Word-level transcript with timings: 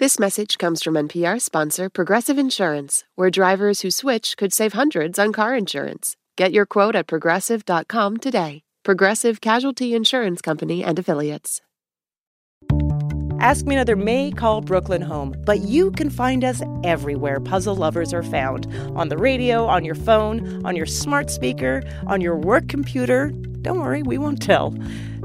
This 0.00 0.18
message 0.18 0.56
comes 0.56 0.82
from 0.82 0.94
NPR 0.94 1.38
sponsor 1.42 1.90
Progressive 1.90 2.38
Insurance, 2.38 3.04
where 3.16 3.28
drivers 3.28 3.82
who 3.82 3.90
switch 3.90 4.38
could 4.38 4.50
save 4.50 4.72
hundreds 4.72 5.18
on 5.18 5.30
car 5.30 5.54
insurance. 5.54 6.16
Get 6.38 6.52
your 6.52 6.64
quote 6.64 6.96
at 6.96 7.06
progressive.com 7.06 8.16
today. 8.16 8.62
Progressive 8.82 9.42
Casualty 9.42 9.94
Insurance 9.94 10.40
Company 10.40 10.82
and 10.82 10.98
Affiliates. 10.98 11.60
Ask 13.40 13.66
Me 13.66 13.74
Another 13.74 13.94
may 13.94 14.30
call 14.30 14.62
Brooklyn 14.62 15.02
home, 15.02 15.34
but 15.44 15.60
you 15.60 15.90
can 15.90 16.08
find 16.08 16.44
us 16.44 16.62
everywhere 16.82 17.38
puzzle 17.38 17.76
lovers 17.76 18.14
are 18.14 18.22
found 18.22 18.74
on 18.96 19.10
the 19.10 19.18
radio, 19.18 19.66
on 19.66 19.84
your 19.84 19.94
phone, 19.94 20.64
on 20.64 20.76
your 20.76 20.86
smart 20.86 21.28
speaker, 21.28 21.82
on 22.06 22.22
your 22.22 22.36
work 22.36 22.68
computer. 22.68 23.32
Don't 23.60 23.80
worry, 23.80 24.02
we 24.02 24.16
won't 24.16 24.40
tell. 24.40 24.70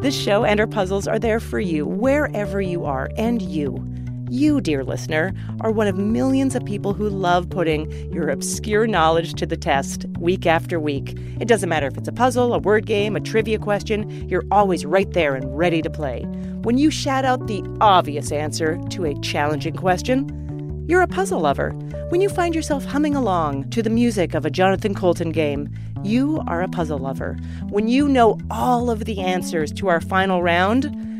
This 0.01 0.21
show 0.21 0.43
and 0.43 0.59
our 0.59 0.67
puzzles 0.67 1.07
are 1.07 1.17
there 1.17 1.39
for 1.39 1.61
you 1.61 1.85
wherever 1.85 2.59
you 2.59 2.83
are, 2.83 3.09
and 3.15 3.41
you 3.41 3.81
you, 4.29 4.61
dear 4.61 4.83
listener, 4.83 5.33
are 5.61 5.71
one 5.71 5.87
of 5.87 5.97
millions 5.97 6.55
of 6.55 6.65
people 6.65 6.93
who 6.93 7.09
love 7.09 7.49
putting 7.49 7.91
your 8.11 8.29
obscure 8.29 8.87
knowledge 8.87 9.33
to 9.35 9.45
the 9.45 9.57
test 9.57 10.05
week 10.19 10.45
after 10.45 10.79
week. 10.79 11.17
It 11.39 11.47
doesn't 11.47 11.69
matter 11.69 11.87
if 11.87 11.97
it's 11.97 12.07
a 12.07 12.13
puzzle, 12.13 12.53
a 12.53 12.59
word 12.59 12.85
game, 12.85 13.15
a 13.15 13.19
trivia 13.19 13.59
question, 13.59 14.27
you're 14.29 14.45
always 14.51 14.85
right 14.85 15.11
there 15.11 15.35
and 15.35 15.57
ready 15.57 15.81
to 15.81 15.89
play. 15.89 16.23
When 16.63 16.77
you 16.77 16.89
shout 16.89 17.25
out 17.25 17.47
the 17.47 17.63
obvious 17.81 18.31
answer 18.31 18.79
to 18.89 19.05
a 19.05 19.19
challenging 19.21 19.75
question, 19.75 20.85
you're 20.87 21.01
a 21.01 21.07
puzzle 21.07 21.39
lover. 21.39 21.71
When 22.09 22.21
you 22.21 22.29
find 22.29 22.53
yourself 22.53 22.85
humming 22.85 23.15
along 23.15 23.69
to 23.71 23.81
the 23.81 23.89
music 23.89 24.33
of 24.33 24.45
a 24.45 24.51
Jonathan 24.51 24.93
Coulton 24.93 25.31
game, 25.31 25.69
you 26.03 26.43
are 26.47 26.61
a 26.61 26.67
puzzle 26.67 26.99
lover. 26.99 27.37
When 27.69 27.87
you 27.87 28.07
know 28.07 28.37
all 28.51 28.91
of 28.91 29.05
the 29.05 29.19
answers 29.19 29.71
to 29.73 29.87
our 29.87 30.01
final 30.01 30.43
round, 30.43 31.14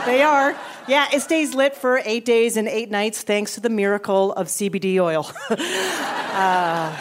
they 0.06 0.22
are. 0.22 0.56
Yeah, 0.88 1.08
it 1.14 1.22
stays 1.22 1.54
lit 1.54 1.76
for 1.76 2.02
eight 2.04 2.26
days 2.26 2.58
and 2.58 2.68
eight 2.68 2.92
nights 2.92 3.22
thanks 3.22 3.56
to 3.56 3.62
the 3.62 3.70
miracle 3.70 4.34
of 4.34 4.48
CBD 4.48 5.00
oil. 5.00 5.32
uh, 5.50 6.98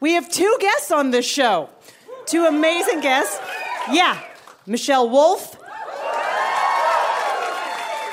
we 0.00 0.12
have 0.12 0.28
two 0.30 0.56
guests 0.60 0.90
on 0.90 1.10
this 1.10 1.26
show. 1.26 1.70
Two 2.26 2.44
amazing 2.44 3.00
guests. 3.00 3.40
Yeah, 3.90 4.20
Michelle 4.66 5.08
Wolf, 5.08 5.56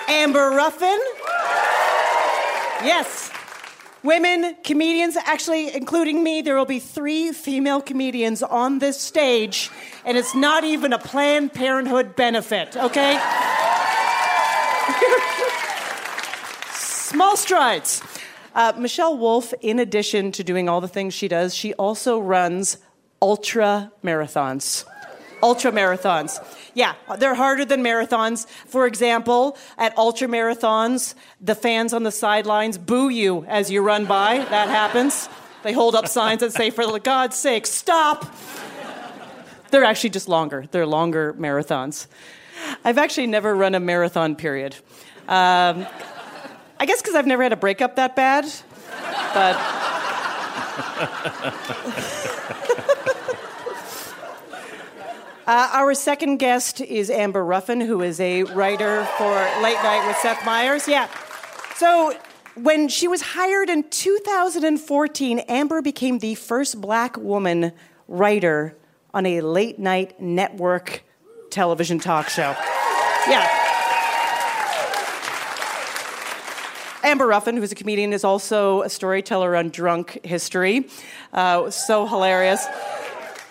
Amber 0.07 0.51
Ruffin. 0.51 0.99
Yes, 2.83 3.31
women 4.03 4.55
comedians, 4.63 5.17
actually, 5.17 5.75
including 5.75 6.23
me, 6.23 6.41
there 6.41 6.55
will 6.55 6.65
be 6.65 6.79
three 6.79 7.33
female 7.33 7.81
comedians 7.81 8.41
on 8.41 8.79
this 8.79 8.99
stage, 9.01 9.69
and 10.05 10.17
it's 10.17 10.33
not 10.33 10.63
even 10.63 10.93
a 10.93 10.99
Planned 10.99 11.53
Parenthood 11.53 12.15
benefit, 12.15 12.77
okay? 12.77 13.19
Small 17.15 17.37
strides. 17.37 18.03
Uh, 18.53 18.73
Michelle 18.77 19.17
Wolf, 19.17 19.53
in 19.61 19.79
addition 19.79 20.33
to 20.33 20.43
doing 20.43 20.67
all 20.67 20.81
the 20.81 20.89
things 20.89 21.13
she 21.13 21.29
does, 21.29 21.55
she 21.55 21.73
also 21.75 22.19
runs 22.19 22.79
ultra 23.21 23.89
marathons. 24.03 24.83
Ultra 25.41 25.71
marathons. 25.71 26.43
Yeah, 26.73 26.95
they're 27.17 27.33
harder 27.33 27.63
than 27.63 27.81
marathons. 27.81 28.45
For 28.47 28.85
example, 28.85 29.57
at 29.77 29.97
ultra 29.97 30.27
marathons, 30.27 31.15
the 31.39 31.55
fans 31.55 31.93
on 31.93 32.03
the 32.03 32.11
sidelines 32.11 32.77
boo 32.77 33.07
you 33.07 33.45
as 33.45 33.71
you 33.71 33.81
run 33.81 34.03
by. 34.05 34.39
That 34.49 34.67
happens. 34.67 35.29
They 35.63 35.71
hold 35.71 35.95
up 35.95 36.09
signs 36.09 36.41
that 36.41 36.51
say, 36.51 36.69
for 36.69 36.99
God's 36.99 37.37
sake, 37.37 37.65
stop. 37.65 38.25
They're 39.71 39.85
actually 39.85 40.09
just 40.09 40.27
longer. 40.27 40.65
They're 40.69 40.85
longer 40.85 41.33
marathons. 41.35 42.07
I've 42.83 42.97
actually 42.97 43.27
never 43.27 43.55
run 43.55 43.73
a 43.73 43.79
marathon 43.79 44.35
period. 44.35 44.75
Um, 45.29 45.87
I 46.85 46.87
guess 46.87 47.01
because 47.01 47.15
I've 47.15 47.25
never 47.25 47.41
had 47.41 47.51
a 47.51 47.55
breakup 47.55 47.95
that 47.95 48.15
bad, 48.15 48.45
but. 49.33 49.55
uh, 55.47 55.69
our 55.73 55.95
second 55.95 56.37
guest 56.37 56.81
is 56.81 57.09
Amber 57.09 57.43
Ruffin, 57.43 57.81
who 57.81 58.03
is 58.03 58.19
a 58.19 58.43
writer 58.43 59.03
for 59.17 59.33
Late 59.63 59.81
Night 59.81 60.05
with 60.05 60.15
Seth 60.17 60.45
Meyers. 60.45 60.87
Yeah. 60.87 61.09
So 61.77 62.15
when 62.53 62.87
she 62.87 63.07
was 63.07 63.23
hired 63.23 63.71
in 63.71 63.89
2014, 63.89 65.39
Amber 65.39 65.81
became 65.81 66.19
the 66.19 66.35
first 66.35 66.79
black 66.79 67.17
woman 67.17 67.71
writer 68.07 68.77
on 69.11 69.25
a 69.25 69.41
late 69.41 69.79
night 69.79 70.21
network 70.21 71.03
television 71.49 71.97
talk 71.97 72.29
show. 72.29 72.55
Yeah. 73.27 73.64
Amber 77.05 77.27
Ruffin, 77.27 77.55
who's 77.55 77.71
a 77.71 77.75
comedian, 77.75 78.11
is 78.13 78.23
also 78.23 78.81
a 78.81 78.89
storyteller 78.89 79.55
on 79.55 79.69
drunk 79.69 80.25
history. 80.25 80.89
Uh, 81.31 81.69
so 81.69 82.07
hilarious. 82.07 82.65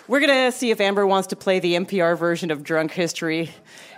We're 0.08 0.18
going 0.18 0.50
to 0.50 0.50
see 0.50 0.72
if 0.72 0.80
Amber 0.80 1.06
wants 1.06 1.28
to 1.28 1.36
play 1.36 1.60
the 1.60 1.74
NPR 1.74 2.18
version 2.18 2.50
of 2.50 2.64
drunk 2.64 2.90
history. 2.90 3.50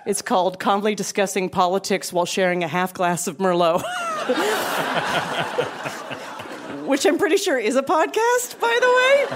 It's 0.04 0.20
called 0.20 0.60
Calmly 0.60 0.94
Discussing 0.94 1.48
Politics 1.48 2.12
While 2.12 2.26
Sharing 2.26 2.64
a 2.64 2.68
Half 2.68 2.92
Glass 2.92 3.26
of 3.26 3.38
Merlot. 3.38 3.82
Which 6.86 7.06
I'm 7.06 7.16
pretty 7.16 7.38
sure 7.38 7.58
is 7.58 7.76
a 7.76 7.82
podcast, 7.82 8.60
by 8.60 8.78
the 8.78 8.92
way, 8.92 9.26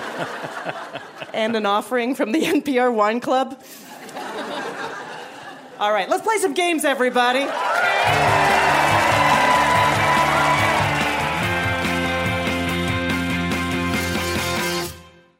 and 1.32 1.56
an 1.56 1.64
offering 1.64 2.14
from 2.14 2.32
the 2.32 2.42
NPR 2.42 2.94
Wine 2.94 3.20
Club. 3.20 3.59
All 5.80 5.92
right, 5.94 6.10
let's 6.10 6.22
play 6.22 6.36
some 6.36 6.53
games, 6.53 6.84
everybody. 6.84 7.47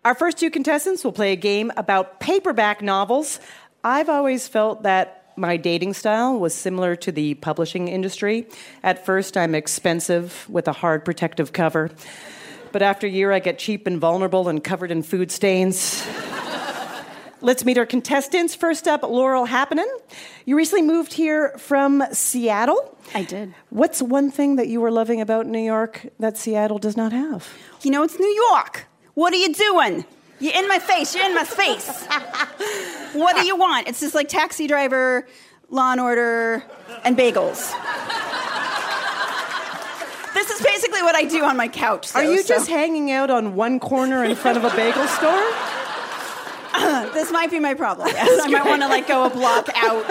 Our 0.03 0.15
first 0.15 0.39
two 0.39 0.51
contestants 0.51 1.05
will 1.05 1.13
play 1.13 1.33
a 1.33 1.37
game 1.37 1.71
about 1.77 2.21
paperback 2.21 2.81
novels. 2.81 3.39
I've 3.85 4.09
always 4.09 4.49
felt 4.49 4.85
that 4.85 5.33
my 5.37 5.59
dating 5.59 5.93
style 5.93 6.41
was 6.41 6.55
similar 6.55 6.97
to 6.97 7.13
the 7.13 7.35
publishing 7.35 7.87
industry. 7.87 8.49
At 8.83 9.05
first, 9.05 9.37
I'm 9.37 9.55
expensive 9.55 10.47
with 10.49 10.69
a 10.69 10.73
hard 10.73 11.05
protective 11.05 11.53
cover. 11.53 11.91
But 12.73 12.81
after 12.81 13.07
a 13.07 13.11
year, 13.11 13.31
I 13.31 13.41
get 13.41 13.59
cheap 13.59 13.87
and 13.87 14.01
vulnerable 14.01 14.49
and 14.49 14.65
covered 14.65 14.91
in 14.91 15.03
food 15.03 15.31
stains. 15.31 16.03
Let's 17.43 17.67
meet 17.67 17.77
our 17.77 17.87
contestants. 17.87 18.55
First 18.55 18.89
up, 18.89 19.03
Laurel 19.03 19.47
Happenin. 19.47 19.89
You 20.47 20.57
recently 20.57 20.83
moved 20.83 21.13
here 21.13 21.51
from 21.59 22.03
Seattle. 22.13 22.99
I 23.15 23.25
did. 23.25 23.55
What's 23.69 24.01
one 24.01 24.31
thing 24.31 24.57
that 24.57 24.69
you 24.69 24.81
were 24.81 24.91
loving 24.91 25.21
about 25.21 25.47
New 25.47 25.63
York 25.63 26.07
that 26.19 26.39
Seattle 26.39 26.79
does 26.79 26.97
not 26.97 27.13
have? 27.13 27.49
You 27.83 27.91
know, 27.91 28.03
it's 28.03 28.19
New 28.19 28.49
York. 28.51 28.87
What 29.15 29.33
are 29.33 29.37
you 29.37 29.53
doing? 29.53 30.05
You're 30.39 30.55
in 30.55 30.69
my 30.69 30.79
face. 30.79 31.15
You're 31.15 31.27
in 31.27 31.35
my 31.35 31.45
face. 31.45 32.07
what 33.13 33.37
do 33.37 33.47
you 33.47 33.57
want? 33.57 33.89
It's 33.89 34.01
just 34.01 34.15
like 34.15 34.29
taxi 34.29 34.67
driver, 34.67 35.27
law 35.69 35.93
and 35.93 36.01
order, 36.01 36.65
and 37.05 37.17
bagels. 37.17 37.71
this 40.35 40.51
is 40.51 40.63
basically 40.63 41.03
what 41.03 41.15
I 41.15 41.25
do 41.25 41.45
on 41.45 41.57
my 41.57 41.69
couch. 41.69 42.07
So, 42.07 42.21
are 42.21 42.25
you 42.25 42.43
so. 42.43 42.55
just 42.55 42.69
hanging 42.71 43.11
out 43.11 43.31
on 43.31 43.55
one 43.55 43.81
corner 43.81 44.25
in 44.25 44.35
front 44.35 44.57
of 44.57 44.65
a 44.65 44.71
bagel 44.75 45.07
store? 45.09 45.53
this 47.13 47.31
might 47.31 47.51
be 47.51 47.59
my 47.59 47.75
problem. 47.75 48.09
Yes, 48.09 48.41
I 48.43 48.49
might 48.49 48.65
want 48.65 48.83
to 48.83 48.89
like 48.89 49.07
go 49.07 49.27
a 49.27 49.31
block 49.31 49.69
out. 49.75 50.07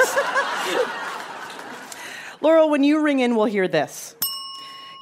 Laurel, 2.42 2.70
when 2.70 2.84
you 2.84 3.02
ring 3.02 3.20
in, 3.20 3.36
we'll 3.36 3.46
hear 3.46 3.68
this. 3.68 4.16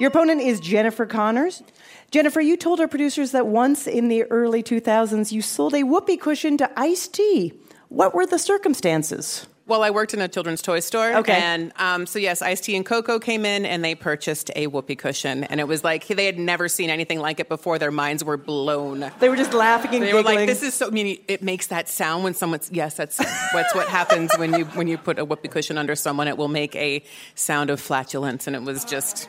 Your 0.00 0.08
opponent 0.08 0.40
is 0.40 0.60
Jennifer 0.60 1.06
Connors. 1.06 1.62
Jennifer, 2.10 2.40
you 2.40 2.56
told 2.56 2.80
our 2.80 2.88
producers 2.88 3.32
that 3.32 3.46
once 3.46 3.86
in 3.86 4.08
the 4.08 4.24
early 4.24 4.62
2000s 4.62 5.30
you 5.30 5.42
sold 5.42 5.74
a 5.74 5.82
whoopee 5.82 6.16
cushion 6.16 6.56
to 6.56 6.70
Ice 6.78 7.06
T. 7.06 7.52
What 7.88 8.14
were 8.14 8.24
the 8.26 8.38
circumstances? 8.38 9.46
Well, 9.66 9.82
I 9.82 9.90
worked 9.90 10.14
in 10.14 10.22
a 10.22 10.28
children's 10.28 10.62
toy 10.62 10.80
store. 10.80 11.12
Okay. 11.16 11.34
And 11.34 11.72
um, 11.76 12.06
so, 12.06 12.18
yes, 12.18 12.40
Ice 12.40 12.62
T 12.62 12.74
and 12.74 12.86
Coco 12.86 13.18
came 13.18 13.44
in 13.44 13.66
and 13.66 13.84
they 13.84 13.94
purchased 13.94 14.50
a 14.56 14.66
whoopee 14.66 14.96
cushion. 14.96 15.44
And 15.44 15.60
it 15.60 15.68
was 15.68 15.84
like 15.84 16.06
they 16.06 16.24
had 16.24 16.38
never 16.38 16.68
seen 16.70 16.88
anything 16.88 17.18
like 17.20 17.38
it 17.40 17.50
before. 17.50 17.78
Their 17.78 17.90
minds 17.90 18.24
were 18.24 18.38
blown. 18.38 19.10
They 19.20 19.28
were 19.28 19.36
just 19.36 19.52
laughing 19.52 19.94
and 19.96 20.02
They 20.02 20.14
were 20.14 20.20
giggling. 20.20 20.36
like, 20.36 20.46
"This 20.46 20.62
is 20.62 20.72
so." 20.72 20.86
I 20.86 20.90
mean, 20.90 21.22
it 21.28 21.42
makes 21.42 21.66
that 21.66 21.90
sound 21.90 22.24
when 22.24 22.32
someone's. 22.32 22.70
Yes, 22.72 22.94
that's 22.94 23.18
that's 23.18 23.74
what 23.74 23.88
happens 23.88 24.32
when 24.38 24.54
you 24.54 24.64
when 24.64 24.88
you 24.88 24.96
put 24.96 25.18
a 25.18 25.24
whoopee 25.26 25.48
cushion 25.48 25.76
under 25.76 25.94
someone. 25.94 26.28
It 26.28 26.38
will 26.38 26.48
make 26.48 26.74
a 26.74 27.04
sound 27.34 27.68
of 27.68 27.78
flatulence, 27.78 28.46
and 28.46 28.56
it 28.56 28.62
was 28.62 28.86
just. 28.86 29.28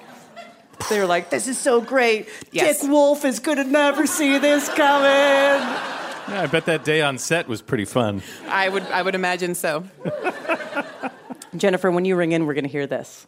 They 0.90 1.00
were 1.00 1.06
like, 1.06 1.30
this 1.30 1.48
is 1.48 1.58
so 1.58 1.82
great. 1.82 2.28
Yes. 2.52 2.82
Dick 2.82 2.90
Wolf 2.90 3.26
is 3.26 3.40
going 3.40 3.58
to 3.58 3.64
never 3.64 4.08
see 4.08 4.38
this 4.38 4.68
coming. 4.70 5.10
Yeah, 6.30 6.44
I 6.44 6.48
bet 6.48 6.66
that 6.66 6.84
day 6.84 7.02
on 7.02 7.18
set 7.18 7.48
was 7.48 7.62
pretty 7.62 7.86
fun. 7.86 8.22
I 8.48 8.70
would 8.70 8.84
I 8.84 9.02
would 9.02 9.16
imagine 9.16 9.56
so. 9.56 9.84
Jennifer, 11.58 11.90
when 11.90 12.06
you 12.06 12.16
ring 12.16 12.32
in, 12.32 12.46
we're 12.46 12.54
going 12.54 12.66
to 12.66 12.70
hear 12.70 12.86
this. 12.86 13.26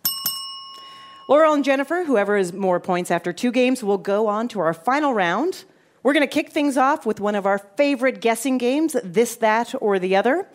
Laurel 1.28 1.54
and 1.54 1.64
Jennifer, 1.64 2.04
whoever 2.04 2.38
has 2.38 2.54
more 2.54 2.80
points 2.80 3.10
after 3.10 3.34
two 3.34 3.52
games, 3.52 3.84
will 3.84 3.98
go 3.98 4.28
on 4.28 4.48
to 4.50 4.60
our 4.60 4.74
final 4.74 5.14
round. 5.14 5.64
We're 6.04 6.14
going 6.14 6.28
to 6.28 6.34
kick 6.34 6.52
things 6.52 6.78
off 6.78 7.06
with 7.06 7.20
one 7.20 7.36
of 7.36 7.46
our 7.46 7.58
favorite 7.58 8.22
guessing 8.22 8.58
games 8.58 8.96
this, 9.04 9.36
that, 9.38 9.74
or 9.80 9.98
the 9.98 10.16
other. 10.16 10.48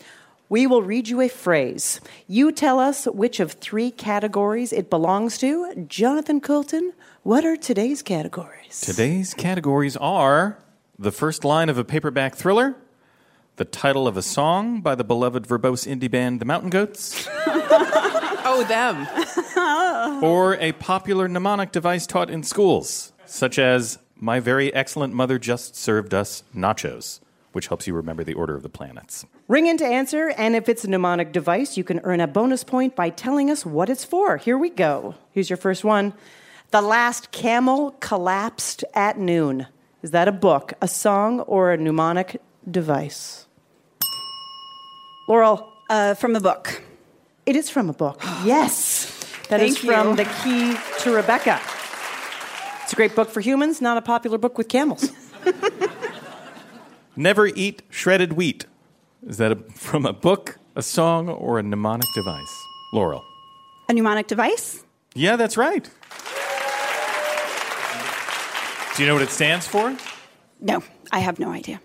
We 0.49 0.67
will 0.67 0.83
read 0.83 1.09
you 1.09 1.21
a 1.21 1.29
phrase. 1.29 2.01
You 2.29 2.53
tell 2.53 2.79
us 2.79 3.07
which 3.07 3.41
of 3.41 3.53
three 3.53 3.91
categories 3.91 4.73
it 4.73 4.89
belongs 4.89 5.39
to. 5.39 5.87
Jonathan 5.89 6.41
Coulton, 6.41 6.93
what 7.25 7.45
are 7.45 7.57
today's 7.57 8.01
categories? 8.03 8.81
Today's 8.81 9.35
categories 9.35 9.97
are 9.97 10.59
the 10.99 11.11
first 11.11 11.45
line 11.45 11.69
of 11.69 11.79
a 11.79 11.85
paperback 11.85 12.37
thriller, 12.37 12.77
the 13.57 13.65
title 13.65 14.07
of 14.07 14.17
a 14.17 14.23
song 14.23 14.81
by 14.81 14.95
the 14.95 15.03
beloved 15.03 15.47
verbose 15.49 15.85
indie 15.85 16.11
band 16.11 16.39
The 16.41 16.45
Mountain 16.45 16.71
Goats, 16.71 17.29
Oh, 18.49 18.65
them. 18.69 20.23
or 20.23 20.55
a 20.61 20.71
popular 20.73 21.27
mnemonic 21.27 21.73
device 21.73 22.07
taught 22.07 22.31
in 22.31 22.45
schools, 22.45 23.13
such 23.25 23.59
as 23.59 23.99
My 24.15 24.39
very 24.39 24.73
excellent 24.73 25.13
mother 25.13 25.41
just 25.41 25.75
served 25.75 26.15
us 26.15 26.45
nachos, 26.55 27.19
which 27.51 27.67
helps 27.67 27.89
you 27.89 27.95
remember 27.95 28.23
the 28.23 28.35
order 28.35 28.55
of 28.55 28.63
the 28.63 28.69
planets. 28.69 29.27
Ring 29.49 29.67
in 29.67 29.77
to 29.79 29.87
answer, 29.87 30.31
and 30.37 30.57
if 30.57 30.69
it's 30.69 30.83
a 30.85 30.89
mnemonic 30.91 31.33
device, 31.33 31.77
you 31.77 31.85
can 31.85 32.01
earn 32.03 32.21
a 32.21 32.27
bonus 32.27 32.65
point 32.65 32.97
by 32.97 33.11
telling 33.11 33.49
us 33.51 33.65
what 33.65 33.89
it's 33.89 34.05
for. 34.05 34.39
Here 34.39 34.59
we 34.59 34.71
go. 34.71 35.15
Here's 35.31 35.49
your 35.49 35.57
first 35.57 35.85
one. 35.85 36.15
The 36.73 36.83
last 36.83 37.31
camel 37.31 37.93
collapsed 38.01 38.83
at 38.93 39.19
noon. 39.19 39.69
Is 40.03 40.11
that 40.11 40.27
a 40.27 40.33
book, 40.33 40.73
a 40.83 40.89
song, 40.89 41.41
or 41.41 41.71
a 41.73 41.77
mnemonic 41.77 42.41
device? 42.69 43.47
Laurel, 45.29 45.73
Uh, 45.89 46.15
from 46.15 46.33
the 46.33 46.41
book. 46.41 46.83
it 47.47 47.55
is 47.55 47.71
from 47.71 47.89
a 47.89 47.93
book. 47.93 48.21
Yes. 48.45 49.13
that 49.49 49.61
is 49.63 49.79
Thank 49.79 49.87
from 49.87 50.09
you. 50.11 50.17
The 50.17 50.25
Key 50.43 50.77
to 51.05 51.15
Rebecca. 51.15 51.61
It's 52.83 52.93
a 52.93 52.97
great 52.97 53.15
book 53.15 53.31
for 53.31 53.41
humans, 53.41 53.81
not 53.81 53.97
a 53.97 54.03
popular 54.03 54.39
book 54.39 54.59
with 54.59 54.69
camels. 54.69 55.11
Never 57.17 57.47
eat 57.47 57.83
shredded 57.91 58.33
wheat. 58.33 58.67
Is 59.27 59.39
that 59.39 59.53
a, 59.53 59.57
from 59.75 60.07
a 60.07 60.13
book, 60.13 60.59
a 60.77 60.83
song, 60.83 61.29
or 61.29 61.59
a 61.59 61.63
mnemonic 61.63 62.07
device? 62.15 62.67
Laurel. 62.93 63.25
A 63.89 63.93
mnemonic 63.93 64.29
device? 64.29 64.85
Yeah, 65.15 65.37
that's 65.37 65.57
right. 65.57 65.85
Do 68.97 69.03
you 69.03 69.09
know 69.09 69.15
what 69.15 69.23
it 69.23 69.31
stands 69.31 69.67
for? 69.67 69.97
No, 70.61 70.83
I 71.13 71.19
have 71.19 71.39
no 71.39 71.51
idea. 71.51 71.81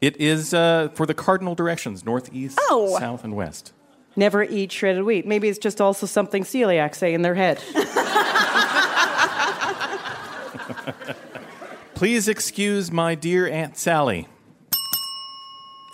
It 0.00 0.16
is 0.18 0.54
uh, 0.54 0.88
for 0.94 1.06
the 1.06 1.14
cardinal 1.14 1.54
directions 1.54 2.04
north, 2.04 2.30
east, 2.32 2.58
Oh. 2.70 2.98
south, 2.98 3.24
and 3.24 3.34
west. 3.34 3.72
Never 4.14 4.42
eat 4.42 4.72
shredded 4.72 5.04
wheat. 5.04 5.26
Maybe 5.26 5.48
it's 5.48 5.58
just 5.58 5.80
also 5.80 6.06
something 6.06 6.44
celiacs 6.44 6.96
say 6.96 7.12
in 7.12 7.22
their 7.22 7.34
head. 7.34 7.58
Please 11.94 12.28
excuse 12.28 12.92
my 12.92 13.14
dear 13.14 13.48
Aunt 13.48 13.76
Sally. 13.76 14.28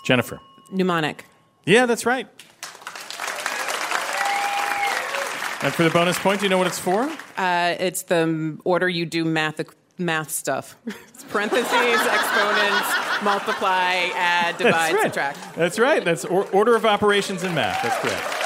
Jennifer. 0.05 0.39
Mnemonic. 0.71 1.25
Yeah, 1.65 1.85
that's 1.85 2.05
right. 2.05 2.27
And 5.63 5.73
for 5.73 5.83
the 5.83 5.89
bonus 5.91 6.19
point, 6.19 6.41
do 6.41 6.45
you 6.45 6.49
know 6.49 6.57
what 6.57 6.67
it's 6.67 6.77
for? 6.79 7.09
Uh, 7.37 7.75
it's 7.79 8.03
the 8.03 8.57
order 8.65 8.89
you 8.89 9.05
do 9.05 9.23
math 9.23 9.61
math 9.97 10.29
stuff. 10.29 10.75
It's 11.13 11.23
parentheses, 11.31 11.65
exponents, 11.71 12.89
multiply, 13.23 14.09
add, 14.13 14.57
divide, 14.57 14.93
right. 14.93 15.03
subtract. 15.03 15.55
That's 15.55 15.79
right. 15.79 16.03
That's 16.03 16.25
or- 16.25 16.49
order 16.51 16.75
of 16.75 16.85
operations 16.85 17.43
in 17.45 17.53
math. 17.55 17.81
That's 17.81 17.97
correct. 18.01 18.39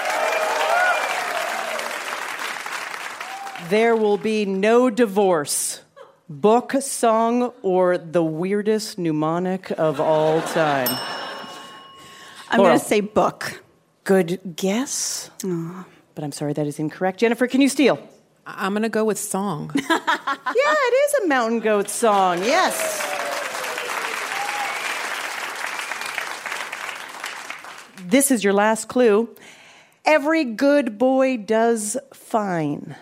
There 3.72 3.96
will 3.96 4.18
be 4.18 4.46
no 4.46 4.90
divorce. 4.92 5.82
Book, 6.30 6.74
song, 6.82 7.52
or 7.64 7.98
the 7.98 8.24
weirdest 8.24 9.00
mnemonic 9.00 9.72
of 9.72 10.00
all 10.00 10.42
time. 10.42 11.17
I'm 12.50 12.60
going 12.60 12.80
to 12.80 12.84
say 12.84 13.02
book. 13.02 13.62
Good 14.04 14.56
guess. 14.56 15.30
But 16.16 16.24
I'm 16.24 16.32
sorry, 16.32 16.54
that 16.54 16.66
is 16.66 16.80
incorrect. 16.80 17.20
Jennifer, 17.20 17.48
can 17.48 17.62
you 17.62 17.70
steal? 17.70 18.00
I'm 18.46 18.72
going 18.72 18.84
to 18.84 18.90
go 18.90 19.04
with 19.04 19.20
song. 19.20 19.72
yeah, 19.76 19.84
it 19.90 20.94
is 20.94 21.14
a 21.26 21.28
mountain 21.28 21.60
goat 21.60 21.90
song. 21.90 22.40
Yes. 22.40 23.04
This 28.02 28.32
is 28.32 28.44
your 28.44 28.54
last 28.54 28.88
clue. 28.88 29.30
Every 30.06 30.46
good 30.46 30.98
boy 30.98 31.36
does 31.36 31.98
fine. 32.14 32.96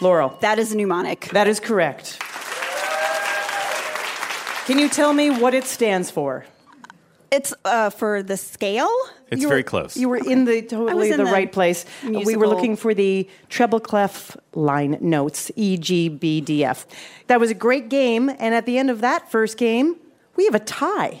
Laurel. 0.00 0.38
That 0.40 0.58
is 0.58 0.72
a 0.72 0.76
mnemonic. 0.76 1.28
That 1.32 1.46
is 1.46 1.60
correct. 1.60 2.18
Can 4.64 4.78
you 4.78 4.88
tell 4.88 5.12
me 5.12 5.28
what 5.28 5.52
it 5.52 5.64
stands 5.64 6.10
for? 6.10 6.46
It's 7.30 7.52
uh, 7.64 7.90
for 7.90 8.22
the 8.22 8.36
scale. 8.36 8.88
It's 9.30 9.42
You 9.42 9.48
were- 9.48 9.52
very 9.52 9.62
close. 9.62 9.96
You 9.96 10.08
were 10.08 10.16
in 10.16 10.46
the 10.46 10.62
totally 10.62 11.10
in 11.10 11.18
the, 11.18 11.24
the 11.24 11.30
right 11.30 11.50
place. 11.52 11.84
We 12.04 12.36
were 12.36 12.48
looking 12.48 12.74
for 12.76 12.94
the 12.94 13.28
treble 13.50 13.80
clef 13.80 14.36
line 14.54 14.96
notes, 15.00 15.50
E, 15.56 15.76
G, 15.76 16.08
B, 16.08 16.40
D, 16.40 16.64
F. 16.64 16.86
That 17.26 17.38
was 17.38 17.50
a 17.50 17.54
great 17.54 17.90
game, 17.90 18.30
and 18.30 18.54
at 18.54 18.64
the 18.64 18.78
end 18.78 18.88
of 18.88 19.00
that 19.02 19.30
first 19.30 19.58
game, 19.58 19.96
we 20.36 20.46
have 20.46 20.54
a 20.54 20.60
tie. 20.60 21.20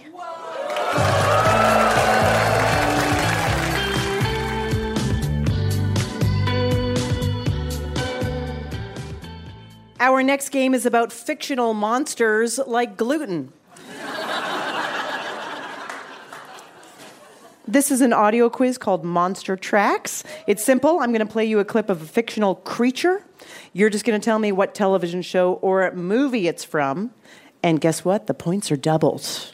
Our 10.00 10.22
next 10.22 10.50
game 10.50 10.74
is 10.74 10.86
about 10.86 11.12
fictional 11.12 11.74
monsters 11.74 12.58
like 12.66 12.96
gluten. 12.96 13.52
This 17.68 17.90
is 17.90 18.00
an 18.00 18.14
audio 18.14 18.48
quiz 18.48 18.78
called 18.78 19.04
Monster 19.04 19.54
Tracks. 19.54 20.24
It's 20.46 20.64
simple. 20.64 21.00
I'm 21.00 21.12
going 21.12 21.20
to 21.20 21.30
play 21.30 21.44
you 21.44 21.58
a 21.58 21.66
clip 21.66 21.90
of 21.90 22.00
a 22.00 22.06
fictional 22.06 22.54
creature. 22.54 23.22
You're 23.74 23.90
just 23.90 24.06
going 24.06 24.18
to 24.18 24.24
tell 24.24 24.38
me 24.38 24.52
what 24.52 24.74
television 24.74 25.20
show 25.20 25.52
or 25.60 25.92
movie 25.92 26.48
it's 26.48 26.64
from. 26.64 27.10
And 27.62 27.78
guess 27.78 28.06
what? 28.06 28.26
The 28.26 28.32
points 28.32 28.72
are 28.72 28.76
doubled. 28.76 29.52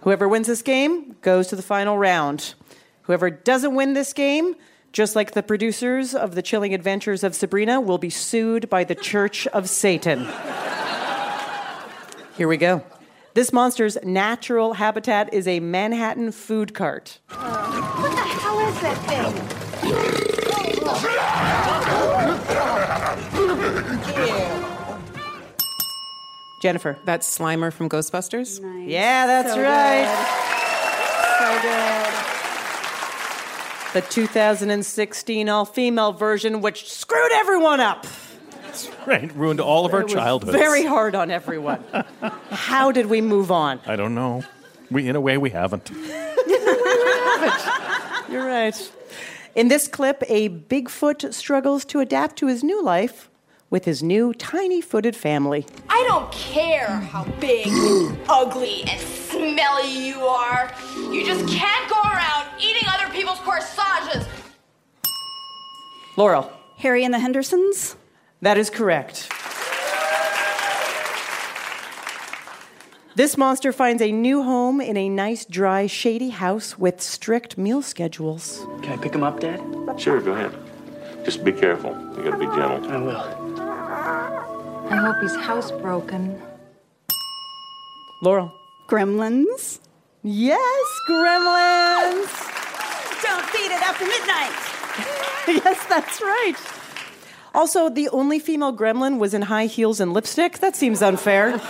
Whoever 0.00 0.28
wins 0.28 0.48
this 0.48 0.60
game 0.60 1.14
goes 1.22 1.46
to 1.46 1.56
the 1.56 1.62
final 1.62 1.96
round. 1.96 2.54
Whoever 3.02 3.30
doesn't 3.30 3.76
win 3.76 3.92
this 3.92 4.12
game, 4.12 4.56
just 4.92 5.14
like 5.14 5.34
the 5.34 5.42
producers 5.44 6.16
of 6.16 6.34
The 6.34 6.42
Chilling 6.42 6.74
Adventures 6.74 7.22
of 7.22 7.36
Sabrina, 7.36 7.80
will 7.80 7.98
be 7.98 8.10
sued 8.10 8.68
by 8.68 8.82
the 8.82 8.96
Church 8.96 9.46
of 9.46 9.68
Satan. 9.68 10.26
Here 12.36 12.48
we 12.48 12.56
go. 12.56 12.82
This 13.34 13.52
monster's 13.52 13.98
natural 14.04 14.74
habitat 14.74 15.34
is 15.34 15.48
a 15.48 15.58
Manhattan 15.58 16.30
food 16.30 16.72
cart. 16.72 17.18
What 17.26 17.40
the 17.40 18.16
hell 18.16 18.60
is 18.60 18.80
that 18.80 18.96
thing? 19.08 19.34
Jennifer. 26.62 26.96
That's 27.04 27.38
Slimer 27.38 27.72
from 27.72 27.88
Ghostbusters. 27.88 28.60
Yeah, 28.88 29.26
that's 29.26 29.52
So 29.52 29.60
right. 29.60 30.06
So 31.40 31.48
good. 33.92 34.00
The 34.00 34.08
2016 34.12 35.48
all 35.48 35.64
female 35.64 36.12
version, 36.12 36.60
which 36.60 36.88
screwed 36.92 37.32
everyone 37.32 37.80
up. 37.80 38.06
Right, 39.06 39.34
ruined 39.34 39.60
all 39.60 39.86
of 39.86 39.94
our 39.94 40.00
It 40.00 40.04
was 40.04 40.12
childhoods. 40.12 40.56
Very 40.56 40.84
hard 40.84 41.14
on 41.14 41.30
everyone. 41.30 41.82
How 42.50 42.92
did 42.92 43.06
we 43.06 43.20
move 43.20 43.50
on? 43.50 43.80
I 43.86 43.96
don't 43.96 44.14
know. 44.14 44.44
We, 44.90 45.08
in 45.08 45.16
a 45.16 45.20
way, 45.20 45.38
we 45.38 45.50
haven't. 45.50 45.90
we 45.90 46.08
haven't. 46.58 48.32
You're 48.32 48.46
right. 48.46 48.92
In 49.54 49.68
this 49.68 49.86
clip, 49.88 50.22
a 50.28 50.48
Bigfoot 50.48 51.32
struggles 51.32 51.84
to 51.86 52.00
adapt 52.00 52.36
to 52.36 52.46
his 52.48 52.62
new 52.64 52.82
life 52.82 53.30
with 53.70 53.84
his 53.84 54.02
new 54.02 54.34
tiny 54.34 54.80
footed 54.80 55.16
family. 55.16 55.66
I 55.88 56.04
don't 56.08 56.30
care 56.32 56.88
how 56.88 57.24
big, 57.40 57.68
ugly, 58.28 58.82
and 58.88 59.00
smelly 59.00 60.06
you 60.06 60.20
are. 60.26 60.72
You 61.10 61.24
just 61.24 61.46
can't 61.48 61.88
go 61.90 62.00
around 62.02 62.48
eating 62.60 62.86
other 62.88 63.12
people's 63.12 63.38
corsages. 63.40 64.26
Laurel. 66.16 66.52
Harry 66.78 67.04
and 67.04 67.14
the 67.14 67.18
Hendersons? 67.18 67.96
That 68.44 68.58
is 68.58 68.68
correct. 68.68 69.32
This 73.14 73.38
monster 73.38 73.72
finds 73.72 74.02
a 74.02 74.12
new 74.12 74.42
home 74.42 74.82
in 74.82 74.98
a 74.98 75.08
nice, 75.08 75.46
dry, 75.46 75.86
shady 75.86 76.28
house 76.28 76.78
with 76.78 77.00
strict 77.00 77.56
meal 77.56 77.80
schedules. 77.80 78.66
Can 78.82 78.98
I 78.98 79.02
pick 79.02 79.14
him 79.14 79.22
up, 79.22 79.40
Dad? 79.40 79.62
Sure, 79.98 80.20
go 80.20 80.32
ahead. 80.32 80.52
Just 81.24 81.42
be 81.42 81.52
careful. 81.52 81.92
You 82.18 82.24
gotta 82.24 82.36
be 82.36 82.44
gentle. 82.44 82.84
I 82.92 82.98
will. 82.98 83.24
I 84.92 84.96
hope 84.96 85.22
he's 85.22 85.36
housebroken. 85.38 86.38
Laurel. 88.20 88.52
Gremlins? 88.90 89.80
Yes, 90.22 90.86
gremlins! 91.08 92.28
Don't 93.22 93.46
feed 93.46 93.72
it 93.72 93.80
after 93.80 94.04
midnight! 94.04 94.52
yes, 95.64 95.86
that's 95.86 96.20
right. 96.20 96.83
Also, 97.54 97.88
the 97.88 98.08
only 98.08 98.38
female 98.38 98.76
gremlin 98.76 99.18
was 99.18 99.32
in 99.32 99.42
high 99.42 99.66
heels 99.66 100.00
and 100.00 100.12
lipstick. 100.12 100.58
That 100.58 100.74
seems 100.74 101.02
unfair. 101.02 101.60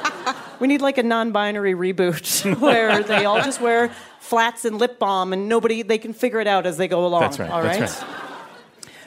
we 0.60 0.66
need 0.66 0.80
like 0.80 0.98
a 0.98 1.02
non-binary 1.02 1.74
reboot 1.74 2.58
where 2.60 3.02
they 3.02 3.24
all 3.24 3.40
just 3.42 3.60
wear 3.60 3.90
flats 4.20 4.64
and 4.64 4.78
lip 4.78 4.98
balm 4.98 5.32
and 5.32 5.48
nobody 5.48 5.82
they 5.82 5.98
can 5.98 6.12
figure 6.12 6.40
it 6.40 6.46
out 6.46 6.66
as 6.66 6.76
they 6.76 6.88
go 6.88 7.06
along. 7.06 7.20
That's 7.20 7.38
right, 7.38 7.50
All 7.50 7.62
that's 7.62 7.78
right. 8.02 8.08
right. 8.08 8.18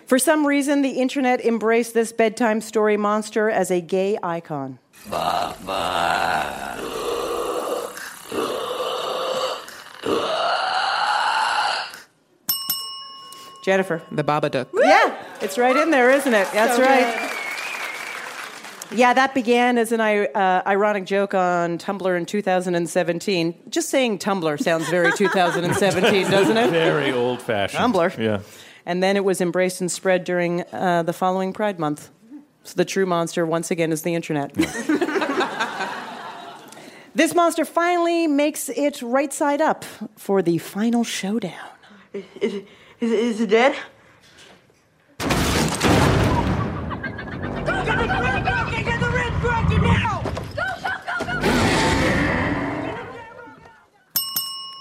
For 0.06 0.20
some 0.20 0.46
reason, 0.46 0.84
the 0.84 1.02
internet 1.02 1.44
embraced 1.44 1.96
this 1.96 2.12
bedtime 2.14 2.62
story 2.62 2.96
monster 2.96 3.50
as 3.50 3.72
a 3.72 3.82
gay 3.82 4.18
icon. 4.22 4.78
Jennifer. 13.66 14.04
The 14.12 14.24
Babadook. 14.24 14.68
Yeah, 14.76 15.25
it's 15.46 15.58
right 15.60 15.78
in 15.78 15.92
there, 15.92 16.10
isn't 16.10 16.34
it? 16.34 16.48
That's 16.52 16.76
So 16.76 16.82
right. 16.82 17.32
Yeah, 18.92 19.14
that 19.14 19.34
began 19.34 19.78
as 19.78 19.92
an 19.92 20.00
uh, 20.02 20.64
ironic 20.66 21.06
joke 21.06 21.34
on 21.34 21.78
Tumblr 21.78 22.18
in 22.18 22.26
2017. 22.26 23.56
Just 23.70 23.90
saying 23.90 24.20
Tumblr 24.20 24.60
sounds 24.62 24.90
very 24.90 25.12
2017, 25.16 26.32
doesn't 26.32 26.58
it? 26.58 26.70
Very 26.72 27.12
old 27.12 27.42
fashioned. 27.42 27.94
Tumblr. 27.94 28.18
Yeah. 28.18 28.40
And 28.86 29.04
then 29.04 29.16
it 29.18 29.24
was 29.24 29.42
embraced 29.42 29.82
and 29.82 29.92
spread 29.92 30.24
during 30.24 30.64
uh, 30.72 31.04
the 31.04 31.14
following 31.14 31.54
Pride 31.54 31.80
Month. 31.80 32.10
So 32.64 32.74
the 32.76 32.86
true 32.86 33.06
monster, 33.06 33.46
once 33.46 33.70
again, 33.70 33.92
is 33.92 34.02
the 34.02 34.16
internet. 34.16 34.54
this 37.16 37.36
monster 37.36 37.66
finally 37.66 38.28
makes 38.28 38.70
it 38.70 39.02
right 39.02 39.34
side 39.34 39.62
up 39.62 39.86
for 40.16 40.42
the 40.42 40.58
final 40.58 41.04
showdown. 41.04 41.54
Is, 42.14 42.54
is, 43.00 43.12
is 43.12 43.42
it 43.42 43.50
dead? 43.50 43.76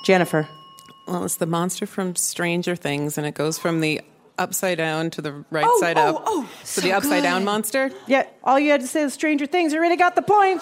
Jennifer. 0.04 0.46
Well, 1.06 1.24
it's 1.24 1.36
the 1.36 1.46
monster 1.46 1.86
from 1.86 2.14
Stranger 2.14 2.76
Things, 2.76 3.18
and 3.18 3.26
it 3.26 3.34
goes 3.34 3.58
from 3.58 3.80
the 3.80 4.00
upside 4.38 4.78
down 4.78 5.10
to 5.10 5.22
the 5.22 5.44
right 5.50 5.64
Oh, 5.66 5.80
side 5.80 5.96
oh, 5.98 6.02
up. 6.02 6.14
oh, 6.18 6.22
oh 6.26 6.50
so, 6.62 6.80
so 6.80 6.86
the 6.86 6.92
upside 6.92 7.22
down 7.22 7.44
monster. 7.44 7.90
Yeah, 8.06 8.26
all 8.42 8.58
you 8.58 8.70
had 8.70 8.80
to 8.80 8.86
say 8.86 9.02
was 9.04 9.14
Stranger 9.14 9.46
Things. 9.46 9.72
You 9.72 9.78
already 9.78 9.96
got 9.96 10.14
the 10.14 10.22
point. 10.22 10.60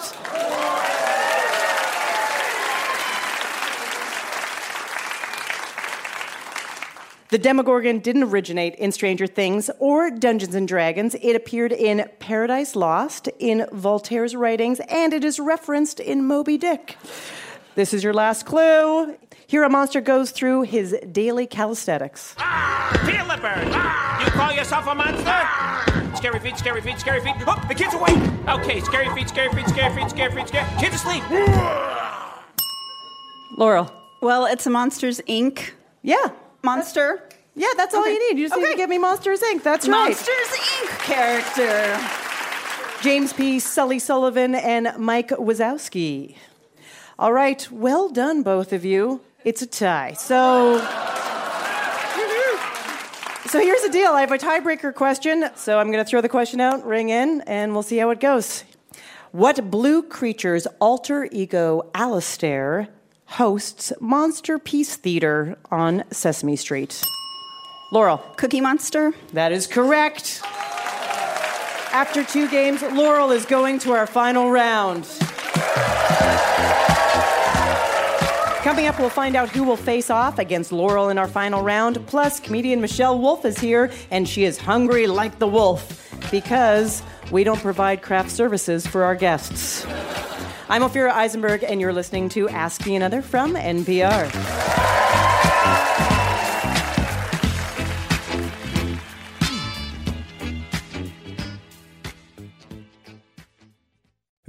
The 7.29 7.39
Demogorgon 7.39 7.97
didn't 7.99 8.23
originate 8.25 8.75
in 8.75 8.91
Stranger 8.91 9.25
Things 9.25 9.71
or 9.79 10.11
Dungeons 10.11 10.53
and 10.53 10.67
Dragons. 10.67 11.15
It 11.15 11.35
appeared 11.35 11.71
in 11.71 12.07
Paradise 12.19 12.75
Lost, 12.75 13.27
in 13.39 13.65
Voltaire's 13.71 14.35
writings, 14.35 14.79
and 14.87 15.13
it 15.13 15.23
is 15.23 15.39
referenced 15.39 15.99
in 15.99 16.25
Moby 16.25 16.59
Dick. 16.59 16.95
This 17.75 17.93
is 17.93 18.03
your 18.03 18.13
last 18.13 18.45
clue. 18.45 19.15
Here, 19.47 19.63
a 19.63 19.69
monster 19.69 19.99
goes 20.01 20.31
through 20.31 20.63
his 20.63 20.95
daily 21.11 21.47
calisthenics. 21.47 22.33
Feel 23.05 23.25
the 23.27 23.37
bird. 23.41 23.67
You 23.67 24.31
call 24.31 24.51
yourself 24.53 24.87
a 24.87 24.95
monster? 24.95 26.15
Scary 26.15 26.39
feet, 26.39 26.57
scary 26.57 26.81
feet, 26.81 26.99
scary 26.99 27.21
feet. 27.21 27.35
Oh, 27.47 27.63
the 27.67 27.75
kid's 27.75 27.93
awake. 27.93 28.17
Okay, 28.47 28.79
scary 28.81 29.13
feet, 29.15 29.27
scary 29.29 29.51
feet, 29.53 29.67
scary 29.67 29.93
feet, 29.95 30.09
scary 30.09 30.31
feet, 30.33 30.47
scary. 30.47 30.67
Kid's 30.79 30.95
asleep. 30.95 31.23
Laurel. 33.57 33.91
Well, 34.21 34.45
it's 34.45 34.65
a 34.65 34.69
Monsters 34.69 35.19
Inc. 35.27 35.71
Yeah. 36.01 36.29
monster. 36.63 37.27
Yeah, 37.55 37.67
that's 37.77 37.93
all 37.93 38.01
Okay. 38.01 38.13
you 38.13 38.29
need. 38.33 38.39
You 38.39 38.47
just 38.47 38.55
need 38.57 38.63
Okay. 38.63 38.71
to 38.73 38.77
give 38.77 38.89
me 38.89 38.97
Monsters 38.97 39.41
Inc. 39.41 39.63
That's 39.63 39.87
right. 39.87 40.09
Monsters 40.09 40.47
Inc. 40.49 40.99
character. 41.03 41.99
James 43.03 43.33
P. 43.33 43.59
Sully 43.59 43.99
Sullivan 43.99 44.55
and 44.55 44.93
Mike 44.97 45.29
Wazowski. 45.29 46.35
All 47.19 47.31
right, 47.31 47.69
well 47.71 48.09
done, 48.09 48.41
both 48.41 48.73
of 48.73 48.83
you. 48.83 49.21
It's 49.45 49.61
a 49.61 49.67
tie. 49.67 50.13
So, 50.13 50.79
so 53.45 53.59
here's 53.59 53.83
the 53.83 53.89
deal. 53.91 54.13
I 54.13 54.21
have 54.21 54.31
a 54.31 54.37
tiebreaker 54.39 54.93
question. 54.95 55.49
So 55.55 55.77
I'm 55.77 55.91
going 55.91 56.03
to 56.03 56.09
throw 56.09 56.21
the 56.21 56.29
question 56.29 56.59
out, 56.59 56.83
ring 56.85 57.09
in, 57.09 57.41
and 57.41 57.73
we'll 57.73 57.83
see 57.83 57.97
how 57.97 58.09
it 58.09 58.19
goes. 58.19 58.63
What 59.31 59.69
blue 59.69 60.01
creature's 60.01 60.65
alter 60.79 61.27
ego, 61.31 61.89
Alistair, 61.93 62.89
hosts 63.25 63.93
Monsterpiece 63.99 64.95
Theater 64.95 65.57
on 65.69 66.03
Sesame 66.09 66.55
Street? 66.55 67.03
Laurel. 67.91 68.17
Cookie 68.37 68.61
Monster. 68.61 69.13
That 69.33 69.51
is 69.51 69.67
correct. 69.67 70.41
After 71.93 72.23
two 72.23 72.49
games, 72.49 72.81
Laurel 72.81 73.31
is 73.31 73.45
going 73.45 73.77
to 73.79 73.91
our 73.91 74.07
final 74.07 74.49
round. 74.49 75.05
Coming 78.63 78.87
up, 78.87 78.97
we'll 78.97 79.09
find 79.09 79.35
out 79.35 79.49
who 79.49 79.65
will 79.65 79.75
face 79.75 80.09
off 80.09 80.39
against 80.39 80.71
Laurel 80.71 81.09
in 81.09 81.17
our 81.17 81.27
final 81.27 81.61
round. 81.61 82.07
Plus, 82.07 82.39
comedian 82.39 82.79
Michelle 82.79 83.19
Wolf 83.19 83.43
is 83.43 83.59
here, 83.59 83.91
and 84.09 84.25
she 84.25 84.45
is 84.45 84.57
hungry 84.57 85.05
like 85.05 85.37
the 85.37 85.47
wolf 85.49 86.09
because 86.31 87.03
we 87.29 87.43
don't 87.43 87.59
provide 87.59 88.01
craft 88.01 88.31
services 88.31 88.87
for 88.87 89.03
our 89.03 89.15
guests. 89.15 89.85
I'm 90.69 90.81
Ophira 90.81 91.11
Eisenberg, 91.11 91.65
and 91.65 91.81
you're 91.81 91.91
listening 91.91 92.29
to 92.29 92.47
Ask 92.47 92.85
Me 92.85 92.95
Another 92.95 93.21
from 93.21 93.55
NPR. 93.55 95.12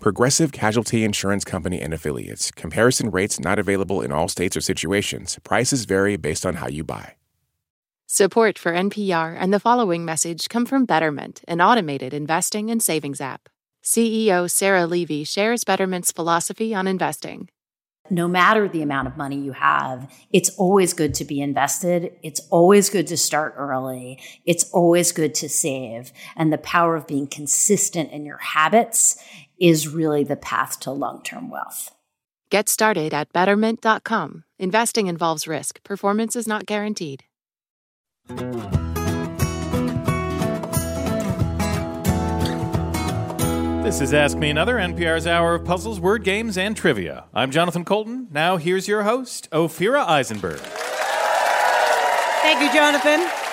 Progressive 0.00 0.52
Casualty 0.52 1.02
Insurance 1.02 1.44
Company 1.44 1.80
and 1.80 1.92
Affiliates. 1.92 2.52
Comparison 2.52 3.10
rates 3.10 3.40
not 3.40 3.58
available 3.58 4.00
in 4.00 4.12
all 4.12 4.28
states 4.28 4.56
or 4.56 4.60
situations. 4.60 5.36
Prices 5.42 5.86
vary 5.86 6.16
based 6.16 6.46
on 6.46 6.54
how 6.54 6.68
you 6.68 6.84
buy. 6.84 7.16
Support 8.06 8.60
for 8.60 8.72
NPR 8.72 9.36
and 9.36 9.52
the 9.52 9.58
following 9.58 10.04
message 10.04 10.48
come 10.48 10.66
from 10.66 10.84
Betterment, 10.84 11.42
an 11.48 11.60
automated 11.60 12.14
investing 12.14 12.70
and 12.70 12.80
savings 12.80 13.20
app. 13.20 13.48
CEO 13.82 14.48
Sarah 14.48 14.86
Levy 14.86 15.24
shares 15.24 15.64
Betterment's 15.64 16.12
philosophy 16.12 16.72
on 16.72 16.86
investing. 16.86 17.48
no 18.10 18.26
matter 18.26 18.68
the 18.68 18.80
amount 18.82 19.06
of 19.06 19.16
money 19.18 19.36
you 19.38 19.52
have, 19.52 20.10
it's 20.32 20.48
always 20.56 20.94
good 20.94 21.12
to 21.14 21.24
be 21.24 21.40
invested. 21.42 22.12
It's 22.22 22.40
always 22.50 22.88
good 22.88 23.06
to 23.08 23.16
start 23.16 23.54
early. 23.56 24.18
It's 24.46 24.64
always 24.72 25.12
good 25.12 25.34
to 25.34 25.48
save. 25.48 26.12
And 26.34 26.50
the 26.50 26.56
power 26.58 26.96
of 26.96 27.06
being 27.06 27.26
consistent 27.26 28.10
in 28.10 28.24
your 28.24 28.38
habits 28.38 29.22
is 29.60 29.88
really 29.88 30.24
the 30.24 30.36
path 30.36 30.80
to 30.80 30.90
long 30.90 31.22
term 31.22 31.50
wealth. 31.50 31.94
Get 32.50 32.68
started 32.68 33.12
at 33.12 33.32
betterment.com. 33.32 34.44
Investing 34.58 35.06
involves 35.06 35.46
risk, 35.46 35.82
performance 35.84 36.34
is 36.34 36.46
not 36.46 36.66
guaranteed. 36.66 37.24
This 43.88 44.02
is 44.02 44.12
Ask 44.12 44.36
Me 44.36 44.50
Another, 44.50 44.76
NPR's 44.76 45.26
hour 45.26 45.54
of 45.54 45.64
puzzles, 45.64 45.98
word 45.98 46.22
games, 46.22 46.58
and 46.58 46.76
trivia. 46.76 47.24
I'm 47.32 47.50
Jonathan 47.50 47.86
Coulton. 47.86 48.28
Now 48.30 48.58
here's 48.58 48.86
your 48.86 49.02
host, 49.04 49.48
Ophira 49.50 50.06
Eisenberg. 50.06 50.60
Thank 52.42 52.60
you, 52.60 52.70
Jonathan. 52.72 53.47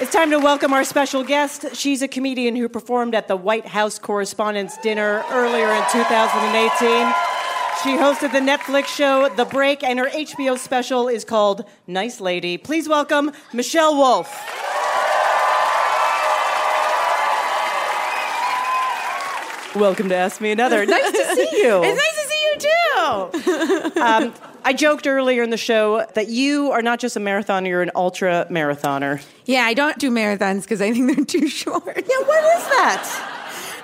It's 0.00 0.10
time 0.12 0.30
to 0.30 0.38
welcome 0.38 0.72
our 0.72 0.82
special 0.82 1.22
guest. 1.22 1.76
She's 1.76 2.02
a 2.02 2.08
comedian 2.08 2.56
who 2.56 2.68
performed 2.68 3.14
at 3.14 3.28
the 3.28 3.36
White 3.36 3.66
House 3.66 3.98
Correspondents' 3.98 4.76
Dinner 4.78 5.24
earlier 5.30 5.68
in 5.70 5.82
2018. 5.92 7.14
She 7.82 7.90
hosted 7.96 8.32
the 8.32 8.40
Netflix 8.40 8.86
show 8.86 9.28
The 9.28 9.44
Break, 9.44 9.84
and 9.84 9.98
her 10.00 10.06
HBO 10.08 10.58
special 10.58 11.06
is 11.06 11.24
called 11.24 11.64
Nice 11.86 12.20
Lady. 12.20 12.58
Please 12.58 12.88
welcome 12.88 13.30
Michelle 13.52 13.94
Wolf. 13.96 14.28
Welcome 19.76 20.08
to 20.08 20.14
Ask 20.14 20.40
Me 20.40 20.50
Another. 20.52 20.86
Nice 20.86 21.10
to 21.10 21.24
see 21.34 21.48
you. 21.62 21.82
It's 21.84 22.00
nice 22.00 22.22
to 22.22 22.28
see 22.28 22.42
you 22.44 22.58
too. 22.58 24.00
Um, 24.00 24.34
I 24.66 24.72
joked 24.72 25.06
earlier 25.06 25.42
in 25.42 25.50
the 25.50 25.58
show 25.58 26.06
that 26.14 26.28
you 26.28 26.70
are 26.72 26.80
not 26.80 26.98
just 26.98 27.16
a 27.16 27.20
marathoner, 27.20 27.68
you're 27.68 27.82
an 27.82 27.90
ultra 27.94 28.46
marathoner. 28.50 29.22
yeah, 29.44 29.64
I 29.64 29.74
don't 29.74 29.98
do 29.98 30.10
marathons 30.10 30.62
because 30.62 30.80
I 30.80 30.90
think 30.92 31.14
they're 31.14 31.24
too 31.40 31.48
short. 31.48 31.84
Yeah, 31.86 32.18
what 32.26 32.44
is 32.56 32.64
that? 32.68 33.30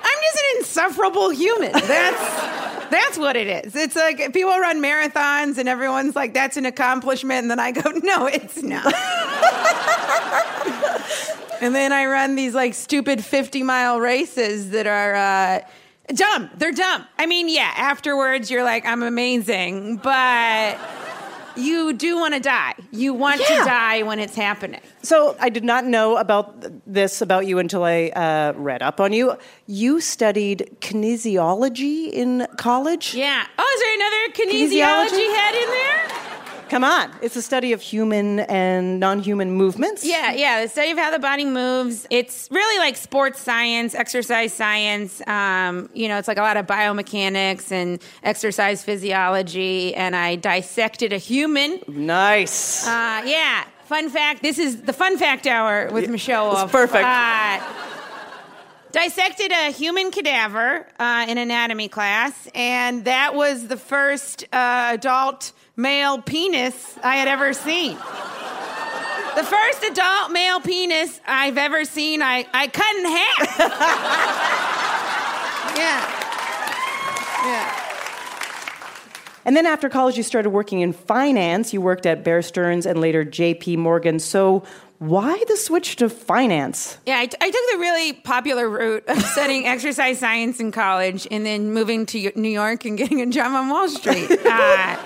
I'm 0.03 0.21
just 0.23 0.37
an 0.37 0.57
insufferable 0.57 1.29
human. 1.29 1.71
That's 1.73 2.89
that's 2.89 3.17
what 3.17 3.35
it 3.37 3.65
is. 3.65 3.75
It's 3.75 3.95
like 3.95 4.17
people 4.33 4.57
run 4.57 4.81
marathons 4.81 5.57
and 5.57 5.69
everyone's 5.69 6.15
like, 6.15 6.33
that's 6.33 6.57
an 6.57 6.65
accomplishment, 6.65 7.43
and 7.43 7.51
then 7.51 7.59
I 7.59 7.71
go, 7.71 7.89
no, 8.03 8.25
it's 8.25 8.61
not. 8.63 8.85
and 11.61 11.75
then 11.75 11.93
I 11.93 12.05
run 12.07 12.35
these 12.35 12.53
like 12.55 12.73
stupid 12.73 13.23
50 13.23 13.61
mile 13.63 13.99
races 13.99 14.71
that 14.71 14.87
are. 14.87 15.15
Uh, 15.15 15.59
Dumb. 16.15 16.49
They're 16.57 16.71
dumb. 16.71 17.05
I 17.17 17.25
mean, 17.25 17.47
yeah, 17.49 17.71
afterwards 17.77 18.49
you're 18.51 18.63
like, 18.63 18.85
I'm 18.85 19.01
amazing, 19.03 19.97
but 19.97 20.77
you 21.55 21.93
do 21.93 22.17
want 22.17 22.33
to 22.33 22.39
die. 22.39 22.73
You 22.91 23.13
want 23.13 23.39
Yeah. 23.41 23.59
to 23.59 23.65
die 23.65 24.01
when 24.03 24.19
it's 24.19 24.35
happening. 24.35 24.81
So 25.03 25.35
I 25.39 25.49
did 25.49 25.63
not 25.63 25.85
know 25.85 26.17
about 26.17 26.65
this 26.85 27.21
about 27.21 27.45
you 27.47 27.59
until 27.59 27.83
I 27.83 28.07
uh, 28.09 28.53
read 28.55 28.81
up 28.81 28.99
on 28.99 29.13
you. 29.13 29.37
You 29.67 30.01
studied 30.01 30.69
kinesiology 30.81 32.09
in 32.11 32.47
college. 32.57 33.13
Yeah. 33.13 33.45
Oh, 33.57 33.71
is 33.75 33.81
there 33.81 33.95
another 33.95 34.33
Kinesiology? 34.33 35.09
kinesiology 35.09 35.35
head 35.35 35.55
in 35.55 35.69
there? 35.69 36.20
Come 36.71 36.85
on, 36.85 37.11
it's 37.21 37.35
a 37.35 37.41
study 37.41 37.73
of 37.73 37.81
human 37.81 38.39
and 38.39 38.97
non-human 38.97 39.51
movements. 39.51 40.05
Yeah, 40.05 40.31
yeah. 40.31 40.61
The 40.61 40.69
study 40.69 40.91
of 40.91 40.97
how 40.97 41.11
the 41.11 41.19
body 41.19 41.43
moves. 41.43 42.07
It's 42.09 42.47
really 42.49 42.79
like 42.79 42.95
sports 42.95 43.41
science, 43.41 43.93
exercise 43.93 44.53
science. 44.53 45.21
Um, 45.27 45.89
you 45.93 46.07
know, 46.07 46.17
it's 46.17 46.29
like 46.29 46.37
a 46.37 46.41
lot 46.41 46.55
of 46.55 46.67
biomechanics 46.67 47.73
and 47.73 48.01
exercise 48.23 48.85
physiology. 48.85 49.93
And 49.93 50.15
I 50.15 50.37
dissected 50.37 51.11
a 51.11 51.17
human. 51.17 51.81
Nice. 51.89 52.87
Uh, 52.87 53.21
yeah. 53.25 53.65
Fun 53.87 54.07
fact. 54.09 54.41
This 54.41 54.57
is 54.57 54.83
the 54.83 54.93
fun 54.93 55.17
fact 55.17 55.47
hour 55.47 55.89
with 55.91 56.09
Michelle 56.09 56.51
It's 56.51 56.59
Wolf. 56.61 56.71
perfect. 56.71 57.03
Uh, 57.03 57.59
dissected 58.93 59.51
a 59.51 59.71
human 59.71 60.09
cadaver 60.09 60.87
uh, 60.99 61.25
in 61.27 61.37
anatomy 61.37 61.89
class, 61.89 62.47
and 62.55 63.03
that 63.03 63.35
was 63.35 63.67
the 63.67 63.75
first 63.75 64.45
uh, 64.53 64.91
adult 64.93 65.51
male 65.75 66.21
penis 66.21 66.97
I 67.03 67.15
had 67.15 67.27
ever 67.27 67.53
seen. 67.53 67.97
The 69.35 69.43
first 69.43 69.83
adult 69.83 70.31
male 70.31 70.59
penis 70.59 71.19
I've 71.25 71.57
ever 71.57 71.85
seen, 71.85 72.21
I, 72.21 72.45
I 72.53 72.67
cut 72.67 72.95
in 72.95 73.05
half. 73.05 73.59
yeah. 75.77 76.17
Yeah. 77.45 77.77
And 79.45 79.55
then 79.55 79.65
after 79.65 79.89
college, 79.89 80.17
you 80.17 80.23
started 80.23 80.51
working 80.51 80.81
in 80.81 80.93
finance. 80.93 81.73
You 81.73 81.81
worked 81.81 82.05
at 82.05 82.23
Bear 82.23 82.41
Stearns 82.41 82.85
and 82.85 82.99
later 82.99 83.23
J.P. 83.23 83.77
Morgan. 83.77 84.19
So 84.19 84.63
why 84.99 85.43
the 85.47 85.57
switch 85.57 85.95
to 85.95 86.09
finance? 86.09 86.97
Yeah, 87.07 87.17
I, 87.17 87.21
I 87.21 87.25
took 87.25 87.37
the 87.71 87.77
really 87.79 88.13
popular 88.13 88.69
route 88.69 89.03
of 89.07 89.19
studying 89.23 89.65
exercise 89.65 90.19
science 90.19 90.59
in 90.59 90.71
college 90.71 91.27
and 91.31 91.43
then 91.43 91.73
moving 91.73 92.05
to 92.07 92.31
New 92.35 92.49
York 92.49 92.85
and 92.85 92.97
getting 92.97 93.21
a 93.21 93.25
job 93.25 93.53
on 93.53 93.69
Wall 93.69 93.89
Street. 93.89 94.39
Uh, 94.51 94.97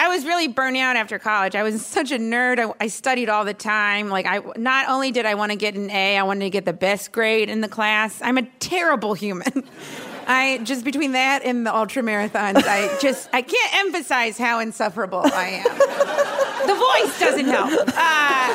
I 0.00 0.08
was 0.08 0.24
really 0.24 0.48
burnt 0.48 0.78
out 0.78 0.96
after 0.96 1.18
college. 1.18 1.54
I 1.54 1.62
was 1.62 1.84
such 1.98 2.10
a 2.10 2.16
nerd. 2.16 2.58
I, 2.58 2.72
I 2.84 2.86
studied 2.86 3.28
all 3.28 3.44
the 3.44 3.52
time. 3.52 4.08
Like, 4.08 4.24
I 4.26 4.40
not 4.56 4.88
only 4.88 5.10
did 5.12 5.26
I 5.26 5.34
want 5.34 5.52
to 5.52 5.56
get 5.56 5.74
an 5.74 5.90
A, 5.90 6.16
I 6.16 6.22
wanted 6.22 6.46
to 6.46 6.50
get 6.50 6.64
the 6.64 6.72
best 6.72 7.12
grade 7.12 7.50
in 7.50 7.60
the 7.60 7.68
class. 7.68 8.18
I'm 8.22 8.38
a 8.38 8.44
terrible 8.60 9.12
human. 9.12 9.68
I 10.26 10.58
just 10.62 10.84
between 10.84 11.12
that 11.12 11.42
and 11.44 11.66
the 11.66 11.74
ultra 11.74 12.02
marathons, 12.02 12.62
I 12.64 12.98
just 13.00 13.28
I 13.32 13.42
can't 13.42 13.74
emphasize 13.76 14.38
how 14.38 14.60
insufferable 14.60 15.22
I 15.24 15.62
am. 15.66 16.66
the 16.66 16.74
voice 16.74 17.20
doesn't 17.20 17.46
help. 17.46 17.72
Uh, 17.88 18.50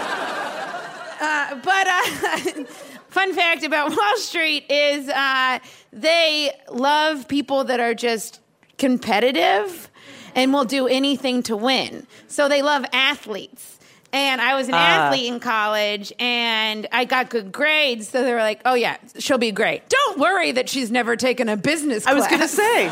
uh, 1.22 1.56
but 1.64 1.88
uh, 1.88 2.64
fun 3.10 3.34
fact 3.34 3.64
about 3.64 3.90
Wall 3.90 4.18
Street 4.18 4.66
is 4.70 5.10
uh, 5.10 5.60
they 5.92 6.52
love 6.72 7.28
people 7.28 7.66
that 7.66 7.80
are 7.80 7.94
just 7.94 8.40
competitive 8.78 9.92
and 10.36 10.54
will 10.54 10.66
do 10.66 10.88
anything 10.88 11.42
to 11.44 11.56
win. 11.56 12.06
So 12.28 12.48
they 12.48 12.62
love 12.62 12.86
athletes. 12.94 13.72
And 14.14 14.40
I 14.40 14.56
was 14.56 14.68
an 14.70 14.76
Ah. 14.76 15.08
athlete 15.08 15.26
in 15.26 15.40
college 15.42 16.14
and 16.20 16.88
I 16.92 17.04
got 17.06 17.30
good 17.30 17.52
grades. 17.52 18.08
So 18.10 18.24
they 18.24 18.32
were 18.34 18.40
like, 18.40 18.62
oh, 18.64 18.74
yeah, 18.76 18.96
she'll 19.20 19.38
be 19.38 19.52
great. 19.52 19.82
Don't 19.90 20.20
worry 20.20 20.52
that 20.54 20.70
she's 20.70 20.90
never 20.92 21.16
taken 21.18 21.50
a 21.50 21.58
business 21.58 22.04
class. 22.04 22.14
I 22.14 22.16
was 22.18 22.28
going 22.28 22.42
to 22.42 22.48
say. 22.48 22.92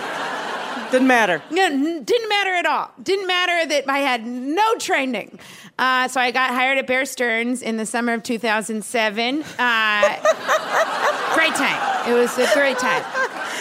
Didn't 0.92 1.08
matter. 1.08 1.42
No, 1.52 1.66
n- 1.66 2.04
didn't 2.04 2.30
matter 2.30 2.52
at 2.52 2.66
all. 2.66 2.92
Didn't 3.02 3.26
matter 3.28 3.68
that 3.70 3.90
I 3.90 4.00
had 4.00 4.26
no 4.28 4.76
training. 4.76 5.40
Uh, 5.80 6.08
so 6.08 6.20
I 6.22 6.32
got 6.32 6.52
hired 6.52 6.78
at 6.78 6.86
Bear 6.88 7.06
Stearns 7.06 7.62
in 7.62 7.78
the 7.78 7.86
summer 7.86 8.14
of 8.14 8.22
2007. 8.24 9.44
Uh, 9.44 9.44
great 11.34 11.56
time. 11.56 12.10
It 12.12 12.14
was 12.14 12.38
a 12.38 12.48
great 12.54 12.78
time. 12.78 13.04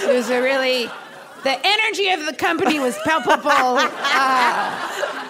It 0.03 0.12
was 0.14 0.29
a 0.31 0.42
really, 0.42 0.90
the 1.44 1.59
energy 1.64 2.09
of 2.11 2.26
the 2.26 2.35
company 2.35 2.78
was 2.78 2.96
palpable. 3.05 3.78
Uh, 3.78 5.28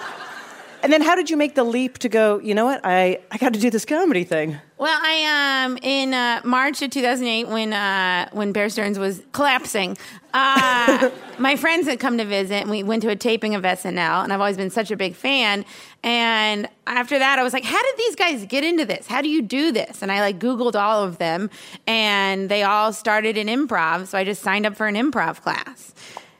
And 0.83 0.93
then 0.93 1.01
how 1.01 1.15
did 1.15 1.31
you 1.31 1.37
make 1.37 1.55
the 1.55 1.63
leap 1.63 1.99
to 1.99 2.09
go, 2.09 2.41
you 2.41 2.55
know 2.57 2.65
what, 2.65 2.81
I, 2.83 3.21
I 3.31 3.39
got 3.39 3.53
to 3.55 3.61
do 3.61 3.71
this 3.71 3.85
comedy 3.85 4.25
thing? 4.25 4.59
Well, 4.79 4.99
I 5.01 5.65
um 5.65 5.79
in 5.81 6.13
uh, 6.13 6.41
March 6.45 6.83
of 6.83 6.91
2008 6.91 7.47
when 7.47 7.73
uh, 7.73 8.29
when 8.33 8.51
Bear 8.51 8.69
Stearns 8.69 8.99
was 8.99 9.23
collapsing, 9.31 9.97
uh, 10.35 11.11
my 11.39 11.55
friends 11.55 11.87
had 11.87 12.01
come 12.01 12.19
to 12.19 12.25
visit 12.25 12.63
and 12.63 12.69
we 12.71 12.83
went 12.83 13.03
to 13.03 13.11
a 13.11 13.15
taping 13.15 13.55
of 13.55 13.63
SNL, 13.63 14.25
and 14.25 14.33
I've 14.33 14.41
always 14.41 14.57
been 14.57 14.71
such 14.71 14.91
a 14.91 14.97
big 14.97 15.15
fan. 15.15 15.65
And 16.05 16.69
after 16.87 17.19
that, 17.19 17.39
I 17.39 17.43
was 17.43 17.53
like, 17.53 17.65
"How 17.65 17.81
did 17.81 17.97
these 17.97 18.17
guys 18.17 18.45
get 18.47 18.65
into 18.65 18.85
this? 18.85 19.07
How 19.07 19.23
do 19.23 19.29
you 19.29 19.41
do 19.41 19.71
this?" 19.71 20.03
And 20.03 20.11
I 20.11 20.21
like 20.21 20.39
Googled 20.39 20.75
all 20.75 21.05
of 21.05 21.19
them, 21.19 21.49
and 21.87 22.49
they 22.49 22.65
all 22.65 22.93
started 22.93 23.37
in 23.37 23.47
improv. 23.47 24.09
So 24.09 24.19
I 24.19 24.25
just 24.25 24.43
signed 24.43 24.67
up 24.67 24.77
for 24.77 24.87
an 24.87 24.97
improv 24.97 25.43
class. 25.43 25.95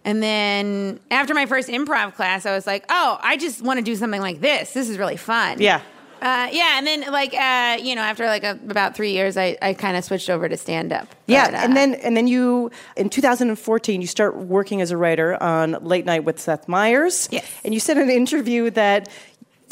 And 0.05 0.21
then 0.21 0.99
after 1.13 1.33
my 1.33 1.47
first 1.47 1.69
improv 1.69 2.15
class, 2.17 2.45
I 2.45 2.53
was 2.55 2.67
like, 2.67 2.85
"Oh, 2.89 3.19
I 3.23 3.37
just 3.37 3.63
want 3.63 3.79
to 3.79 3.85
do 3.85 3.95
something 3.95 4.21
like 4.21 4.41
this. 4.41 4.73
This 4.73 4.89
is 4.89 4.99
really 4.99 5.17
fun." 5.17 5.61
Yeah. 5.61 5.81
Uh, 6.21 6.49
yeah, 6.53 6.79
and 6.79 6.87
then 6.87 7.01
like 7.11 7.35
uh, 7.35 7.79
you 7.83 7.97
know, 7.97 8.01
after 8.01 8.27
like 8.27 8.45
a, 8.45 8.53
about 8.69 8.95
three 8.95 9.11
years, 9.11 9.37
I, 9.37 9.59
I 9.61 9.75
kind 9.75 9.97
of 9.97 10.05
switched 10.05 10.31
over 10.31 10.49
to 10.49 10.57
stand 10.57 10.93
up. 10.93 11.09
Yeah, 11.27 11.47
But, 11.47 11.55
uh, 11.55 11.57
and 11.59 11.77
then 11.77 11.95
and 11.95 12.17
then 12.17 12.29
you 12.29 12.71
in 12.97 13.11
2014 13.11 14.01
you 14.01 14.07
start 14.07 14.37
working 14.37 14.81
as 14.81 14.93
a 14.93 14.97
writer 14.97 15.41
on 15.43 15.73
Late 15.83 16.05
Night 16.05 16.23
with 16.23 16.39
Seth 16.39 16.69
Meyers. 16.69 17.29
Yes. 17.33 17.45
And 17.65 17.75
you 17.75 17.81
said 17.81 17.97
in 17.97 18.05
an 18.05 18.11
interview 18.11 18.71
that 18.71 19.09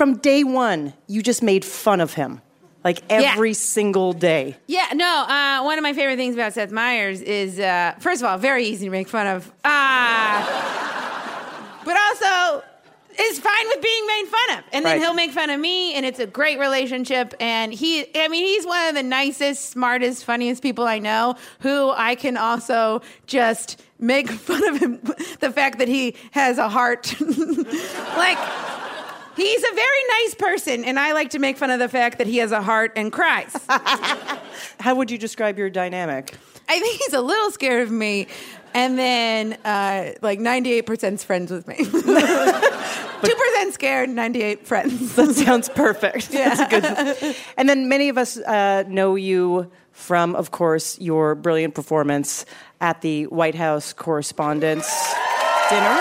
from 0.00 0.16
day 0.16 0.42
one 0.44 0.94
you 1.08 1.20
just 1.22 1.42
made 1.42 1.62
fun 1.62 2.00
of 2.00 2.14
him, 2.14 2.40
like 2.82 3.00
Yeah. 3.10 3.32
every 3.34 3.52
single 3.52 4.14
day. 4.14 4.56
yeah, 4.66 4.86
no. 4.94 5.04
Uh, 5.28 5.62
one 5.62 5.76
of 5.76 5.82
my 5.82 5.92
favorite 5.92 6.16
things 6.16 6.34
about 6.34 6.54
Seth 6.54 6.70
Meyers 6.72 7.20
is 7.20 7.60
uh, 7.60 7.92
first 7.98 8.22
of 8.22 8.26
all, 8.30 8.38
very 8.38 8.64
easy 8.64 8.86
to 8.86 8.90
make 8.90 9.08
fun 9.10 9.26
of, 9.26 9.52
uh, 9.62 10.40
but 11.84 11.96
also 11.98 12.62
is 13.20 13.38
fine 13.40 13.66
with 13.68 13.82
being 13.82 14.06
made 14.06 14.24
fun 14.24 14.58
of, 14.58 14.64
and 14.72 14.86
then 14.86 14.92
Right. 14.94 15.00
he'll 15.02 15.12
make 15.12 15.32
fun 15.32 15.50
of 15.50 15.60
me, 15.60 15.92
and 15.92 16.06
it's 16.06 16.18
a 16.18 16.26
great 16.26 16.58
relationship. 16.58 17.34
And 17.38 17.70
he, 17.70 18.06
I 18.18 18.28
mean, 18.28 18.46
he's 18.46 18.64
one 18.64 18.88
of 18.88 18.94
the 18.94 19.02
nicest, 19.02 19.68
smartest, 19.68 20.24
funniest 20.24 20.62
people 20.62 20.86
I 20.86 20.98
know. 20.98 21.34
Who 21.60 21.90
I 21.94 22.14
can 22.14 22.38
also 22.38 23.02
just 23.26 23.82
make 23.98 24.30
fun 24.48 24.66
of 24.66 24.80
him, 24.80 24.98
the 25.40 25.52
fact 25.52 25.78
that 25.80 25.88
he 25.88 26.14
has 26.30 26.56
a 26.56 26.70
heart, 26.70 27.14
like. 28.16 28.38
He's 29.40 29.62
a 29.64 29.74
very 29.74 30.04
nice 30.20 30.34
person, 30.34 30.84
and 30.84 30.98
I 30.98 31.12
like 31.12 31.30
to 31.30 31.38
make 31.38 31.56
fun 31.56 31.70
of 31.70 31.78
the 31.78 31.88
fact 31.88 32.18
that 32.18 32.26
he 32.26 32.38
has 32.38 32.52
a 32.52 32.60
heart 32.60 32.92
and 32.96 33.10
cries. 33.10 33.56
How 34.80 34.94
would 34.94 35.10
you 35.10 35.16
describe 35.16 35.56
your 35.56 35.70
dynamic? 35.70 36.34
I 36.68 36.78
think 36.78 37.00
he's 37.00 37.14
a 37.14 37.22
little 37.22 37.50
scared 37.50 37.82
of 37.82 37.90
me, 37.90 38.26
and 38.74 38.98
then 38.98 39.54
uh, 39.64 40.12
like 40.20 40.40
98% 40.40 41.14
is 41.14 41.24
friends 41.24 41.50
with 41.50 41.66
me. 41.66 41.76
2% 43.20 43.72
scared, 43.72 44.10
98 44.10 44.66
friends. 44.66 45.16
That 45.16 45.34
sounds 45.34 45.68
perfect. 45.70 46.30
Yeah. 46.40 46.54
That's 46.54 47.20
good. 47.22 47.36
And 47.56 47.68
then 47.68 47.88
many 47.88 48.08
of 48.08 48.18
us 48.18 48.36
uh, 48.36 48.84
know 48.88 49.14
you 49.14 49.70
from, 49.92 50.36
of 50.36 50.50
course, 50.50 50.98
your 51.00 51.34
brilliant 51.34 51.74
performance 51.74 52.44
at 52.80 53.00
the 53.00 53.24
White 53.26 53.54
House 53.54 53.92
Correspondents' 53.92 55.14
Dinner. 55.68 56.00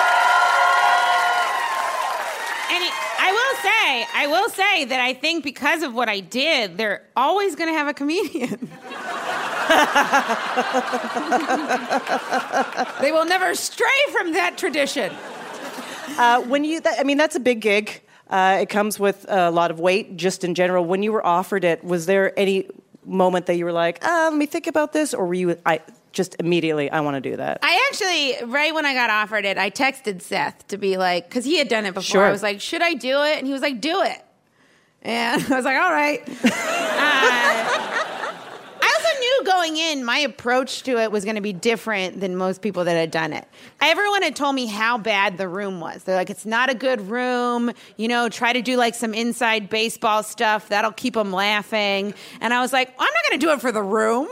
And 2.72 2.84
it, 2.86 2.94
I 3.20 3.32
will 3.34 3.56
say, 3.66 4.06
I 4.20 4.28
will 4.28 4.50
say 4.50 4.84
that 4.84 5.00
I 5.00 5.14
think 5.14 5.46
because 5.46 5.82
of 5.82 5.94
what 5.94 6.10
I 6.10 6.20
did, 6.20 6.78
they're 6.78 7.08
always 7.16 7.56
going 7.56 7.70
to 7.70 7.74
have 7.74 7.88
a 7.88 7.94
comedian. 7.94 8.60
they 13.02 13.14
will 13.14 13.24
never 13.24 13.56
stray 13.56 13.88
from 14.12 14.34
that 14.34 14.58
tradition. 14.58 15.14
Uh, 16.18 16.42
when 16.42 16.66
you, 16.66 16.82
I 16.86 17.04
mean, 17.04 17.16
that's 17.16 17.38
a 17.38 17.40
big 17.40 17.62
gig. 17.62 18.02
Uh, 18.30 18.58
it 18.60 18.68
comes 18.68 19.00
with 19.00 19.26
a 19.30 19.52
lot 19.52 19.72
of 19.72 19.80
weight, 19.80 20.18
just 20.18 20.44
in 20.44 20.54
general. 20.54 20.84
When 20.84 21.02
you 21.02 21.14
were 21.14 21.26
offered 21.26 21.64
it, 21.64 21.82
was 21.82 22.06
there 22.06 22.38
any 22.38 22.68
moment 23.06 23.46
that 23.46 23.56
you 23.56 23.64
were 23.64 23.72
like, 23.72 24.04
uh, 24.04 24.28
"Let 24.32 24.38
me 24.38 24.48
think 24.48 24.68
about 24.68 24.92
this," 24.92 25.14
or 25.14 25.28
were 25.28 25.34
you, 25.34 25.56
I 25.66 25.80
just 26.12 26.36
immediately, 26.40 26.90
I 26.90 27.02
want 27.02 27.22
to 27.22 27.30
do 27.30 27.38
that? 27.38 27.60
I 27.62 27.88
actually, 27.90 28.52
right 28.52 28.74
when 28.74 28.86
I 28.86 28.94
got 28.94 29.10
offered 29.10 29.46
it, 29.46 29.58
I 29.58 29.70
texted 29.70 30.22
Seth 30.22 30.68
to 30.68 30.78
be 30.78 30.98
like, 30.98 31.30
because 31.30 31.46
he 31.46 31.58
had 31.58 31.68
done 31.68 31.86
it 31.86 31.94
before. 31.94 32.04
Sure. 32.04 32.26
I 32.26 32.32
was 32.32 32.44
like, 32.44 32.62
should 32.62 32.82
I 32.82 32.94
do 32.94 33.24
it? 33.24 33.38
And 33.38 33.48
he 33.48 33.54
was 33.54 33.62
like, 33.62 33.82
do 33.82 34.02
it. 34.02 34.24
And 35.02 35.42
I 35.52 35.56
was 35.56 35.66
like, 35.66 35.78
all 35.78 35.92
right. 35.92 36.28
Uh, 37.02 38.36
I 38.82 38.98
also 38.98 39.20
knew 39.20 39.44
going 39.46 39.78
in, 39.78 40.06
my 40.06 40.20
approach 40.20 40.84
to 40.84 40.98
it 41.00 41.12
was 41.12 41.24
going 41.24 41.36
to 41.36 41.42
be 41.42 41.54
different 41.54 42.20
than 42.20 42.36
most 42.36 42.62
people 42.62 42.84
that 42.86 42.94
had 42.96 43.12
done 43.12 43.34
it. 43.34 43.48
Everyone 43.82 44.22
had 44.22 44.36
told 44.36 44.56
me 44.56 44.66
how 44.66 44.98
bad 44.98 45.38
the 45.38 45.48
room 45.48 45.80
was. 45.80 46.04
They're 46.04 46.16
like, 46.16 46.30
it's 46.30 46.46
not 46.46 46.70
a 46.70 46.76
good 46.76 47.02
room. 47.10 47.72
You 47.98 48.08
know, 48.08 48.30
try 48.30 48.54
to 48.54 48.62
do 48.62 48.78
like 48.78 48.96
some 48.96 49.14
inside 49.14 49.70
baseball 49.70 50.24
stuff. 50.24 50.70
That'll 50.70 50.92
keep 50.92 51.14
them 51.14 51.32
laughing. 51.32 52.14
And 52.42 52.54
I 52.54 52.62
was 52.62 52.74
like, 52.74 52.90
I'm 52.90 53.14
not 53.14 53.30
going 53.30 53.40
to 53.40 53.46
do 53.46 53.52
it 53.52 53.62
for 53.62 53.72
the 53.72 53.84
room. 53.84 54.28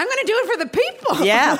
I'm 0.00 0.06
going 0.06 0.18
to 0.18 0.26
do 0.26 0.34
it 0.34 0.46
for 0.50 0.56
the 0.64 0.70
people. 0.70 1.26
Yeah. 1.26 1.56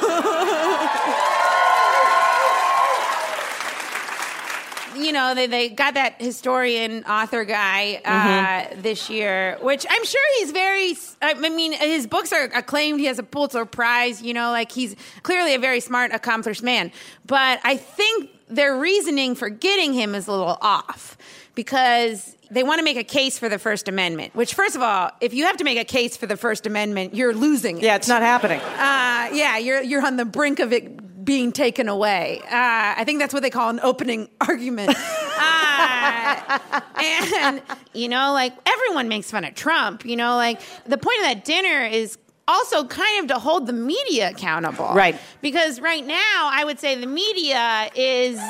you 4.96 5.12
know, 5.12 5.35
they, 5.35 5.46
they 5.46 5.68
got 5.68 5.94
that 5.94 6.20
historian 6.20 7.05
author 7.05 7.44
guy 7.44 8.00
uh, 8.05 8.11
Mm-hmm. 8.31 8.81
this 8.83 9.11
year, 9.11 9.59
which 9.61 9.85
I'm 9.88 10.05
sure 10.05 10.22
he's 10.38 10.53
very, 10.53 10.96
I 11.22 11.35
mean, 11.35 11.72
his 11.72 12.07
books 12.07 12.33
are 12.33 12.44
acclaimed. 12.44 12.98
He 13.00 13.07
has 13.07 13.18
a 13.18 13.22
Pulitzer 13.22 13.64
Prize, 13.64 14.22
you 14.22 14.35
know, 14.35 14.50
like 14.50 14.72
he's 14.72 14.96
clearly 15.22 15.55
a 15.55 15.59
very 15.59 15.81
smart, 15.81 16.12
accomplished 16.12 16.62
man. 16.62 16.92
But 17.26 17.61
I 17.62 17.76
think 17.76 18.31
their 18.48 18.76
reasoning 18.76 19.35
for 19.35 19.48
getting 19.48 19.92
him 19.92 20.14
is 20.14 20.26
a 20.29 20.33
little 20.33 20.59
off 20.61 21.16
because 21.61 22.35
they 22.51 22.62
want 22.62 22.79
to 22.79 22.83
make 22.83 22.96
a 22.96 23.05
case 23.05 23.38
for 23.38 23.51
the 23.51 23.59
First 23.59 23.87
Amendment, 23.87 24.35
which, 24.35 24.55
first 24.55 24.77
of 24.77 24.81
all, 24.83 25.11
if 25.20 25.35
you 25.35 25.44
have 25.44 25.59
to 25.59 25.64
make 25.64 25.77
a 25.79 25.85
case 25.85 26.16
for 26.16 26.27
the 26.27 26.38
First 26.38 26.66
Amendment, 26.66 27.14
you're 27.14 27.35
losing 27.35 27.77
it. 27.77 27.83
Yeah, 27.83 27.96
it's 27.96 28.09
not 28.09 28.23
happening. 28.23 28.61
Uh, 28.61 29.29
yeah, 29.35 29.59
you're 29.59 29.83
you're 29.83 30.05
on 30.05 30.16
the 30.16 30.25
brink 30.25 30.59
of 30.59 30.73
it 30.73 31.23
being 31.23 31.53
taken 31.53 31.87
away. 31.87 32.40
Uh, 32.44 32.49
I 32.51 33.05
think 33.05 33.18
that's 33.20 33.35
what 33.35 33.42
they 33.42 33.51
call 33.51 33.68
an 33.68 33.79
opening 33.83 34.31
argument. 34.40 34.96
Uh, 34.96 36.59
and 36.96 37.61
you 37.92 38.09
know, 38.09 38.33
like 38.33 38.55
everyone 38.66 39.09
makes 39.09 39.31
fun 39.31 39.44
of 39.44 39.55
Trump. 39.55 40.07
You 40.07 40.16
know, 40.16 40.37
like 40.37 40.62
the 40.87 40.96
point 40.96 41.18
of 41.18 41.25
that 41.27 41.44
dinner 41.44 41.83
is 41.85 42.16
also 42.49 42.87
kind 42.87 43.20
of 43.23 43.29
to 43.37 43.38
hold 43.38 43.66
the 43.66 43.75
media 43.75 44.31
accountable, 44.31 44.88
Right. 44.94 45.20
Because 45.42 45.79
right 45.79 46.07
now, 46.07 46.49
I 46.51 46.64
would 46.64 46.81
say 46.81 46.94
the 46.94 47.07
media 47.07 47.90
is 47.94 48.40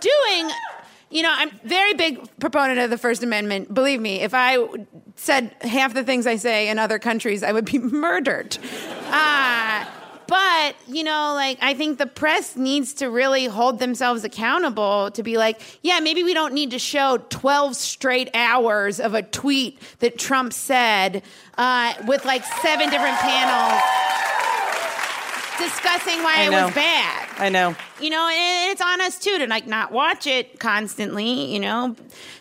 doing. 0.00 0.50
You 1.16 1.22
know, 1.22 1.32
I'm 1.34 1.50
very 1.64 1.94
big 1.94 2.20
proponent 2.40 2.78
of 2.78 2.90
the 2.90 2.98
First 2.98 3.22
Amendment. 3.22 3.72
Believe 3.72 4.02
me, 4.02 4.20
if 4.20 4.34
I 4.34 4.58
said 5.14 5.50
half 5.62 5.94
the 5.94 6.04
things 6.04 6.26
I 6.26 6.36
say 6.36 6.68
in 6.68 6.78
other 6.78 6.98
countries, 6.98 7.42
I 7.42 7.52
would 7.52 7.64
be 7.64 7.78
murdered. 8.02 8.58
Uh, 9.06 9.86
but, 10.26 10.76
you 10.86 11.04
know, 11.04 11.32
like, 11.34 11.56
I 11.62 11.72
think 11.72 11.96
the 11.96 12.04
press 12.06 12.54
needs 12.54 12.92
to 12.94 13.08
really 13.08 13.46
hold 13.46 13.78
themselves 13.78 14.24
accountable 14.24 15.10
to 15.12 15.22
be 15.22 15.38
like, 15.38 15.62
yeah, 15.80 16.00
maybe 16.00 16.22
we 16.22 16.34
don't 16.34 16.52
need 16.52 16.72
to 16.72 16.78
show 16.78 17.24
12 17.30 17.76
straight 17.76 18.28
hours 18.34 19.00
of 19.00 19.14
a 19.14 19.22
tweet 19.22 19.80
that 20.00 20.18
Trump 20.18 20.52
said 20.52 21.22
uh, 21.56 21.94
with 22.06 22.26
like 22.26 22.44
seven 22.44 22.90
different 22.90 23.16
panels 23.20 23.80
discussing 25.58 26.22
why 26.22 26.42
it 26.42 26.50
was 26.50 26.74
bad. 26.74 27.28
I 27.38 27.48
know. 27.50 27.74
you 28.00 28.10
know 28.10 28.28
and 28.28 28.72
it's 28.72 28.80
on 28.80 29.00
us 29.00 29.18
too 29.18 29.38
to 29.38 29.46
like 29.46 29.66
not 29.66 29.92
watch 29.92 30.26
it 30.26 30.58
constantly 30.58 31.52
you 31.52 31.60
know? 31.60 31.94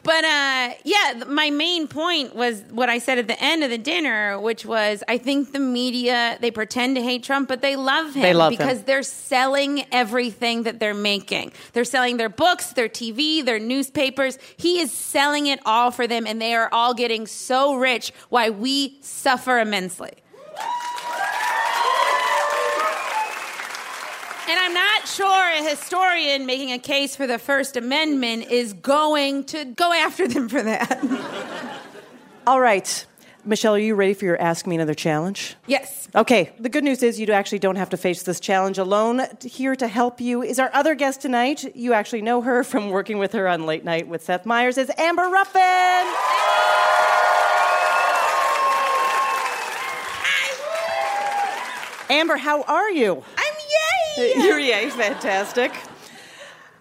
But 0.04 0.24
uh 0.24 0.74
yeah 0.84 1.24
my 1.28 1.50
main 1.50 1.88
point 1.88 2.36
was 2.36 2.62
what 2.72 2.90
i 2.90 2.98
said 3.00 3.18
at 3.18 3.28
the 3.28 3.42
end 3.44 3.64
of 3.64 3.70
the 3.70 3.78
dinner 3.78 4.40
which 4.40 4.66
was 4.66 5.04
i 5.08 5.18
think 5.18 5.52
the 5.52 5.60
media 5.60 6.38
they 6.42 6.52
pretend 6.52 6.96
to 6.96 7.02
hate 7.02 7.24
trump 7.24 7.48
but 7.50 7.62
they 7.62 7.76
love 7.76 8.14
him 8.14 8.22
They 8.22 8.34
love 8.34 8.52
him. 8.54 8.58
because 8.58 8.84
they're 8.84 9.04
selling 9.04 9.86
everything 9.92 10.64
that 10.64 10.80
they're 10.80 10.94
making. 10.94 11.52
They're 11.74 11.84
selling 11.86 12.18
their 12.18 12.30
books 12.30 12.74
their 12.74 12.90
tv 12.90 13.44
their 13.44 13.60
newspapers. 13.60 14.38
He 14.58 14.80
is 14.80 14.92
selling 14.92 15.48
it 15.48 15.60
all 15.66 15.92
for 15.92 16.08
them 16.08 16.26
and 16.28 16.42
they 16.42 16.54
are 16.56 16.70
all 16.72 16.94
getting 16.94 17.28
so 17.28 17.76
rich 17.76 18.12
why 18.30 18.50
we 18.50 18.98
suffer 19.02 19.60
immensely 19.60 20.12
And 24.48 24.60
I'm 24.60 24.74
not 24.74 25.08
sure 25.08 25.52
a 25.54 25.68
historian 25.68 26.46
making 26.46 26.72
a 26.72 26.78
case 26.80 27.16
for 27.16 27.26
the 27.26 27.40
First 27.40 27.76
Amendment 27.78 28.52
is 28.52 28.74
going 28.74 29.46
to 29.46 29.66
go 29.66 29.92
after 29.92 30.28
them 30.28 30.50
for 30.50 30.62
that. 30.62 31.82
All 32.48 32.60
right. 32.60 33.06
Michelle, 33.44 33.76
are 33.76 33.80
you 33.80 33.96
ready 33.96 34.14
for 34.14 34.26
your 34.26 34.40
Ask 34.42 34.66
Me 34.68 34.76
Another 34.76 34.94
challenge? 34.96 35.56
yes. 35.68 36.08
Okay, 36.16 36.52
the 36.60 36.70
good 36.70 36.84
news 36.84 37.04
is 37.04 37.20
you 37.20 37.28
actually 37.34 37.60
don't 37.60 37.76
have 37.76 37.90
to 37.90 37.98
face 37.98 38.24
this 38.24 38.40
challenge 38.40 38.78
alone. 38.78 39.22
Here 39.44 39.76
to 39.76 39.88
help 39.88 40.22
you 40.22 40.42
is 40.44 40.60
our 40.60 40.70
other 40.74 40.96
guest 40.96 41.22
tonight. 41.22 41.76
You 41.76 41.92
actually 41.94 42.22
know 42.22 42.42
her 42.42 42.64
from 42.64 42.90
working 42.90 43.18
with 43.18 43.34
her 43.34 43.48
on 43.48 43.66
Late 43.66 43.84
Night 43.84 44.08
with 44.08 44.24
Seth 44.24 44.46
Meyers. 44.46 44.78
Is 44.78 44.90
Amber 44.98 45.24
Ruffin. 45.24 46.06
Amber, 52.10 52.38
how 52.38 52.62
are 52.64 52.92
you? 52.92 53.24
I'm 53.38 53.45
yay! 54.18 54.34
You're 54.38 54.60
yay, 54.60 54.90
fantastic. 54.90 55.72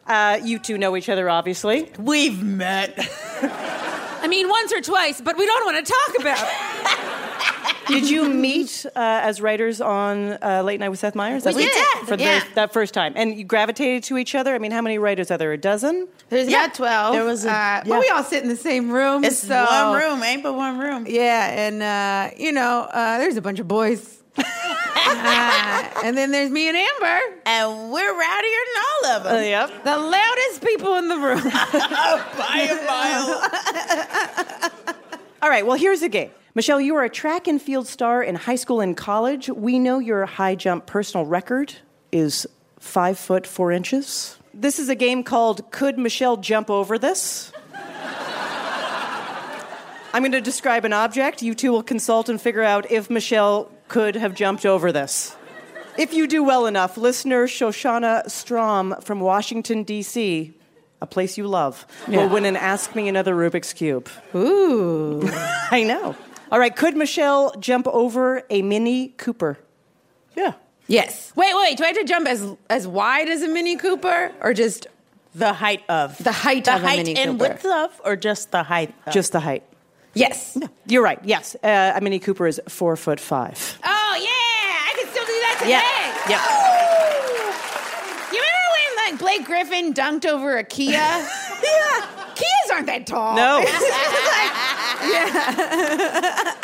Uh, 0.06 0.38
you 0.42 0.58
two 0.58 0.76
know 0.78 0.96
each 0.96 1.08
other, 1.08 1.30
obviously. 1.30 1.90
We've 1.98 2.42
met. 2.42 2.94
I 4.22 4.26
mean, 4.28 4.48
once 4.48 4.72
or 4.72 4.80
twice, 4.80 5.20
but 5.20 5.36
we 5.38 5.46
don't 5.46 5.64
want 5.64 5.86
to 5.86 5.92
talk 5.92 6.20
about 6.20 6.38
it. 6.46 7.00
Did 7.88 8.08
you 8.08 8.30
meet 8.30 8.86
uh, 8.86 8.90
as 8.96 9.42
writers 9.42 9.80
on 9.82 10.38
uh, 10.42 10.62
Late 10.64 10.80
Night 10.80 10.88
with 10.88 10.98
Seth 11.00 11.14
Meyers? 11.14 11.44
We 11.44 11.52
did, 11.66 11.84
For 12.06 12.16
the 12.16 12.24
yeah. 12.24 12.40
very- 12.40 12.52
that 12.54 12.72
first 12.72 12.94
time. 12.94 13.12
And 13.14 13.36
you 13.36 13.44
gravitated 13.44 14.04
to 14.04 14.16
each 14.16 14.34
other? 14.34 14.54
I 14.54 14.58
mean, 14.58 14.70
how 14.72 14.80
many 14.80 14.96
writers 14.96 15.30
are 15.30 15.36
there? 15.36 15.52
A 15.52 15.58
dozen? 15.58 16.08
There's 16.30 16.48
Yeah, 16.48 16.64
about 16.64 16.74
12. 16.76 17.12
there 17.14 17.24
was 17.26 17.44
a- 17.44 17.50
uh, 17.50 17.52
yeah. 17.52 17.82
But 17.86 18.00
we 18.00 18.08
all 18.08 18.24
sit 18.24 18.42
in 18.42 18.48
the 18.48 18.56
same 18.56 18.90
room. 18.90 19.22
It's 19.22 19.38
so, 19.38 19.66
one 19.66 20.02
room, 20.02 20.22
ain't 20.22 20.42
but 20.42 20.54
one 20.54 20.78
room. 20.78 21.04
Yeah, 21.06 21.50
and, 21.50 21.82
uh, 21.82 22.34
you 22.38 22.52
know, 22.52 22.88
uh, 22.90 23.18
there's 23.18 23.36
a 23.36 23.42
bunch 23.42 23.58
of 23.58 23.68
boys. 23.68 24.22
Uh, 24.36 25.88
and 26.04 26.16
then 26.16 26.30
there's 26.30 26.50
me 26.50 26.68
and 26.68 26.76
Amber. 26.76 27.20
And 27.46 27.90
we're 27.90 28.12
rowdier 28.12 28.64
than 28.66 28.82
all 28.82 29.06
of 29.16 29.24
them. 29.24 29.42
yep. 29.44 29.84
The 29.84 29.96
loudest 29.96 30.62
people 30.62 30.96
in 30.96 31.08
the 31.08 31.16
room. 31.16 31.42
By 32.38 32.68
a 32.70 32.86
mile. 32.86 33.42
All 35.42 35.50
right, 35.50 35.66
well, 35.66 35.76
here's 35.76 36.00
the 36.00 36.08
game. 36.08 36.30
Michelle, 36.54 36.80
you 36.80 36.94
are 36.94 37.04
a 37.04 37.10
track 37.10 37.48
and 37.48 37.60
field 37.60 37.86
star 37.86 38.22
in 38.22 38.34
high 38.34 38.54
school 38.54 38.80
and 38.80 38.96
college. 38.96 39.50
We 39.50 39.78
know 39.78 39.98
your 39.98 40.24
high 40.24 40.54
jump 40.54 40.86
personal 40.86 41.26
record 41.26 41.74
is 42.12 42.46
five 42.78 43.18
foot 43.18 43.46
four 43.46 43.72
inches. 43.72 44.38
This 44.54 44.78
is 44.78 44.88
a 44.88 44.94
game 44.94 45.24
called 45.24 45.70
Could 45.72 45.98
Michelle 45.98 46.36
Jump 46.36 46.70
Over 46.70 46.98
This? 46.98 47.52
I'm 50.14 50.22
going 50.22 50.30
to 50.30 50.40
describe 50.40 50.84
an 50.84 50.92
object. 50.92 51.42
You 51.42 51.56
two 51.56 51.72
will 51.72 51.82
consult 51.82 52.28
and 52.28 52.40
figure 52.40 52.62
out 52.62 52.88
if 52.88 53.10
Michelle 53.10 53.68
could 53.88 54.16
have 54.16 54.34
jumped 54.34 54.64
over 54.66 54.92
this. 54.92 55.36
If 55.96 56.12
you 56.12 56.26
do 56.26 56.42
well 56.42 56.66
enough, 56.66 56.96
listener 56.96 57.46
Shoshana 57.46 58.28
Strom 58.28 58.96
from 59.00 59.20
Washington, 59.20 59.84
D.C., 59.84 60.52
a 61.00 61.06
place 61.06 61.36
you 61.38 61.46
love, 61.46 61.86
will 62.08 62.28
win 62.28 62.44
an 62.44 62.56
Ask 62.56 62.94
Me 62.96 63.08
Another 63.08 63.34
Rubik's 63.34 63.72
Cube. 63.72 64.08
Ooh. 64.34 65.22
I 65.70 65.84
know. 65.84 66.16
All 66.50 66.58
right, 66.58 66.74
could 66.74 66.96
Michelle 66.96 67.54
jump 67.58 67.86
over 67.88 68.42
a 68.50 68.62
Mini 68.62 69.08
Cooper? 69.08 69.58
Yeah. 70.36 70.54
Yes. 70.86 71.32
Wait, 71.36 71.54
wait. 71.54 71.76
Do 71.76 71.84
I 71.84 71.88
have 71.88 71.96
to 71.96 72.04
jump 72.04 72.26
as 72.26 72.46
as 72.68 72.86
wide 72.86 73.28
as 73.28 73.42
a 73.42 73.48
Mini 73.48 73.76
Cooper, 73.76 74.32
or 74.40 74.52
just 74.52 74.86
The 75.34 75.52
height 75.52 75.82
of. 75.88 76.16
the 76.22 76.32
height 76.32 76.64
the 76.64 76.74
of 76.76 76.82
a 76.82 76.86
height 76.86 76.96
Mini 76.98 77.16
and 77.16 77.40
width 77.40 77.64
of, 77.64 78.00
or 78.04 78.16
just 78.16 78.50
the 78.50 78.62
height 78.64 78.94
of? 79.06 79.12
Just 79.12 79.32
the 79.32 79.40
height. 79.40 79.62
Yes. 80.14 80.56
You're 80.86 81.02
right. 81.02 81.18
Yes, 81.24 81.56
uh, 81.62 81.92
a 81.94 82.00
Mini 82.00 82.18
Cooper 82.18 82.46
is 82.46 82.60
four 82.68 82.96
foot 82.96 83.20
five. 83.20 83.78
Oh 83.84 84.16
yeah, 84.18 84.28
I 84.30 84.94
can 84.98 85.08
still 85.08 85.24
do 85.24 85.32
that 85.32 85.56
today. 85.58 85.70
Yeah. 85.70 85.82
Yep. 86.30 86.40
when 88.74 89.12
like 89.12 89.18
Blake 89.18 89.44
Griffin 89.46 89.92
dunked 89.92 90.26
over 90.26 90.56
a 90.56 90.64
Kia? 90.64 90.90
yeah. 90.92 91.26
Kias 92.34 92.72
aren't 92.72 92.86
that 92.86 93.06
tall. 93.06 93.36
No. 93.36 93.58
yeah. 95.10 96.54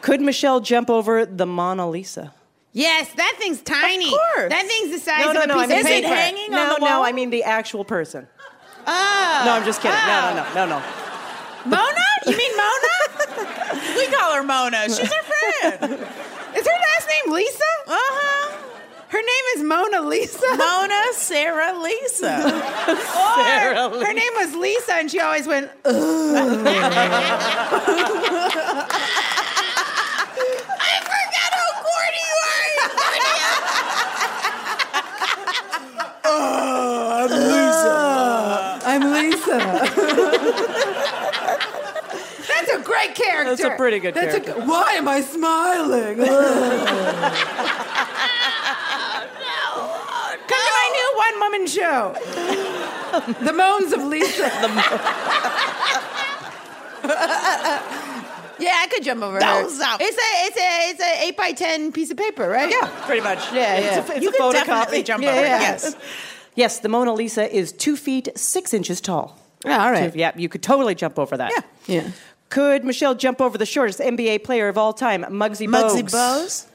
Could 0.00 0.20
Michelle 0.20 0.60
jump 0.60 0.90
over 0.90 1.26
the 1.26 1.46
Mona 1.46 1.88
Lisa? 1.88 2.32
Yes, 2.72 3.12
that 3.14 3.36
thing's 3.38 3.60
tiny. 3.62 4.06
Of 4.06 4.10
course. 4.10 4.50
That 4.50 4.64
thing's 4.66 4.92
the 4.92 4.98
size 4.98 5.24
no, 5.24 5.32
no, 5.32 5.40
of 5.40 5.44
a 5.44 5.48
no. 5.48 5.54
piece 5.54 5.62
I 5.62 5.82
mean, 5.82 6.04
of 6.04 6.10
paper. 6.10 6.52
no, 6.52 6.76
no. 6.80 7.04
I 7.04 7.12
mean 7.12 7.30
the 7.30 7.42
actual 7.42 7.84
person. 7.84 8.28
Oh. 8.86 9.42
No, 9.44 9.52
I'm 9.52 9.64
just 9.64 9.82
kidding. 9.82 9.98
No, 9.98 10.34
no, 10.34 10.54
no, 10.54 10.66
no, 10.66 10.78
no. 10.78 11.09
Mona? 11.66 12.06
You 12.26 12.36
mean 12.36 12.56
Mona? 12.56 12.94
we 13.96 14.06
call 14.08 14.34
her 14.34 14.42
Mona. 14.42 14.84
She's 14.88 15.00
our 15.00 15.22
friend. 15.22 15.92
Is 16.56 16.66
her 16.66 16.78
last 16.88 17.08
name 17.08 17.32
Lisa? 17.34 17.64
Uh 17.86 17.92
huh. 17.96 18.56
Her 19.08 19.18
name 19.18 19.44
is 19.56 19.62
Mona 19.64 20.00
Lisa. 20.08 20.46
Mona 20.56 21.02
Sarah 21.12 21.76
Lisa. 21.78 22.36
Or 22.88 23.44
Sarah 23.44 23.88
her 23.90 24.12
name 24.14 24.32
was 24.36 24.54
Lisa, 24.54 24.94
and 24.94 25.10
she 25.10 25.20
always 25.20 25.46
went. 25.46 25.70
I 25.84 25.90
forgot 31.02 31.52
how 31.58 31.70
corny 31.82 32.22
you 32.30 32.38
are. 32.46 32.70
Oh, 36.32 37.26
I'm 38.86 39.02
Lisa. 39.12 39.60
That's 39.60 41.24
a 41.26 41.29
great 43.06 43.16
character. 43.16 43.56
That's 43.56 43.74
a 43.74 43.76
pretty 43.76 43.98
good 43.98 44.14
That's 44.14 44.32
character. 44.44 44.62
A, 44.62 44.66
why 44.66 44.92
am 44.92 45.08
I 45.08 45.20
smiling? 45.20 46.20
Oh, 49.72 50.36
Come 50.48 50.58
to 50.58 50.72
my 50.72 50.88
new 50.92 51.10
one-woman 51.16 51.66
show. 51.66 52.14
the 53.44 53.52
Moans 53.52 53.92
of 53.92 54.02
Lisa. 54.02 54.42
yeah, 58.58 58.78
I 58.78 58.88
could 58.90 59.02
jump 59.04 59.22
over 59.22 59.36
her. 59.36 59.42
Up. 59.42 59.66
It's 59.66 59.78
a 59.80 59.96
it's 60.00 60.56
a 60.56 60.90
it's 60.90 61.00
a 61.00 61.24
eight 61.26 61.36
by 61.36 61.52
ten 61.52 61.92
piece 61.92 62.10
of 62.10 62.16
paper, 62.16 62.48
right? 62.48 62.70
Yeah, 62.70 62.90
pretty 63.06 63.20
much. 63.22 63.52
Yeah, 63.52 63.78
yeah. 63.78 63.98
It's 63.98 64.08
a, 64.08 64.12
it's 64.16 64.22
You 64.22 64.30
a 64.30 64.52
definitely 64.52 65.02
jump 65.02 65.22
yeah, 65.22 65.30
over 65.30 65.40
yeah. 65.42 65.60
yes. 65.60 65.96
Yes, 66.56 66.78
the 66.80 66.88
Mona 66.88 67.12
Lisa 67.12 67.52
is 67.54 67.72
two 67.72 67.96
feet 67.96 68.28
six 68.36 68.74
inches 68.74 69.00
tall. 69.00 69.38
Yeah, 69.64 69.84
all 69.84 69.90
right. 69.90 70.12
So, 70.12 70.18
yeah, 70.18 70.32
you 70.36 70.48
could 70.48 70.62
totally 70.62 70.94
jump 70.94 71.18
over 71.18 71.36
that. 71.36 71.52
Yeah. 71.86 72.02
Yeah. 72.02 72.10
Could 72.50 72.84
Michelle 72.84 73.14
jump 73.14 73.40
over 73.40 73.56
the 73.56 73.66
shortest 73.66 74.00
NBA 74.00 74.44
player 74.44 74.68
of 74.68 74.76
all 74.76 74.92
time, 74.92 75.22
Muggsy 75.22 75.68
Bogues? 75.68 76.02
Muggsy 76.02 76.10
Bogues. 76.10 76.66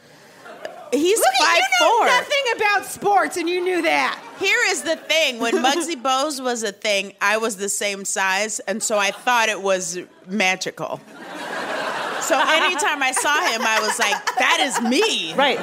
He's 0.94 1.20
Look 1.20 1.28
five 1.40 1.50
at 1.50 1.56
you 1.58 1.86
know 1.86 1.98
four. 1.98 2.06
nothing 2.06 2.44
about 2.56 2.86
sports, 2.86 3.38
and 3.38 3.50
you 3.50 3.62
knew 3.62 3.82
that. 3.82 4.18
Here 4.40 4.60
is 4.68 4.84
the 4.84 4.96
thing: 4.96 5.40
when 5.40 5.54
Muggsy 5.64 6.02
Bogues 6.02 6.42
was 6.42 6.64
a 6.64 6.72
thing, 6.72 7.14
I 7.20 7.38
was 7.38 7.58
the 7.58 7.68
same 7.70 8.06
size, 8.06 8.60
and 8.62 8.82
so 8.82 8.98
I 8.98 9.12
thought 9.12 9.50
it 9.50 9.62
was 9.62 10.00
magical. 10.28 11.02
So 12.22 12.40
anytime 12.40 13.04
I 13.04 13.12
saw 13.12 13.36
him, 13.52 13.62
I 13.62 13.80
was 13.82 14.00
like, 14.00 14.26
"That 14.38 14.60
is 14.62 14.82
me." 14.90 15.34
Right. 15.36 15.60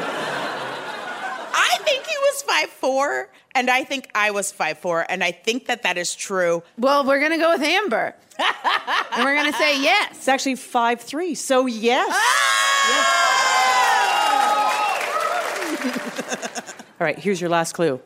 I 1.54 1.78
think 1.84 2.06
he 2.06 2.16
was 2.18 2.42
five 2.42 2.68
four, 2.68 3.28
and 3.54 3.70
I 3.70 3.84
think 3.84 4.08
I 4.14 4.30
was 4.30 4.52
five 4.52 4.78
four, 4.78 5.04
and 5.08 5.22
I 5.22 5.32
think 5.32 5.66
that 5.66 5.82
that 5.82 5.98
is 5.98 6.14
true. 6.14 6.62
Well, 6.78 7.04
we're 7.04 7.20
gonna 7.20 7.38
go 7.38 7.50
with 7.50 7.62
Amber, 7.62 8.14
and 8.38 9.24
we're 9.24 9.36
gonna 9.36 9.52
say 9.52 9.82
yes. 9.82 10.16
It's 10.16 10.28
actually 10.28 10.56
five 10.56 11.00
three. 11.00 11.34
So 11.34 11.66
yes. 11.66 12.08
All 17.00 17.04
right, 17.04 17.18
here's 17.18 17.40
your 17.40 17.50
last 17.50 17.72
clue. 17.72 18.00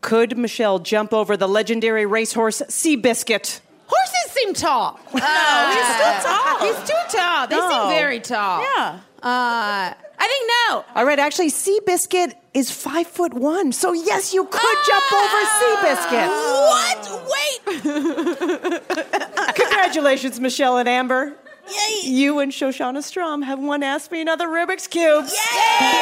Could 0.00 0.38
Michelle 0.38 0.78
jump 0.78 1.12
over 1.12 1.36
the 1.36 1.48
legendary 1.48 2.06
racehorse 2.06 2.62
Seabiscuit? 2.68 3.60
Horses 3.88 4.32
seem 4.32 4.52
tall. 4.54 4.98
No, 5.14 5.70
he's 5.72 5.86
still 5.96 6.16
tall. 6.32 6.58
He's 6.60 6.80
too 6.88 7.16
tall. 7.16 7.46
They 7.46 7.56
No. 7.56 7.68
seem 7.70 7.88
very 7.90 8.20
tall. 8.20 8.60
Yeah. 8.62 8.98
Uh, 9.22 9.92
I 10.18 10.26
think 10.28 10.50
no. 10.70 10.84
All 10.94 11.04
right, 11.04 11.18
actually, 11.18 11.50
Seabiscuit 11.50 12.32
is 12.54 12.70
five 12.70 13.06
foot 13.06 13.34
one. 13.34 13.72
So 13.72 13.92
yes, 13.92 14.32
you 14.34 14.44
could 14.44 14.78
jump 14.86 15.12
over 15.12 15.44
Seabiscuit. 15.58 16.28
What? 16.72 17.00
Wait. 17.32 17.60
Congratulations, 19.54 20.40
Michelle 20.40 20.78
and 20.78 20.88
Amber. 20.88 21.34
Yay. 21.68 22.08
You 22.10 22.38
and 22.38 22.52
Shoshana 22.52 23.02
Strom 23.02 23.42
have 23.42 23.58
won 23.58 23.82
Ask 23.82 24.10
Me 24.12 24.20
Another 24.20 24.46
Rubik's 24.48 24.86
Cube. 24.86 25.26
Yay! 25.26 25.92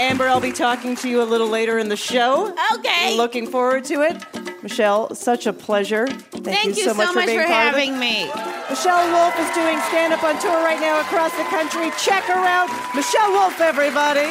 Amber, 0.00 0.28
I'll 0.28 0.40
be 0.40 0.52
talking 0.52 0.94
to 0.96 1.08
you 1.08 1.22
a 1.22 1.24
little 1.24 1.48
later 1.48 1.78
in 1.78 1.88
the 1.88 1.96
show. 1.96 2.54
Okay. 2.74 3.16
Looking 3.16 3.46
forward 3.46 3.84
to 3.86 4.02
it. 4.02 4.16
Michelle, 4.62 5.14
such 5.14 5.46
a 5.46 5.52
pleasure. 5.52 6.06
Thank, 6.06 6.44
Thank 6.44 6.76
you 6.76 6.84
so 6.84 6.92
so 6.92 6.94
much, 6.94 7.14
for, 7.14 7.26
being 7.26 7.38
part 7.38 7.68
of 7.68 7.74
having 7.74 7.98
me. 7.98 8.26
Michelle 8.68 9.10
Wolf 9.12 9.38
is 9.38 9.54
doing 9.54 9.78
stand 9.88 10.12
up 10.12 10.22
on 10.24 10.38
tour 10.40 10.62
right 10.64 10.80
now 10.80 11.00
across 11.00 11.32
the 11.36 11.44
country. 11.44 11.90
Check 12.02 12.24
her 12.24 12.34
out. 12.34 12.68
Michelle 12.94 13.30
Wolf, 13.32 13.60
everybody. 13.60 14.28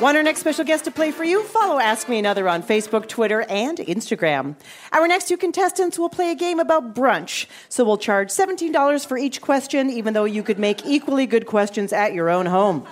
Want 0.00 0.16
our 0.16 0.22
next 0.22 0.38
special 0.38 0.64
guest 0.64 0.84
to 0.84 0.92
play 0.92 1.10
for 1.10 1.24
you? 1.24 1.42
Follow 1.42 1.80
Ask 1.80 2.08
Me 2.08 2.20
Another 2.20 2.48
on 2.48 2.62
Facebook, 2.62 3.08
Twitter, 3.08 3.42
and 3.48 3.78
Instagram. 3.78 4.54
Our 4.92 5.08
next 5.08 5.26
two 5.26 5.36
contestants 5.36 5.98
will 5.98 6.08
play 6.08 6.30
a 6.30 6.36
game 6.36 6.60
about 6.60 6.94
brunch. 6.94 7.46
So 7.68 7.84
we'll 7.84 7.98
charge 7.98 8.28
$17 8.28 9.06
for 9.06 9.18
each 9.18 9.40
question, 9.40 9.90
even 9.90 10.14
though 10.14 10.24
you 10.24 10.44
could 10.44 10.60
make 10.60 10.86
equally 10.86 11.26
good 11.26 11.46
questions 11.46 11.92
at 11.92 12.14
your 12.14 12.30
own 12.30 12.46
home. 12.46 12.86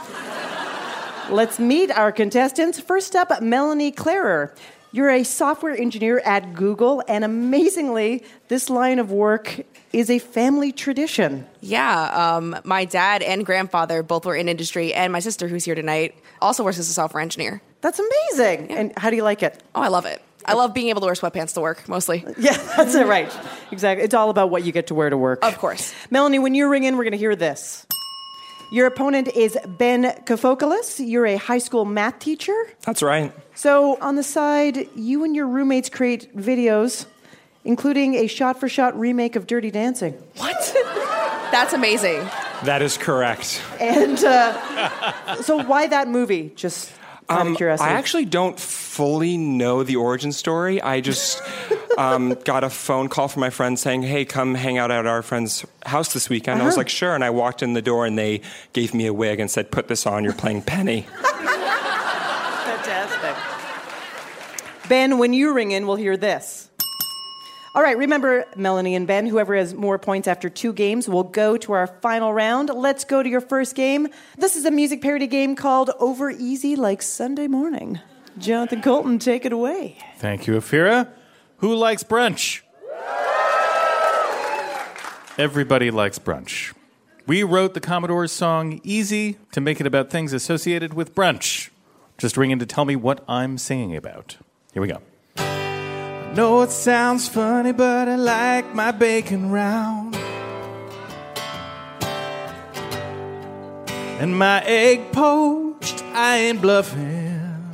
Let's 1.31 1.59
meet 1.59 1.91
our 1.91 2.13
contestants. 2.13 2.79
First 2.79 3.17
up, 3.17 3.43
Melanie 3.43 3.91
Clarer. 3.91 4.55
You're 4.93 5.11
a 5.11 5.25
software 5.25 5.77
engineer 5.77 6.21
at 6.21 6.55
Google, 6.55 7.03
and 7.09 7.25
amazingly, 7.25 8.25
this 8.49 8.71
line 8.71 8.99
of 8.99 9.11
work 9.11 9.61
is 9.93 10.09
a 10.09 10.21
family 10.21 10.71
tradition. 10.73 11.47
Yeah, 11.61 12.37
um, 12.37 12.57
my 12.65 12.85
dad 12.85 13.23
and 13.23 13.45
grandfather 13.45 14.03
both 14.03 14.25
were 14.25 14.37
in 14.37 14.49
industry, 14.49 14.95
and 14.95 15.13
my 15.13 15.19
sister, 15.19 15.49
who's 15.49 15.65
here 15.65 15.75
tonight, 15.75 16.15
also 16.41 16.63
works 16.63 16.79
as 16.79 16.89
a 16.89 16.93
software 16.93 17.21
engineer. 17.21 17.61
That's 17.81 17.99
amazing. 17.99 18.71
And 18.71 18.97
how 18.97 19.11
do 19.11 19.17
you 19.17 19.25
like 19.25 19.43
it? 19.43 19.61
Oh, 19.75 19.83
I 19.83 19.89
love 19.89 20.07
it. 20.07 20.23
I 20.45 20.55
love 20.55 20.73
being 20.73 20.91
able 20.91 21.01
to 21.01 21.07
wear 21.07 21.15
sweatpants 21.15 21.55
to 21.55 21.61
work, 21.61 21.89
mostly. 21.89 22.25
Yeah, 22.39 22.57
that's 22.77 22.95
it, 22.95 23.07
right. 23.07 23.31
Exactly. 23.73 24.05
It's 24.05 24.15
all 24.15 24.31
about 24.31 24.51
what 24.51 24.65
you 24.65 24.71
get 24.71 24.87
to 24.87 24.95
wear 24.95 25.11
to 25.11 25.17
work. 25.19 25.45
Of 25.45 25.59
course. 25.59 25.93
Melanie, 26.09 26.39
when 26.39 26.55
you 26.55 26.69
ring 26.69 26.85
in, 26.85 26.97
we're 26.97 27.05
going 27.05 27.13
to 27.13 27.19
hear 27.19 27.35
this. 27.35 27.85
Your 28.71 28.87
opponent 28.87 29.29
is 29.29 29.57
Ben 29.79 30.05
Kofokoulos. 30.25 31.01
You're 31.07 31.27
a 31.27 31.37
high 31.37 31.59
school 31.59 31.85
math 31.85 32.19
teacher. 32.19 32.57
That's 32.83 33.03
right. 33.03 33.33
So, 33.55 33.97
on 34.01 34.17
the 34.17 34.23
side, 34.23 34.89
you 34.97 35.25
and 35.25 35.37
your 35.37 35.47
roommates 35.47 35.89
create 35.89 36.37
videos, 36.37 37.07
including 37.65 38.17
a 38.17 38.27
shot 38.27 38.59
for 38.59 38.69
shot 38.69 38.99
remake 38.99 39.37
of 39.37 39.47
Dirty 39.47 39.71
Dancing. 39.71 40.15
What? 40.37 40.77
That's 41.53 41.73
amazing. 41.73 42.19
That 42.65 42.83
is 42.83 42.99
correct. 42.99 43.63
And 43.81 44.23
uh, 44.25 45.43
so, 45.43 45.63
why 45.63 45.87
that 45.87 46.09
movie? 46.09 46.53
Just 46.57 46.91
out 46.91 46.91
of 46.91 46.91
curiosity. 46.91 47.06
Um, 47.29 47.57
I 47.61 47.91
actually 47.91 48.25
don't 48.25 48.59
fully 48.59 49.37
know 49.37 49.83
the 49.83 49.97
origin 49.97 50.31
story. 50.33 50.81
I 50.81 51.01
just 51.01 51.43
um, 51.99 52.35
got 52.45 52.63
a 52.63 52.71
phone 52.71 53.09
call 53.09 53.27
from 53.29 53.41
my 53.41 53.51
friend 53.51 53.77
saying, 53.79 54.03
"Hey, 54.03 54.25
come 54.25 54.55
hang 54.55 54.79
out 54.79 54.91
at 54.93 55.07
our 55.07 55.23
friend's 55.23 55.65
house 55.85 56.13
this 56.13 56.29
weekend." 56.29 56.63
I 56.63 56.65
was 56.65 56.75
Uh-huh. 56.75 56.81
like, 56.81 56.89
"Sure." 56.89 57.15
And 57.15 57.25
I 57.25 57.31
walked 57.31 57.63
in 57.65 57.73
the 57.73 57.83
door, 57.83 58.07
and 58.07 58.17
they 58.17 58.43
gave 58.73 58.95
me 58.95 59.07
a 59.07 59.13
wig 59.13 59.41
and 59.41 59.51
said, 59.51 59.71
"Put 59.73 59.89
this 59.89 60.07
on. 60.07 60.23
You're 60.23 60.35
playing 60.35 60.63
Penny." 60.63 61.07
Fantastic. 62.67 63.37
Ben, 64.89 65.19
when 65.19 65.33
you 65.33 65.53
ring 65.53 65.73
in, 65.73 65.87
we'll 65.87 65.97
hear 65.97 66.17
this. 66.17 66.69
All 67.77 67.83
right, 67.83 67.99
remember, 67.99 68.47
Melanie 68.57 68.95
and 68.95 69.07
Ben, 69.07 69.27
whoever 69.27 69.55
has 69.55 69.75
more 69.75 69.99
points 69.99 70.27
after 70.27 70.49
two 70.49 70.73
games 70.73 71.11
will 71.11 71.25
go 71.25 71.59
to 71.59 71.73
our 71.73 71.87
final 71.87 72.33
round. 72.33 72.71
Let's 72.71 73.05
go 73.05 73.23
to 73.23 73.29
your 73.29 73.43
first 73.43 73.75
game. 73.75 74.09
This 74.39 74.57
is 74.57 74.65
a 74.65 74.71
music 74.71 75.03
parody 75.03 75.27
game 75.27 75.55
called 75.55 75.91
Over 76.01 76.31
Easy 76.31 76.75
Like 76.75 77.03
Sunday 77.03 77.49
Morning. 77.49 78.01
Jonathan 78.39 78.81
Coulton, 78.81 79.19
take 79.19 79.45
it 79.45 79.53
away. 79.53 79.99
Thank 80.17 80.47
you, 80.47 80.55
Ophira. 80.55 81.11
Who 81.59 81.75
likes 81.75 82.03
brunch? 82.03 82.63
Everybody 85.37 85.91
likes 85.91 86.19
brunch. 86.19 86.73
We 87.27 87.43
wrote 87.43 87.75
the 87.75 87.83
Commodore's 87.83 88.33
song 88.33 88.81
Easy 88.85 89.37
to 89.53 89.61
make 89.61 89.83
it 89.83 89.87
about 89.87 90.09
things 90.09 90.33
associated 90.33 90.95
with 90.95 91.15
brunch. 91.15 91.69
Just 92.17 92.39
ring 92.39 92.53
in 92.53 92.59
to 92.59 92.65
tell 92.65 92.87
me 92.87 92.97
what 92.97 93.23
I'm 93.29 93.59
singing 93.59 93.95
about. 93.95 94.39
Here 94.73 94.81
we 94.81 94.89
go. 94.89 95.03
Know 96.37 96.61
it 96.61 96.71
sounds 96.71 97.27
funny, 97.29 97.73
but 97.73 98.09
I 98.09 98.17
like 98.17 98.75
my 98.75 98.91
bacon 98.91 99.51
round. 99.51 100.15
And 104.21 104.39
my 104.39 104.63
egg 104.67 105.13
poached, 105.13 106.05
I 106.13 106.37
ain't 106.37 106.61
bluffing. 106.61 107.73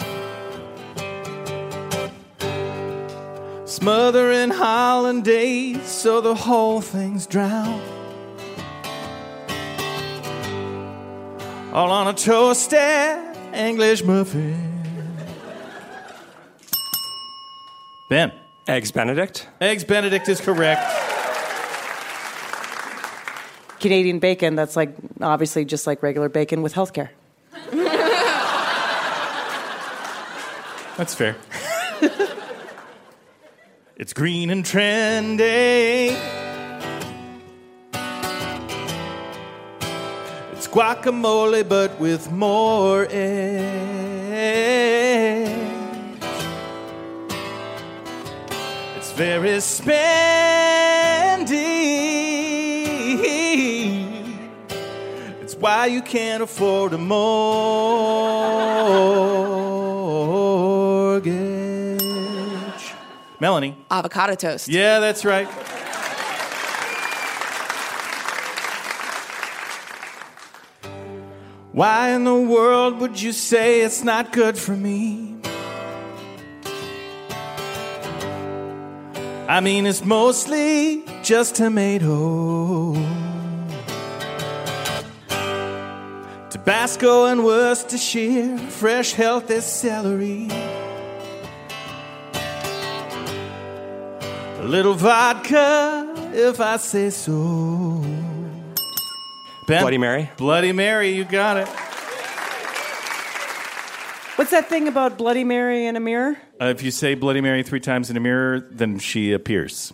Smothering 3.65 4.51
hollandaise 4.51 5.85
so 5.89 6.21
the 6.21 6.37
whole 6.37 6.81
thing's 6.81 7.27
drowned. 7.27 7.83
all 11.73 11.91
on 11.91 12.07
a 12.07 12.13
toasted 12.13 13.19
English 13.55 14.05
muffin. 14.05 14.69
Ben. 18.09 18.42
Eggs 18.69 18.93
Benedict. 18.93 19.49
Eggs 19.61 19.85
Benedict 19.85 20.29
is 20.29 20.41
correct. 20.41 20.83
Canadian 23.81 24.21
bacon, 24.21 24.55
that's 24.55 24.77
like 24.77 24.95
obviously 25.21 25.65
just 25.65 25.87
like 25.87 26.03
regular 26.03 26.29
bacon 26.29 26.63
with 26.63 26.75
healthcare. 26.75 27.09
That's 30.97 31.15
fair. 31.15 31.37
it's 33.97 34.13
green 34.13 34.51
and 34.51 34.63
trendy. 34.63 36.17
It's 40.53 40.69
guacamole, 40.69 41.69
but 41.69 41.99
with 41.99 42.31
more 42.31 43.09
edge. 43.11 45.02
Very 49.15 49.59
spendy. 49.59 49.93
It's 55.41 55.55
why 55.55 55.87
you 55.87 56.03
can't 56.03 56.43
afford 56.43 56.93
a 56.95 56.99
mortgage. 56.99 57.23
Melanie. 63.39 63.77
Avocado 63.91 64.35
toast. 64.35 64.69
Yeah, 64.69 65.01
that's 65.01 65.25
right. 65.25 65.49
Why 71.73 72.11
in 72.11 72.25
the 72.25 72.35
world 72.35 72.99
would 73.01 73.21
you 73.21 73.33
say 73.33 73.81
it's 73.81 74.05
not 74.05 74.33
good 74.33 74.59
for 74.59 74.73
me? 74.73 75.32
I 79.53 79.61
mean, 79.61 79.85
it's 79.85 80.03
mostly 80.03 81.05
just 81.23 81.57
tomato. 81.57 82.95
Tabasco 86.49 87.27
and 87.27 87.45
Worcestershire, 87.45 88.57
fresh, 88.57 89.13
healthy 89.13 89.61
celery. 89.61 90.49
A 94.57 94.65
little 94.65 94.95
vodka, 94.95 96.11
if 96.33 96.59
I 96.59 96.79
say 96.79 97.11
so. 97.11 98.03
Ben? 99.67 99.83
Bloody 99.83 99.99
Mary. 99.99 100.31
Bloody 100.39 100.73
Mary, 100.73 101.11
you 101.11 101.27
got 101.27 101.59
it. 101.59 101.69
What's 104.37 104.51
that 104.51 104.69
thing 104.69 104.89
about 104.89 105.19
Bloody 105.19 105.45
Mary 105.45 105.87
in 105.87 105.95
a 105.97 106.01
mirror? 106.01 106.37
Uh, 106.61 106.67
if 106.67 106.83
you 106.83 106.91
say 106.91 107.15
Bloody 107.15 107.41
Mary 107.43 107.63
three 107.63 107.81
times 107.81 108.11
in 108.11 108.17
a 108.17 108.21
mirror, 108.21 108.61
then 108.71 108.99
she 108.99 109.33
appears 109.33 109.93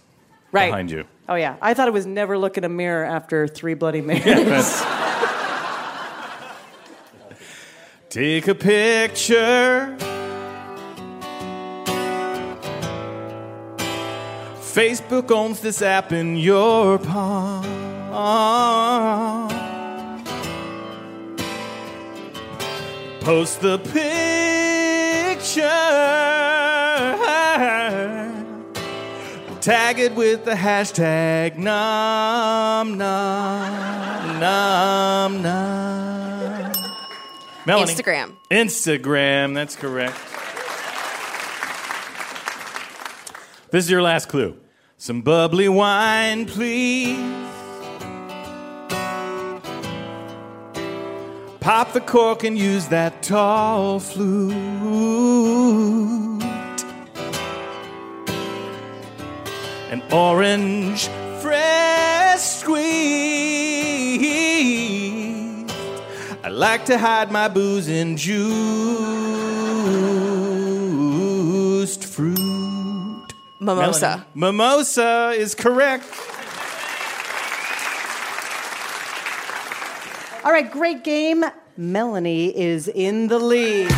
Right. 0.52 0.68
behind 0.70 0.90
you. 0.90 1.04
Oh 1.28 1.34
yeah, 1.34 1.56
I 1.60 1.74
thought 1.74 1.88
it 1.88 1.94
was 1.94 2.06
never 2.06 2.38
look 2.38 2.56
in 2.56 2.64
a 2.64 2.68
mirror 2.68 3.04
after 3.04 3.46
three 3.48 3.74
Bloody 3.74 4.00
Marys. 4.00 4.24
Take 8.08 8.48
a 8.48 8.54
picture. 8.54 9.94
Facebook 14.60 15.30
owns 15.30 15.60
this 15.60 15.82
app 15.82 16.12
in 16.12 16.36
your 16.36 16.98
palm. 16.98 17.64
Post 23.28 23.60
the 23.60 23.76
picture. 23.76 23.98
Tag 29.60 29.98
it 29.98 30.14
with 30.14 30.46
the 30.46 30.52
hashtag 30.52 31.58
nom 31.58 32.96
nom 32.96 34.40
nom 34.40 35.42
nom. 35.42 36.72
Melanie. 37.66 37.92
Instagram. 37.92 38.34
Instagram, 38.50 39.52
that's 39.52 39.76
correct. 39.76 40.16
This 43.70 43.84
is 43.84 43.90
your 43.90 44.00
last 44.00 44.30
clue. 44.30 44.56
Some 44.96 45.20
bubbly 45.20 45.68
wine, 45.68 46.46
please. 46.46 47.57
Pop 51.68 51.92
the 51.92 52.00
cork 52.00 52.44
and 52.44 52.56
use 52.56 52.88
that 52.88 53.22
tall 53.22 54.00
flute. 54.00 54.54
An 59.90 60.02
orange 60.10 61.08
fresh 61.42 62.40
squeeze. 62.40 62.80
I 66.42 66.48
like 66.48 66.86
to 66.86 66.96
hide 66.96 67.30
my 67.30 67.48
booze 67.48 67.86
in 67.86 68.16
juiced 68.16 68.42
fruit. 72.06 73.34
Mimosa. 73.60 74.24
Mimosa 74.34 75.34
is 75.36 75.54
correct. 75.54 76.06
All 80.48 80.54
right, 80.54 80.70
great 80.70 81.04
game. 81.04 81.44
Melanie 81.76 82.58
is 82.58 82.88
in 82.88 83.28
the 83.28 83.38
lead. 83.38 83.90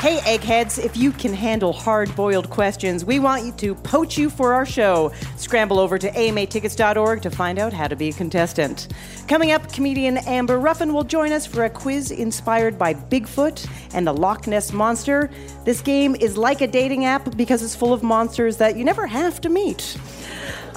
Hey, 0.00 0.18
eggheads, 0.26 0.76
if 0.76 0.96
you 0.96 1.12
can 1.12 1.32
handle 1.32 1.72
hard 1.72 2.14
boiled 2.16 2.50
questions, 2.50 3.04
we 3.04 3.20
want 3.20 3.44
you 3.44 3.52
to 3.52 3.76
poach 3.76 4.18
you 4.18 4.28
for 4.28 4.54
our 4.54 4.66
show. 4.66 5.12
Scramble 5.36 5.78
over 5.78 5.98
to 5.98 6.10
amatickets.org 6.10 7.22
to 7.22 7.30
find 7.30 7.60
out 7.60 7.72
how 7.72 7.86
to 7.86 7.94
be 7.94 8.08
a 8.08 8.12
contestant. 8.12 8.88
Coming 9.28 9.52
up, 9.52 9.72
comedian 9.72 10.18
Amber 10.18 10.58
Ruffin 10.58 10.92
will 10.92 11.04
join 11.04 11.30
us 11.30 11.46
for 11.46 11.64
a 11.64 11.70
quiz 11.70 12.10
inspired 12.10 12.76
by 12.76 12.92
Bigfoot 12.92 13.70
and 13.94 14.04
the 14.04 14.12
Loch 14.12 14.48
Ness 14.48 14.72
Monster. 14.72 15.30
This 15.64 15.80
game 15.80 16.16
is 16.16 16.36
like 16.36 16.60
a 16.60 16.66
dating 16.66 17.04
app 17.04 17.36
because 17.36 17.62
it's 17.62 17.76
full 17.76 17.92
of 17.92 18.02
monsters 18.02 18.56
that 18.56 18.76
you 18.76 18.84
never 18.84 19.06
have 19.06 19.40
to 19.42 19.48
meet. 19.48 19.96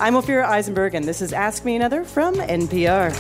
I'm 0.02 0.16
Ophira 0.16 0.46
Eisenberg, 0.46 0.96
and 0.96 1.06
this 1.06 1.22
is 1.22 1.32
Ask 1.32 1.64
Me 1.64 1.76
Another 1.76 2.04
from 2.04 2.34
NPR. 2.34 3.12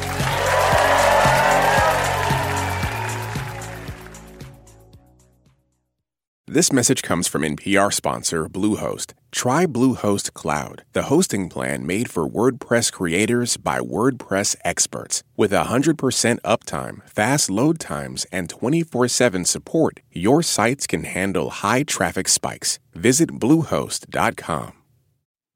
This 6.47 6.73
message 6.73 7.03
comes 7.03 7.27
from 7.27 7.43
NPR 7.43 7.93
sponsor 7.93 8.49
Bluehost. 8.49 9.13
Try 9.31 9.67
Bluehost 9.67 10.33
Cloud, 10.33 10.83
the 10.93 11.03
hosting 11.03 11.49
plan 11.49 11.85
made 11.85 12.09
for 12.09 12.27
WordPress 12.27 12.91
creators 12.91 13.57
by 13.57 13.77
WordPress 13.77 14.55
experts. 14.65 15.23
With 15.37 15.51
100% 15.51 16.39
uptime, 16.41 17.07
fast 17.07 17.51
load 17.51 17.79
times, 17.79 18.25
and 18.31 18.49
24 18.49 19.07
7 19.07 19.45
support, 19.45 19.99
your 20.11 20.41
sites 20.41 20.87
can 20.87 21.03
handle 21.03 21.51
high 21.51 21.83
traffic 21.83 22.27
spikes. 22.27 22.79
Visit 22.95 23.33
Bluehost.com. 23.33 24.80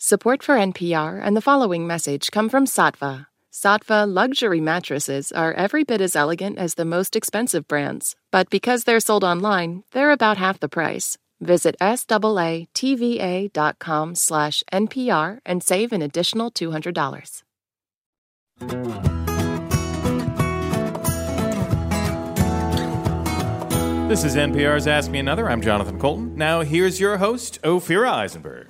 Support 0.00 0.44
for 0.44 0.54
NPR 0.54 1.20
and 1.20 1.36
the 1.36 1.40
following 1.40 1.84
message 1.84 2.30
come 2.30 2.48
from 2.48 2.66
Saatva. 2.66 3.26
Saatva 3.52 4.06
luxury 4.06 4.60
mattresses 4.60 5.32
are 5.32 5.52
every 5.52 5.82
bit 5.82 6.00
as 6.00 6.14
elegant 6.14 6.56
as 6.56 6.74
the 6.74 6.84
most 6.84 7.16
expensive 7.16 7.66
brands, 7.66 8.14
but 8.30 8.48
because 8.48 8.84
they're 8.84 9.00
sold 9.00 9.24
online, 9.24 9.82
they're 9.90 10.12
about 10.12 10.36
half 10.36 10.60
the 10.60 10.68
price. 10.68 11.18
Visit 11.40 11.74
SAATVA.com 11.80 12.68
slash 14.14 14.62
NPR 14.72 15.40
and 15.44 15.64
save 15.64 15.92
an 15.92 16.02
additional 16.02 16.52
$200. 16.52 17.42
This 24.08 24.22
is 24.22 24.36
NPR's 24.36 24.86
Ask 24.86 25.10
Me 25.10 25.18
Another. 25.18 25.50
I'm 25.50 25.60
Jonathan 25.60 25.98
Coulton. 25.98 26.36
Now, 26.36 26.60
here's 26.60 27.00
your 27.00 27.16
host, 27.16 27.60
Ophira 27.62 28.12
Eisenberg. 28.12 28.68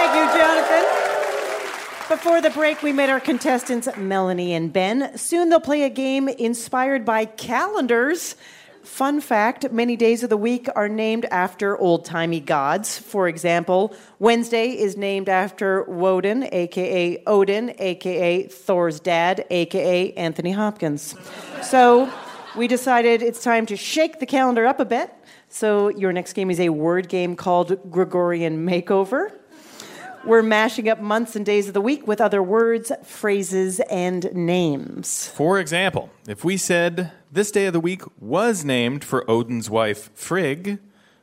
Thank 0.00 0.14
you, 0.14 0.40
Jonathan. 0.40 0.84
Before 2.08 2.40
the 2.40 2.48
break, 2.48 2.82
we 2.82 2.90
met 2.90 3.10
our 3.10 3.20
contestants, 3.20 3.86
Melanie 3.98 4.54
and 4.54 4.72
Ben. 4.72 5.14
Soon 5.18 5.50
they'll 5.50 5.60
play 5.60 5.82
a 5.82 5.90
game 5.90 6.26
inspired 6.26 7.04
by 7.04 7.26
calendars. 7.26 8.34
Fun 8.82 9.20
fact 9.20 9.70
many 9.72 9.96
days 9.96 10.22
of 10.22 10.30
the 10.30 10.38
week 10.38 10.68
are 10.74 10.88
named 10.88 11.26
after 11.26 11.76
old 11.76 12.06
timey 12.06 12.40
gods. 12.40 12.96
For 12.96 13.28
example, 13.28 13.94
Wednesday 14.18 14.70
is 14.70 14.96
named 14.96 15.28
after 15.28 15.82
Woden, 15.82 16.48
aka 16.50 17.22
Odin, 17.26 17.74
aka 17.78 18.44
Thor's 18.44 19.00
dad, 19.00 19.44
aka 19.50 20.14
Anthony 20.14 20.52
Hopkins. 20.52 21.14
So 21.62 22.10
we 22.56 22.68
decided 22.68 23.20
it's 23.20 23.44
time 23.44 23.66
to 23.66 23.76
shake 23.76 24.18
the 24.18 24.24
calendar 24.24 24.64
up 24.64 24.80
a 24.80 24.86
bit. 24.86 25.12
So 25.50 25.90
your 25.90 26.14
next 26.14 26.32
game 26.32 26.50
is 26.50 26.58
a 26.58 26.70
word 26.70 27.10
game 27.10 27.36
called 27.36 27.90
Gregorian 27.90 28.66
Makeover. 28.66 29.32
We're 30.24 30.42
mashing 30.42 30.88
up 30.88 31.00
months 31.00 31.34
and 31.34 31.46
days 31.46 31.66
of 31.68 31.74
the 31.74 31.80
week 31.80 32.06
with 32.06 32.20
other 32.20 32.42
words, 32.42 32.92
phrases, 33.02 33.80
and 33.90 34.30
names. 34.34 35.28
For 35.28 35.58
example, 35.58 36.10
if 36.28 36.44
we 36.44 36.58
said 36.58 37.12
this 37.32 37.50
day 37.50 37.66
of 37.66 37.72
the 37.72 37.80
week 37.80 38.02
was 38.20 38.62
named 38.62 39.02
for 39.02 39.28
Odin's 39.30 39.70
wife 39.70 40.10
Frigg, 40.14 40.78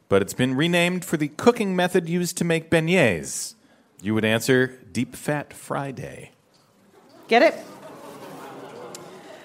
but 0.09 0.23
it's 0.23 0.33
been 0.33 0.55
renamed 0.55 1.05
for 1.05 1.17
the 1.17 1.27
cooking 1.27 1.75
method 1.75 2.09
used 2.09 2.37
to 2.37 2.43
make 2.43 2.71
beignets, 2.71 3.53
you 4.01 4.15
would 4.15 4.25
answer 4.25 4.79
Deep 4.91 5.15
Fat 5.15 5.53
Friday. 5.53 6.31
Get 7.27 7.43
it? 7.43 7.55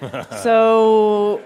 so 0.41 1.43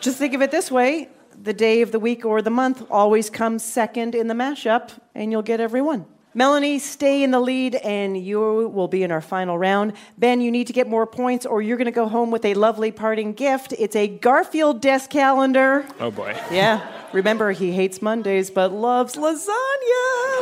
just 0.00 0.18
think 0.18 0.34
of 0.34 0.42
it 0.42 0.50
this 0.50 0.70
way 0.70 1.08
the 1.40 1.52
day 1.52 1.82
of 1.82 1.92
the 1.92 2.00
week 2.00 2.24
or 2.24 2.42
the 2.42 2.50
month 2.50 2.84
always 2.90 3.30
comes 3.30 3.62
second 3.62 4.14
in 4.16 4.26
the 4.26 4.34
mashup, 4.34 4.90
and 5.14 5.30
you'll 5.30 5.42
get 5.42 5.60
every 5.60 5.80
one. 5.80 6.04
Melanie, 6.38 6.78
stay 6.78 7.24
in 7.24 7.32
the 7.32 7.40
lead, 7.40 7.74
and 7.74 8.16
you 8.16 8.38
will 8.68 8.86
be 8.86 9.02
in 9.02 9.10
our 9.10 9.20
final 9.20 9.58
round. 9.58 9.94
Ben, 10.18 10.40
you 10.40 10.52
need 10.52 10.68
to 10.68 10.72
get 10.72 10.86
more 10.86 11.04
points, 11.04 11.44
or 11.44 11.60
you're 11.60 11.76
going 11.76 11.86
to 11.86 11.90
go 11.90 12.06
home 12.06 12.30
with 12.30 12.44
a 12.44 12.54
lovely 12.54 12.92
parting 12.92 13.32
gift. 13.32 13.74
It's 13.76 13.96
a 13.96 14.06
Garfield 14.06 14.80
desk 14.80 15.10
calendar. 15.10 15.84
Oh 15.98 16.12
boy. 16.12 16.40
Yeah. 16.52 16.86
Remember, 17.12 17.50
he 17.50 17.72
hates 17.72 18.00
Mondays 18.00 18.52
but 18.52 18.70
loves 18.70 19.16
lasagna. 19.16 19.48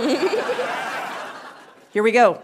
Here 1.94 2.02
we 2.02 2.12
go. 2.12 2.42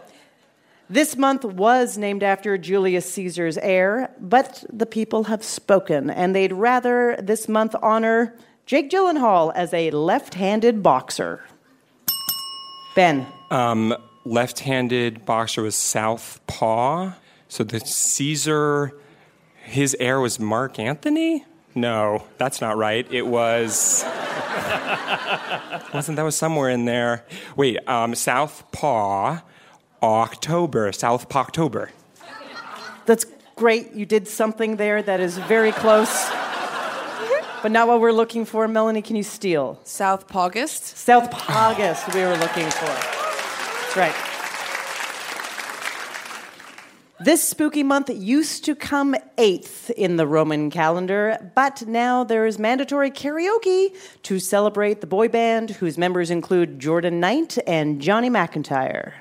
This 0.88 1.14
month 1.18 1.44
was 1.44 1.98
named 1.98 2.22
after 2.22 2.57
Julius 2.57 3.12
Caesar's 3.12 3.59
heir, 3.59 4.14
but 4.18 4.64
the 4.72 4.86
people 4.86 5.24
have 5.24 5.44
spoken, 5.44 6.09
and 6.09 6.34
they'd 6.34 6.55
rather 6.55 7.18
this 7.20 7.50
month 7.50 7.74
honor 7.82 8.34
Jake 8.64 8.88
Gyllenhaal 8.88 9.53
as 9.55 9.74
a 9.74 9.90
left 9.90 10.32
handed 10.36 10.82
boxer. 10.82 11.44
Ben. 12.94 13.26
Um, 13.53 13.94
left-handed 14.24 15.26
boxer 15.26 15.61
was 15.61 15.76
Southpaw. 15.76 17.12
So 17.48 17.64
the 17.64 17.80
Caesar, 17.80 18.98
his 19.62 19.94
heir 20.00 20.20
was 20.20 20.40
Mark 20.40 20.78
Anthony. 20.78 21.44
No, 21.74 22.24
that's 22.38 22.62
not 22.62 22.78
right. 22.78 23.07
It 23.12 23.26
was. 23.26 24.05
wasn't 25.92 26.16
that 26.16 26.22
was 26.22 26.34
somewhere 26.34 26.70
in 26.70 26.86
there? 26.86 27.26
Wait, 27.55 27.86
um, 27.86 28.14
Southpaw, 28.14 29.40
October, 30.03 30.90
Southpaw 30.90 31.40
October. 31.40 31.90
That's 33.05 33.26
great. 33.57 33.92
You 33.92 34.07
did 34.07 34.28
something 34.28 34.76
there 34.76 35.03
that 35.03 35.20
is 35.20 35.36
very 35.36 35.72
close. 35.72 36.30
But 37.62 37.70
not 37.70 37.86
what 37.86 38.00
we're 38.00 38.12
looking 38.12 38.46
for. 38.46 38.66
Melanie, 38.66 39.03
can 39.03 39.14
you 39.14 39.22
steal? 39.22 39.78
South 39.84 40.34
August. 40.34 40.96
South 40.96 41.30
August, 41.50 42.14
we 42.14 42.22
were 42.22 42.38
looking 42.38 42.70
for. 42.70 43.21
That's 43.95 43.97
right. 43.97 44.28
This 47.20 47.47
spooky 47.47 47.82
month 47.82 48.09
used 48.11 48.64
to 48.64 48.74
come 48.74 49.14
eighth 49.38 49.90
in 49.90 50.16
the 50.16 50.26
Roman 50.26 50.70
calendar, 50.70 51.53
but 51.55 51.86
now 51.86 52.24
there 52.24 52.47
is 52.47 52.59
mandatory 52.59 53.11
karaoke 53.11 53.95
to 54.24 54.40
celebrate 54.40 55.01
the 55.03 55.07
boy 55.07 55.28
band 55.28 55.70
whose 55.70 55.97
members 55.99 56.30
include 56.30 56.80
Jordan 56.80 57.20
Knight 57.20 57.59
and 57.66 58.01
Johnny 58.01 58.28
McIntyre. 58.28 59.12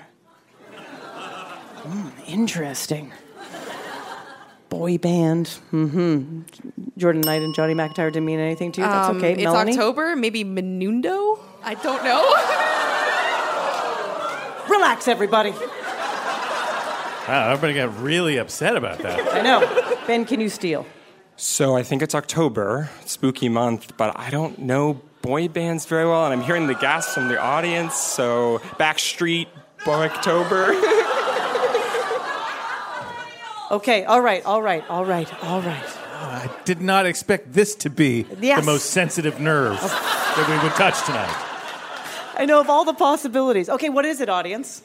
Hmm, 1.83 2.09
interesting. 2.27 3.11
Boy 4.69 4.97
band. 4.97 5.47
Mm-hmm. 5.73 6.41
Jordan 6.97 7.21
Knight 7.21 7.41
and 7.41 7.53
Johnny 7.53 7.73
McIntyre 7.75 8.11
didn't 8.11 8.25
mean 8.25 8.39
anything 8.39 8.71
to 8.71 8.81
you. 8.81 8.87
That's 8.87 9.09
Um, 9.09 9.17
okay. 9.17 9.33
It's 9.33 9.43
Melanie? 9.43 9.73
October, 9.73 10.15
maybe 10.15 10.43
Menundo. 10.45 11.39
I 11.63 11.73
don't 11.75 12.03
know. 12.03 12.87
Relax, 14.71 15.07
everybody. 15.07 15.51
Wow, 17.27 17.51
everybody 17.51 17.73
got 17.75 18.01
really 18.01 18.37
upset 18.37 18.75
about 18.75 18.99
that. 18.99 19.33
I 19.33 19.41
know. 19.41 19.59
Ben, 20.07 20.25
can 20.25 20.39
you 20.41 20.49
steal? 20.49 20.85
So 21.35 21.75
I 21.75 21.83
think 21.83 22.01
it's 22.01 22.15
October, 22.15 22.89
spooky 23.05 23.49
month, 23.49 23.95
but 23.97 24.17
I 24.17 24.29
don't 24.29 24.59
know 24.59 25.01
boy 25.21 25.47
bands 25.47 25.85
very 25.85 26.05
well, 26.05 26.25
and 26.25 26.33
I'm 26.33 26.41
hearing 26.41 26.67
the 26.67 26.73
gasps 26.75 27.13
from 27.13 27.27
the 27.27 27.39
audience. 27.39 27.95
So 27.95 28.59
Backstreet, 28.79 29.47
Boy 29.85 30.05
October. 30.05 30.73
Okay, 33.71 34.03
all 34.03 34.19
right, 34.19 34.45
all 34.45 34.61
right, 34.61 34.83
all 34.89 35.05
right, 35.05 35.43
all 35.45 35.61
right. 35.61 35.81
Oh, 35.85 36.25
I 36.25 36.49
did 36.65 36.81
not 36.81 37.05
expect 37.05 37.53
this 37.53 37.73
to 37.75 37.89
be 37.89 38.25
Yes. 38.41 38.59
the 38.59 38.65
most 38.65 38.89
sensitive 38.89 39.39
nerve 39.39 39.79
that 39.79 40.45
we 40.49 40.57
would 40.61 40.75
touch 40.75 41.01
tonight. 41.05 41.33
I 42.35 42.45
know 42.45 42.59
of 42.59 42.69
all 42.69 42.85
the 42.85 42.93
possibilities. 42.93 43.69
Okay, 43.69 43.89
what 43.89 44.05
is 44.05 44.21
it, 44.21 44.29
audience? 44.29 44.83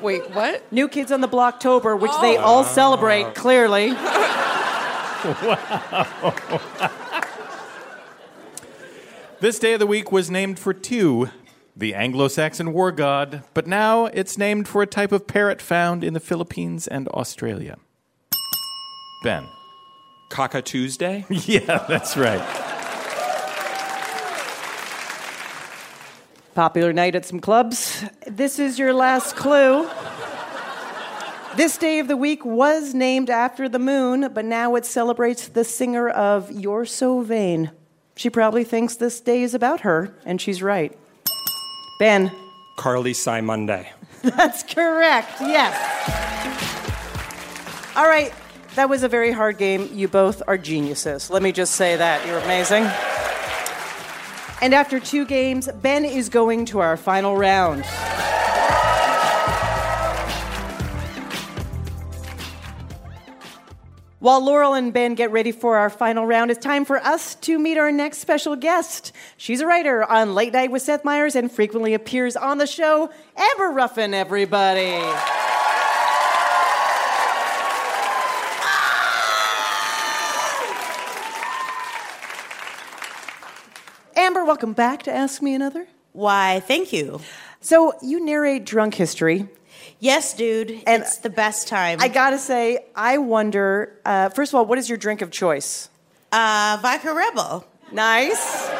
Wait, 0.00 0.30
what? 0.32 0.70
New 0.70 0.86
Kids 0.86 1.10
on 1.10 1.22
the 1.22 1.28
Blocktober, 1.28 1.98
which 1.98 2.12
they 2.20 2.36
oh. 2.36 2.42
all 2.42 2.64
celebrate, 2.64 3.34
clearly. 3.34 3.94
Wow. 5.24 6.06
this 9.40 9.58
day 9.58 9.72
of 9.72 9.80
the 9.80 9.86
week 9.86 10.12
was 10.12 10.30
named 10.30 10.58
for 10.58 10.74
Tiw, 10.74 11.30
the 11.74 11.94
Anglo 11.94 12.28
Saxon 12.28 12.74
war 12.74 12.92
god, 12.92 13.42
but 13.54 13.66
now 13.66 14.04
it's 14.04 14.36
named 14.36 14.68
for 14.68 14.82
a 14.82 14.86
type 14.86 15.12
of 15.12 15.26
parrot 15.26 15.62
found 15.62 16.04
in 16.04 16.12
the 16.12 16.20
Philippines 16.20 16.86
and 16.86 17.08
Australia. 17.08 17.78
Ben. 19.22 19.48
Kaka 20.28 20.60
Tuesday? 20.60 21.24
yeah, 21.30 21.86
that's 21.88 22.18
right. 22.18 22.73
Popular 26.54 26.92
night 26.92 27.16
at 27.16 27.24
some 27.26 27.40
clubs. 27.40 28.04
This 28.28 28.60
is 28.60 28.78
your 28.78 28.94
last 28.94 29.34
clue. 29.34 29.90
This 31.56 31.76
day 31.76 31.98
of 31.98 32.06
the 32.06 32.16
week 32.16 32.44
was 32.44 32.94
named 32.94 33.28
after 33.28 33.68
the 33.68 33.80
moon, 33.80 34.30
but 34.32 34.44
now 34.44 34.76
it 34.76 34.86
celebrates 34.86 35.48
the 35.48 35.64
singer 35.64 36.08
of 36.08 36.52
You're 36.52 36.84
So 36.84 37.22
Vain. 37.22 37.72
She 38.14 38.30
probably 38.30 38.62
thinks 38.62 38.94
this 38.94 39.20
day 39.20 39.42
is 39.42 39.54
about 39.54 39.80
her, 39.80 40.16
and 40.24 40.40
she's 40.40 40.62
right. 40.62 40.96
Ben. 41.98 42.30
Carly 42.76 43.12
Simonday. 43.12 43.88
That's 44.22 44.62
correct, 44.62 45.40
yes. 45.40 45.74
All 47.96 48.06
right, 48.06 48.32
that 48.76 48.88
was 48.88 49.02
a 49.02 49.08
very 49.08 49.32
hard 49.32 49.58
game. 49.58 49.88
You 49.92 50.06
both 50.06 50.40
are 50.46 50.58
geniuses. 50.58 51.30
Let 51.30 51.42
me 51.42 51.50
just 51.50 51.74
say 51.74 51.96
that. 51.96 52.24
You're 52.26 52.38
amazing. 52.38 52.84
And 54.64 54.72
after 54.72 54.98
two 54.98 55.26
games, 55.26 55.68
Ben 55.82 56.06
is 56.06 56.30
going 56.30 56.64
to 56.64 56.78
our 56.78 56.96
final 56.96 57.36
round. 57.36 57.84
While 64.20 64.42
Laurel 64.42 64.72
and 64.72 64.90
Ben 64.90 65.16
get 65.16 65.30
ready 65.32 65.52
for 65.52 65.76
our 65.76 65.90
final 65.90 66.24
round, 66.24 66.50
it's 66.50 66.64
time 66.64 66.86
for 66.86 66.96
us 66.96 67.34
to 67.42 67.58
meet 67.58 67.76
our 67.76 67.92
next 67.92 68.20
special 68.20 68.56
guest. 68.56 69.12
She's 69.36 69.60
a 69.60 69.66
writer 69.66 70.02
on 70.02 70.34
Late 70.34 70.54
Night 70.54 70.70
with 70.70 70.80
Seth 70.80 71.04
Meyers 71.04 71.36
and 71.36 71.52
frequently 71.52 71.92
appears 71.92 72.34
on 72.34 72.56
the 72.56 72.66
show. 72.66 73.10
Amber 73.36 73.68
Ruffin, 73.70 74.14
everybody. 74.14 74.98
Amber, 84.24 84.42
welcome 84.42 84.72
back 84.72 85.02
to 85.02 85.12
Ask 85.12 85.42
Me 85.42 85.54
Another. 85.54 85.86
Why, 86.12 86.60
thank 86.60 86.94
you. 86.94 87.20
So, 87.60 87.92
you 88.00 88.24
narrate 88.24 88.64
drunk 88.64 88.94
history. 88.94 89.48
Yes, 90.00 90.32
dude. 90.32 90.80
it's 90.86 91.18
the 91.18 91.28
best 91.28 91.68
time. 91.68 91.98
I 92.00 92.08
gotta 92.08 92.38
say, 92.38 92.86
I 92.96 93.18
wonder, 93.18 94.00
uh, 94.06 94.30
first 94.30 94.50
of 94.50 94.54
all, 94.54 94.64
what 94.64 94.78
is 94.78 94.88
your 94.88 94.96
drink 94.96 95.20
of 95.20 95.30
choice? 95.30 95.90
Uh, 96.32 96.78
Vodka 96.80 97.12
Red 97.12 97.34
Bull. 97.34 97.66
Nice. 97.92 98.70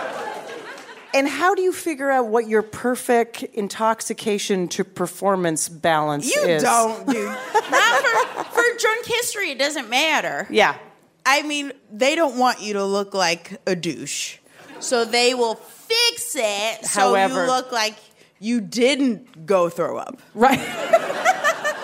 And 1.13 1.29
how 1.29 1.55
do 1.55 1.61
you 1.61 1.75
figure 1.75 2.11
out 2.11 2.29
what 2.29 2.49
your 2.49 2.63
perfect 2.63 3.43
intoxication 3.43 4.67
to 4.69 4.83
performance 4.83 5.69
balance 5.69 6.35
You 6.35 6.41
is? 6.41 6.63
You 6.63 6.69
don't, 6.71 7.07
dude. 7.07 7.27
Not 7.71 8.03
for, 8.03 8.45
for 8.45 8.79
drunk 8.79 9.05
history, 9.05 9.51
it 9.51 9.59
doesn't 9.59 9.91
matter. 9.91 10.47
Yeah. 10.49 10.79
I 11.27 11.43
mean, 11.43 11.73
they 11.93 12.15
don't 12.15 12.39
want 12.39 12.63
you 12.63 12.73
to 12.73 12.85
look 12.85 13.13
like 13.13 13.61
a 13.67 13.77
douche. 13.77 14.39
So 14.85 15.05
they 15.05 15.35
will 15.35 15.55
fix 15.55 16.37
it 16.37 16.85
so 16.87 17.17
you 17.17 17.35
look 17.35 17.73
like 17.73 17.95
you 18.39 18.61
didn't 18.61 19.47
go 19.47 19.69
throw 19.69 19.97
up. 19.97 20.21
Right. 20.35 20.59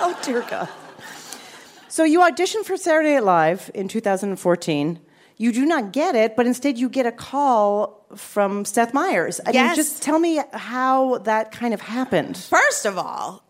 oh 0.02 0.18
dear 0.22 0.42
God. 0.42 0.68
So 1.88 2.04
you 2.04 2.20
auditioned 2.20 2.64
for 2.64 2.76
Saturday 2.76 3.14
Night 3.14 3.24
Live 3.24 3.70
in 3.74 3.88
2014. 3.88 5.00
You 5.38 5.52
do 5.52 5.64
not 5.64 5.92
get 5.92 6.14
it, 6.14 6.36
but 6.36 6.46
instead 6.46 6.78
you 6.78 6.88
get 6.88 7.06
a 7.06 7.12
call 7.12 8.04
from 8.14 8.64
Seth 8.64 8.92
Meyers. 8.92 9.40
I 9.46 9.50
Yes. 9.52 9.66
mean, 9.68 9.76
just 9.76 10.02
tell 10.02 10.18
me 10.18 10.40
how 10.52 11.18
that 11.18 11.50
kind 11.50 11.72
of 11.72 11.80
happened. 11.80 12.36
First 12.36 12.84
of 12.84 12.98
all, 12.98 13.42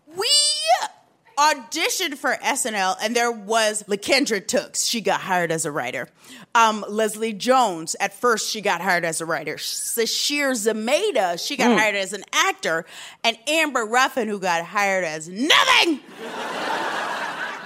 auditioned 1.41 2.17
for 2.19 2.35
SNL, 2.43 2.95
and 3.01 3.15
there 3.15 3.31
was 3.31 3.81
LaKendra 3.87 4.45
Tookes. 4.45 4.87
She 4.87 5.01
got 5.01 5.21
hired 5.21 5.51
as 5.51 5.65
a 5.65 5.71
writer. 5.71 6.07
Um, 6.53 6.85
Leslie 6.87 7.33
Jones, 7.33 7.95
at 7.99 8.13
first, 8.13 8.51
she 8.51 8.61
got 8.61 8.79
hired 8.79 9.03
as 9.03 9.21
a 9.21 9.25
writer. 9.25 9.55
Sasheer 9.55 10.51
Zamata, 10.51 11.43
she 11.43 11.57
got 11.57 11.71
Mm. 11.71 11.79
hired 11.79 11.95
as 11.95 12.13
an 12.13 12.23
actor. 12.31 12.85
And 13.23 13.39
Amber 13.47 13.85
Ruffin, 13.85 14.27
who 14.27 14.39
got 14.39 14.63
hired 14.65 15.03
as 15.03 15.27
nothing. 15.27 15.99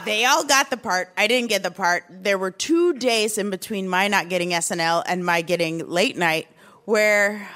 They 0.06 0.24
all 0.24 0.44
got 0.46 0.70
the 0.70 0.78
part. 0.78 1.10
I 1.18 1.26
didn't 1.26 1.50
get 1.50 1.64
the 1.64 1.72
part. 1.72 2.04
There 2.12 2.38
were 2.38 2.52
two 2.52 2.94
days 2.94 3.40
in 3.40 3.50
between 3.50 3.90
my 3.90 4.08
not 4.08 4.30
getting 4.30 4.50
SNL 4.52 5.02
and 5.08 5.26
my 5.26 5.42
getting 5.42 5.80
late 5.90 6.16
night 6.16 6.48
where 6.84 7.50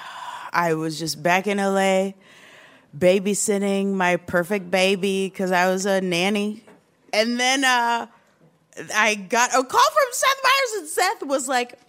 I 0.51 0.73
was 0.73 0.97
just 0.97 1.21
back 1.21 1.45
in 1.45 1.59
LA 1.59 2.13
babysitting 2.97 3.93
my 3.93 4.15
perfect 4.15 4.71
baby 4.71 5.27
because 5.27 5.51
I 5.51 5.69
was 5.69 5.85
a 5.85 6.01
nanny. 6.01 6.63
And 7.13 7.39
then 7.39 7.63
uh, 7.63 8.07
I 8.95 9.15
got 9.15 9.49
a 9.51 9.63
call 9.63 9.89
from 9.91 10.07
Seth 10.11 10.37
Meyers, 10.43 10.79
and 10.79 10.87
Seth 10.87 11.23
was 11.23 11.47
like, 11.47 11.79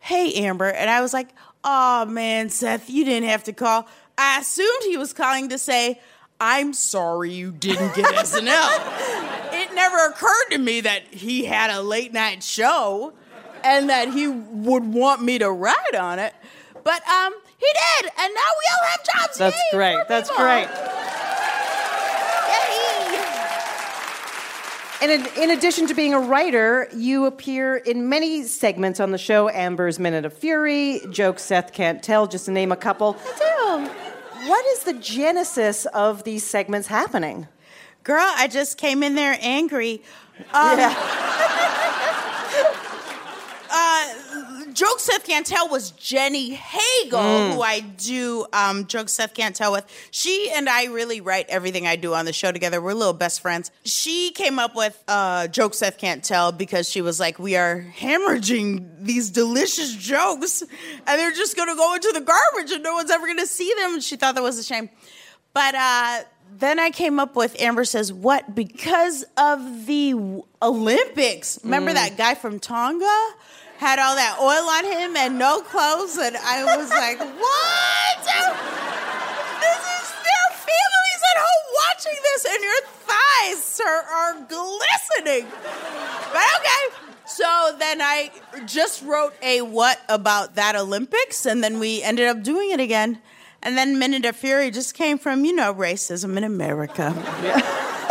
Hey, 0.00 0.32
Amber. 0.44 0.68
And 0.68 0.90
I 0.90 1.00
was 1.00 1.12
like, 1.12 1.28
Oh, 1.64 2.04
man, 2.06 2.48
Seth, 2.48 2.90
you 2.90 3.04
didn't 3.04 3.28
have 3.28 3.44
to 3.44 3.52
call. 3.52 3.86
I 4.18 4.40
assumed 4.40 4.82
he 4.84 4.96
was 4.96 5.12
calling 5.12 5.50
to 5.50 5.58
say, 5.58 6.00
I'm 6.40 6.72
sorry 6.72 7.32
you 7.32 7.52
didn't 7.52 7.94
get 7.94 8.04
SNL. 8.14 9.52
it 9.52 9.74
never 9.74 10.06
occurred 10.06 10.50
to 10.50 10.58
me 10.58 10.80
that 10.80 11.06
he 11.12 11.44
had 11.44 11.70
a 11.70 11.80
late 11.80 12.12
night 12.12 12.42
show 12.42 13.12
and 13.62 13.88
that 13.90 14.12
he 14.12 14.26
would 14.26 14.84
want 14.92 15.22
me 15.22 15.38
to 15.38 15.50
ride 15.50 15.94
on 15.94 16.18
it. 16.18 16.34
But 16.82 17.06
um, 17.06 17.32
he 17.62 18.02
did, 18.02 18.12
and 18.18 18.34
now 18.34 18.50
we 18.58 18.66
all 18.72 18.86
have 18.90 19.04
jobs. 19.04 19.38
That's 19.38 19.56
Yay 19.56 19.76
great. 19.76 20.08
That's 20.08 20.30
people. 20.30 20.44
great. 20.44 20.68
Yay. 22.52 23.18
And 25.02 25.10
in, 25.10 25.26
in 25.42 25.50
addition 25.56 25.86
to 25.88 25.94
being 25.94 26.14
a 26.14 26.20
writer, 26.20 26.88
you 26.94 27.26
appear 27.26 27.76
in 27.76 28.08
many 28.08 28.44
segments 28.44 29.00
on 29.00 29.10
the 29.10 29.18
show 29.18 29.48
Amber's 29.48 29.98
Minute 29.98 30.24
of 30.24 30.32
Fury, 30.32 31.00
Jokes 31.10 31.42
Seth 31.42 31.72
Can't 31.72 32.02
Tell, 32.02 32.26
just 32.26 32.44
to 32.46 32.50
name 32.52 32.70
a 32.72 32.76
couple. 32.76 33.16
I 33.20 33.38
do. 33.86 34.48
What 34.48 34.66
is 34.66 34.80
the 34.84 34.94
genesis 34.94 35.86
of 35.86 36.24
these 36.24 36.44
segments 36.44 36.88
happening? 36.88 37.46
Girl, 38.04 38.24
I 38.24 38.48
just 38.48 38.76
came 38.78 39.02
in 39.04 39.14
there 39.14 39.36
angry. 39.40 40.02
Um, 40.38 40.44
uh, 40.54 40.94
Joke 44.74 45.00
Seth 45.00 45.24
Can't 45.24 45.46
Tell 45.46 45.68
was 45.68 45.90
Jenny 45.92 46.50
Hagel, 46.54 47.18
Mm. 47.20 47.54
who 47.54 47.62
I 47.62 47.80
do 47.80 48.46
um, 48.52 48.86
Joke 48.86 49.08
Seth 49.08 49.34
Can't 49.34 49.54
Tell 49.54 49.72
with. 49.72 49.84
She 50.10 50.50
and 50.54 50.68
I 50.68 50.84
really 50.86 51.20
write 51.20 51.46
everything 51.48 51.86
I 51.86 51.96
do 51.96 52.14
on 52.14 52.24
the 52.24 52.32
show 52.32 52.52
together. 52.52 52.80
We're 52.80 52.94
little 52.94 53.12
best 53.12 53.40
friends. 53.40 53.70
She 53.84 54.30
came 54.32 54.58
up 54.58 54.74
with 54.74 55.02
uh, 55.08 55.48
Joke 55.48 55.74
Seth 55.74 55.98
Can't 55.98 56.22
Tell 56.24 56.52
because 56.52 56.88
she 56.88 57.02
was 57.02 57.20
like, 57.20 57.38
we 57.38 57.56
are 57.56 57.84
hemorrhaging 57.98 59.04
these 59.04 59.30
delicious 59.30 59.94
jokes, 59.94 60.62
and 60.62 61.20
they're 61.20 61.32
just 61.32 61.56
going 61.56 61.68
to 61.68 61.76
go 61.76 61.94
into 61.94 62.10
the 62.12 62.20
garbage, 62.20 62.72
and 62.72 62.82
no 62.82 62.94
one's 62.94 63.10
ever 63.10 63.26
going 63.26 63.38
to 63.38 63.46
see 63.46 63.72
them. 63.78 63.94
And 63.94 64.02
she 64.02 64.16
thought 64.16 64.34
that 64.34 64.42
was 64.42 64.58
a 64.58 64.64
shame. 64.64 64.88
But 65.54 65.74
uh, 65.74 66.20
then 66.58 66.78
I 66.78 66.90
came 66.90 67.20
up 67.20 67.36
with 67.36 67.60
Amber 67.60 67.84
says, 67.84 68.12
What? 68.12 68.54
Because 68.54 69.24
of 69.36 69.86
the 69.86 70.14
Olympics. 70.62 71.58
Remember 71.62 71.90
Mm. 71.90 71.94
that 71.94 72.16
guy 72.16 72.34
from 72.34 72.58
Tonga? 72.58 73.28
Had 73.82 73.98
all 73.98 74.14
that 74.14 74.38
oil 74.38 74.68
on 74.78 74.84
him 74.86 75.16
and 75.16 75.40
no 75.40 75.60
clothes. 75.60 76.16
And 76.16 76.36
I 76.36 76.62
was 76.78 76.88
like, 76.88 77.18
What? 77.42 78.22
This 79.58 79.82
is 79.98 80.06
their 80.22 80.48
families 80.54 81.22
at 81.26 81.38
home 81.42 81.66
watching 81.82 82.18
this, 82.22 82.44
and 82.46 82.62
your 82.62 82.80
thighs, 83.02 83.58
sir, 83.58 84.04
are 84.06 84.34
glistening. 84.46 85.50
But 86.32 86.46
okay. 86.60 86.84
So 87.26 87.74
then 87.76 88.00
I 88.00 88.30
just 88.66 89.02
wrote 89.02 89.34
a 89.42 89.62
what 89.62 90.00
about 90.08 90.54
that 90.54 90.76
Olympics, 90.76 91.44
and 91.44 91.64
then 91.64 91.80
we 91.80 92.02
ended 92.04 92.28
up 92.28 92.42
doing 92.44 92.70
it 92.70 92.78
again. 92.78 93.18
And 93.64 93.76
then 93.76 93.98
Minute 93.98 94.24
of 94.24 94.36
Fury 94.36 94.70
just 94.70 94.94
came 94.94 95.18
from, 95.18 95.44
you 95.44 95.54
know, 95.54 95.74
racism 95.74 96.36
in 96.36 96.44
America. 96.44 97.12
Yeah, 97.42 98.01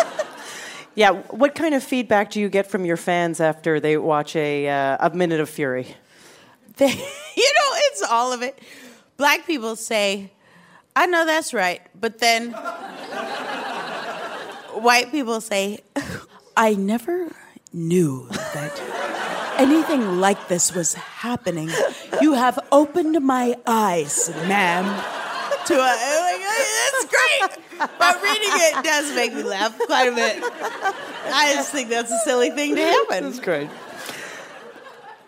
what 1.10 1.56
kind 1.56 1.74
of 1.74 1.84
feedback 1.84 2.30
do 2.32 2.39
you 2.39 2.47
get 2.49 2.68
from 2.68 2.86
your 2.86 2.97
fans 2.97 3.39
after 3.41 3.80
they 3.80 3.97
watch 3.97 4.36
a, 4.36 4.70
uh, 4.70 5.08
a 5.08 5.10
Minute 5.16 5.39
of 5.39 5.49
Fury? 5.49 5.88
They, 6.78 6.88
you 6.88 6.93
know, 7.58 7.72
it's 7.89 8.02
all 8.02 8.32
of 8.32 8.41
it. 8.41 8.58
Black 9.18 9.45
people 9.45 9.76
say, 9.76 10.32
I 10.95 11.06
know 11.06 11.26
that's 11.26 11.54
right. 11.54 11.82
But 11.99 12.20
then 12.20 12.52
white 14.74 15.12
people 15.12 15.41
say, 15.41 15.80
I 16.56 16.74
never 16.76 17.28
knew 17.74 18.28
that 18.30 19.02
anything 19.58 20.20
like 20.20 20.47
this 20.47 20.74
was 20.74 20.93
happening. 20.95 21.70
You 22.22 22.34
have 22.34 22.60
opened 22.72 23.20
my 23.22 23.56
eyes, 23.68 24.30
ma'am. 24.47 24.86
To 25.72 25.78
a, 25.78 25.94
like, 26.20 26.42
that's 26.92 27.06
great. 27.06 27.90
But 27.98 28.22
reading 28.22 28.50
it 28.52 28.84
does 28.84 29.16
make 29.16 29.34
me 29.34 29.44
laugh 29.44 29.78
quite 29.80 30.12
a 30.12 30.16
bit. 30.16 30.44
I 30.44 31.54
just 31.56 31.72
think 31.72 31.88
that's 31.88 32.12
a 32.12 32.20
silly 32.26 32.50
thing 32.50 32.76
to 32.76 32.82
happen. 32.82 33.24
That's 33.24 33.40
great. 33.40 33.70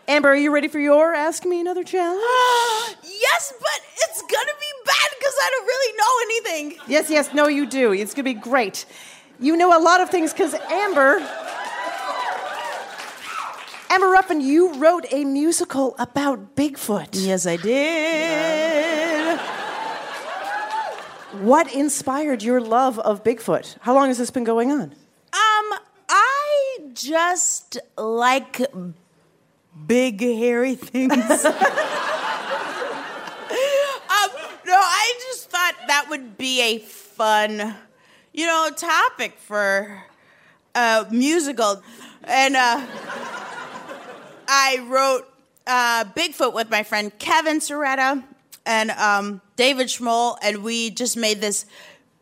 Amber, 0.06 0.30
are 0.30 0.36
you 0.36 0.54
ready 0.54 0.68
for 0.68 0.80
your 0.80 1.14
Ask 1.14 1.46
Me 1.46 1.62
Another 1.62 1.84
challenge? 1.86 2.20
yes, 3.04 3.54
but 3.58 3.80
it's 3.96 4.22
gonna 4.22 4.58
be 4.60 4.74
bad 4.86 5.10
because 5.18 5.34
I 5.42 5.50
don't 5.50 5.66
really 5.66 5.98
know 5.98 6.14
anything. 6.24 6.80
Yes, 6.88 7.10
yes, 7.10 7.34
no, 7.34 7.48
you 7.48 7.66
do. 7.66 7.94
It's 7.94 8.14
going 8.14 8.26
to 8.26 8.34
be 8.34 8.40
great. 8.40 8.86
You 9.40 9.56
know 9.56 9.78
a 9.78 9.82
lot 9.82 10.02
of 10.02 10.10
things 10.10 10.34
because 10.34 10.54
Amber. 10.54 11.26
Amber 13.90 14.08
Ruffin, 14.08 14.42
you 14.42 14.74
wrote 14.74 15.06
a 15.12 15.24
musical 15.24 15.96
about 16.00 16.56
Bigfoot. 16.56 17.10
Yes, 17.14 17.46
I 17.46 17.58
did. 17.58 19.13
What 21.44 21.76
inspired 21.76 22.42
your 22.42 22.62
love 22.62 22.98
of 23.00 23.22
Bigfoot? 23.22 23.76
How 23.82 23.94
long 23.94 24.08
has 24.08 24.18
this 24.18 24.32
been 24.32 24.46
going 24.46 24.72
on? 24.72 24.84
Um, 24.84 25.74
I 26.08 26.80
just 26.94 27.80
like 27.98 28.66
big 29.86 30.22
hairy 30.22 30.76
things. 30.80 31.12
um, 31.12 31.20
no, 34.66 34.80
I 34.80 35.16
just 35.20 35.50
thought 35.50 35.74
that 35.88 36.06
would 36.10 36.38
be 36.38 36.62
a 36.62 36.80
fun, 36.80 37.76
you 38.32 38.46
know, 38.46 38.70
topic 38.74 39.34
for 39.38 40.02
a 40.74 41.06
musical, 41.12 41.84
and 42.24 42.56
uh, 42.56 42.88
I 44.48 44.80
wrote 44.88 45.30
uh, 45.68 46.06
Bigfoot 46.16 46.54
with 46.54 46.70
my 46.70 46.84
friend 46.84 47.12
Kevin 47.20 47.60
Sciretta 47.60 48.24
and 48.66 48.92
um, 48.92 49.42
David 49.56 49.88
Schmoll, 49.88 50.38
and 50.42 50.64
we 50.64 50.90
just 50.90 51.18
made 51.18 51.42
this 51.42 51.66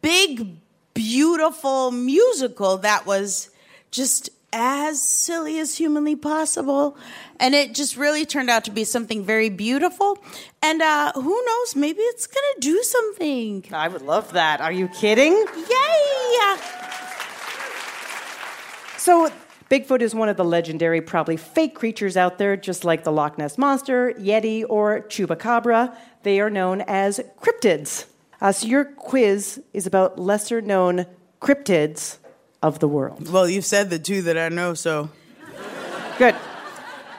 big, 0.02 0.58
beautiful 0.94 1.92
musical 1.92 2.78
that 2.78 3.06
was 3.06 3.50
just 3.92 4.30
as 4.54 5.02
silly 5.02 5.60
as 5.60 5.78
humanly 5.78 6.16
possible. 6.16 6.98
And 7.39 7.56
it 7.56 7.74
just 7.74 7.96
really 7.96 8.26
turned 8.26 8.50
out 8.50 8.66
to 8.66 8.72
be 8.72 8.84
something 8.84 9.24
very 9.24 9.50
beautiful. 9.50 10.18
And 10.62 10.82
uh, 10.82 11.14
who 11.14 11.44
knows, 11.46 11.76
maybe 11.76 12.02
it's 12.02 12.28
going 12.28 12.44
to 12.56 12.60
do 12.60 12.84
something. 12.84 13.66
I 13.72 13.88
would 13.88 14.02
love 14.02 14.34
that. 14.34 14.62
Are 14.62 14.72
you 14.72 14.88
kidding? 14.89 15.34
Yay! 15.34 16.58
So, 18.98 19.32
Bigfoot 19.72 20.02
is 20.02 20.14
one 20.14 20.30
of 20.30 20.38
the 20.38 20.44
legendary, 20.44 21.02
probably 21.02 21.38
fake 21.38 21.76
creatures 21.76 22.18
out 22.18 22.38
there, 22.38 22.58
just 22.58 22.84
like 22.84 23.04
the 23.04 23.12
Loch 23.12 23.38
Ness 23.38 23.58
Monster, 23.58 24.14
Yeti, 24.20 24.66
or 24.68 25.00
Chupacabra. 25.00 25.96
They 26.24 26.40
are 26.40 26.50
known 26.50 26.82
as 26.82 27.20
cryptids. 27.42 28.06
Uh, 28.40 28.52
so, 28.52 28.68
your 28.68 28.86
quiz 28.86 29.62
is 29.74 29.86
about 29.86 30.20
lesser 30.20 30.62
known 30.62 31.06
cryptids 31.40 32.18
of 32.62 32.80
the 32.80 32.88
world. 32.88 33.30
Well, 33.30 33.48
you've 33.48 33.66
said 33.66 33.90
the 33.90 34.00
two 34.00 34.22
that 34.24 34.38
I 34.38 34.50
know, 34.50 34.74
so. 34.74 35.10
Good. 36.18 36.36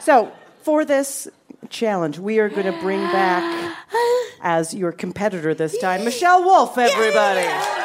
So, 0.00 0.32
for 0.62 0.84
this 0.84 1.28
challenge, 1.68 2.18
we 2.18 2.38
are 2.38 2.48
going 2.48 2.66
to 2.72 2.78
bring 2.80 3.00
back, 3.00 3.76
as 4.40 4.74
your 4.74 4.92
competitor 4.92 5.54
this 5.54 5.78
time, 5.78 6.04
Michelle 6.04 6.44
Wolf, 6.44 6.78
everybody. 6.78 7.81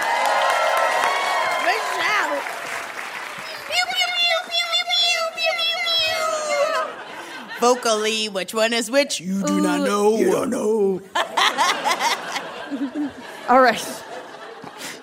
Vocally, 7.59 8.29
which 8.29 8.53
one 8.53 8.73
is 8.73 8.91
which? 8.91 9.19
You 9.19 9.43
do 9.43 9.61
not 9.61 9.81
uh, 9.81 9.85
know. 9.85 10.17
You 10.17 10.31
don't 10.31 10.49
know. 10.49 11.01
All 13.49 13.61
right. 13.61 14.03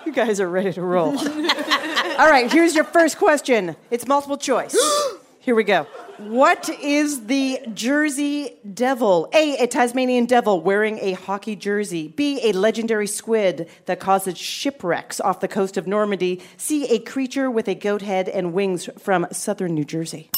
You 0.05 0.11
guys 0.11 0.39
are 0.39 0.49
ready 0.49 0.71
to 0.73 0.81
roll. 0.81 1.17
All 2.17 2.29
right, 2.29 2.49
here's 2.51 2.75
your 2.75 2.83
first 2.83 3.17
question. 3.17 3.75
It's 3.91 4.07
multiple 4.07 4.37
choice. 4.37 4.75
Here 5.39 5.53
we 5.53 5.63
go. 5.63 5.85
What 6.17 6.69
is 6.69 7.25
the 7.25 7.59
Jersey 7.73 8.55
Devil? 8.73 9.29
A, 9.33 9.57
a 9.57 9.67
Tasmanian 9.67 10.25
devil 10.25 10.61
wearing 10.61 10.97
a 10.99 11.11
hockey 11.11 11.57
jersey. 11.57 12.07
B, 12.07 12.39
a 12.41 12.53
legendary 12.53 13.05
squid 13.05 13.69
that 13.85 13.99
causes 13.99 14.37
shipwrecks 14.37 15.19
off 15.19 15.41
the 15.41 15.49
coast 15.49 15.75
of 15.75 15.87
Normandy. 15.87 16.41
C, 16.55 16.85
a 16.85 16.99
creature 16.99 17.51
with 17.51 17.67
a 17.67 17.75
goat 17.75 18.01
head 18.01 18.29
and 18.29 18.53
wings 18.53 18.89
from 18.97 19.27
southern 19.31 19.75
New 19.75 19.83
Jersey. 19.83 20.29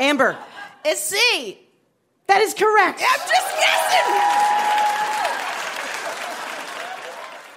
Amber. 0.00 0.38
It's 0.88 1.00
C. 1.00 1.58
That 2.28 2.40
is 2.42 2.54
correct. 2.54 3.02
I'm 3.02 3.18
just 3.18 3.56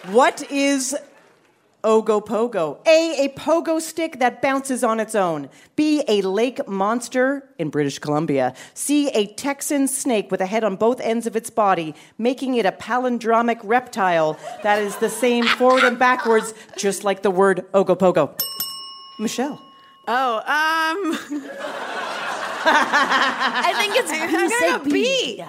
guessing. 0.07 0.13
What 0.15 0.51
is 0.51 0.97
Ogopogo? 1.83 2.79
A, 2.87 3.25
a 3.25 3.29
pogo 3.37 3.79
stick 3.79 4.17
that 4.17 4.41
bounces 4.41 4.83
on 4.83 4.99
its 4.99 5.13
own. 5.13 5.49
B, 5.75 6.03
a 6.07 6.23
lake 6.23 6.67
monster 6.67 7.47
in 7.59 7.69
British 7.69 7.99
Columbia. 7.99 8.55
C, 8.73 9.09
a 9.09 9.27
Texan 9.27 9.87
snake 9.87 10.31
with 10.31 10.41
a 10.41 10.47
head 10.47 10.63
on 10.63 10.75
both 10.75 10.99
ends 10.99 11.27
of 11.27 11.35
its 11.35 11.51
body, 11.51 11.93
making 12.17 12.55
it 12.55 12.65
a 12.65 12.71
palindromic 12.71 13.59
reptile 13.63 14.39
that 14.63 14.81
is 14.81 14.95
the 14.95 15.09
same 15.09 15.45
forward 15.45 15.83
and 15.83 15.99
backwards, 15.99 16.55
just 16.75 17.03
like 17.03 17.21
the 17.21 17.29
word 17.29 17.63
Ogopogo. 17.73 18.35
Michelle. 19.19 19.61
Oh, 20.07 20.41
um. 20.47 21.15
I 22.65 23.73
think 23.77 23.95
it's. 23.95 24.11
I'm 24.13 24.49
gonna 24.49 24.83
go 24.83 24.91
B. 24.91 25.43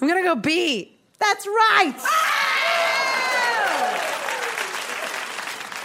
I'm 0.00 0.08
gonna 0.08 0.22
go 0.22 0.34
B. 0.36 0.98
That's 1.18 1.46
right. 1.46 1.94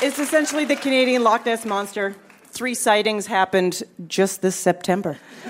It's 0.02 0.18
essentially 0.18 0.66
the 0.66 0.78
Canadian 0.78 1.24
Loch 1.24 1.46
Ness 1.46 1.66
monster. 1.66 2.16
Three 2.48 2.74
sightings 2.74 3.28
happened 3.28 3.84
just 4.08 4.42
this 4.42 4.56
September. 4.56 5.18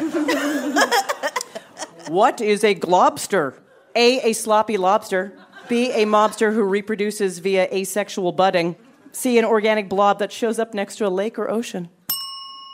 what 2.08 2.42
is 2.42 2.64
a 2.64 2.76
globster? 2.76 3.54
A, 3.96 4.30
a 4.30 4.34
sloppy 4.34 4.78
lobster. 4.78 5.38
B, 5.68 5.92
a 5.92 6.06
mobster 6.06 6.54
who 6.54 6.64
reproduces 6.64 7.40
via 7.40 7.68
asexual 7.72 8.32
budding. 8.32 8.76
C, 9.12 9.38
an 9.38 9.46
organic 9.46 9.88
blob 9.88 10.20
that 10.20 10.32
shows 10.32 10.58
up 10.58 10.74
next 10.74 10.96
to 10.98 11.08
a 11.08 11.10
lake 11.10 11.38
or 11.38 11.50
ocean. 11.50 11.90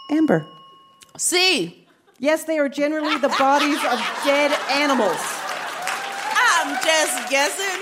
Amber. 0.10 0.46
C. 1.18 1.85
Yes, 2.18 2.46
they 2.46 2.58
are 2.60 2.70
generally 2.70 3.18
the 3.18 3.28
bodies 3.28 3.76
of 3.84 4.00
dead 4.24 4.58
animals. 4.72 5.18
I'm 5.20 6.76
just 6.82 7.30
guessing. 7.30 7.82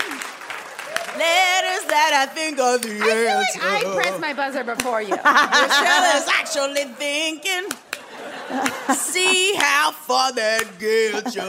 Letters 1.13 1.85
that 1.85 2.13
I 2.15 2.25
think 2.33 2.59
are 2.59 2.79
the 2.79 2.89
answer. 2.89 3.59
I 3.61 3.83
oh. 3.85 3.93
pressed 3.93 4.19
my 4.19 4.33
buzzer 4.33 4.63
before 4.63 5.03
you. 5.03 5.09
Michelle 5.15 6.17
is 6.17 6.27
actually 6.27 6.85
thinking. 6.95 7.69
See 8.95 9.53
how 9.55 9.91
far 9.91 10.33
that 10.33 10.79
gets 10.79 11.35
you. 11.35 11.43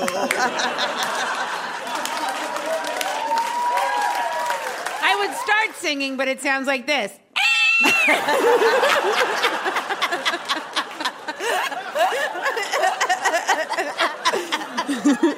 I 5.03 5.17
would 5.19 5.35
start 5.39 5.75
singing, 5.77 6.19
but 6.19 6.29
it 6.29 6.43
sounds 6.43 6.67
like 6.67 6.87
this. 6.87 7.19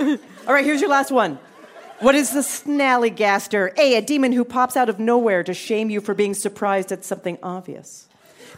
All 0.07 0.55
right, 0.55 0.65
here's 0.65 0.81
your 0.81 0.91
last 0.91 1.11
one. 1.11 1.39
What 2.01 2.15
is 2.15 2.31
the 2.31 2.41
snallygaster? 2.41 3.77
A, 3.79 3.97
a 3.97 4.03
demon 4.03 4.33
who 4.33 4.45
pops 4.45 4.77
out 4.77 4.89
of 4.89 5.01
nowhere 5.01 5.43
to 5.43 5.55
shame 5.55 5.89
you 5.89 6.01
for 6.01 6.15
being 6.15 6.35
surprised 6.35 6.93
at 6.93 7.05
something 7.05 7.39
obvious. 7.43 8.09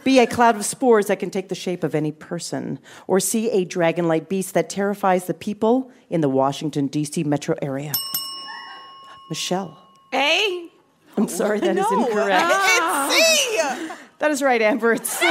B, 0.03 0.19
a 0.19 0.27
cloud 0.27 0.55
of 0.55 0.65
spores 0.65 1.07
that 1.07 1.19
can 1.19 1.29
take 1.29 1.49
the 1.49 1.55
shape 1.55 1.83
of 1.83 1.95
any 1.95 2.11
person. 2.11 2.79
Or 3.07 3.19
C, 3.19 3.49
a 3.49 3.65
dragon-like 3.65 4.29
beast 4.29 4.53
that 4.53 4.69
terrifies 4.69 5.25
the 5.25 5.33
people 5.33 5.91
in 6.09 6.21
the 6.21 6.29
Washington, 6.29 6.87
D.C. 6.87 7.23
metro 7.23 7.55
area. 7.61 7.93
Michelle. 9.29 9.77
A? 10.13 10.69
I'm 11.17 11.27
sorry, 11.27 11.59
that 11.59 11.77
is 11.77 11.91
No, 11.91 12.05
incorrect. 12.05 12.41
Ah. 12.43 13.09
It's 13.11 13.89
C. 13.89 13.95
That 14.19 14.31
is 14.31 14.41
right, 14.41 14.61
Amber. 14.61 14.93
It's 14.93 15.09
C. 15.09 15.25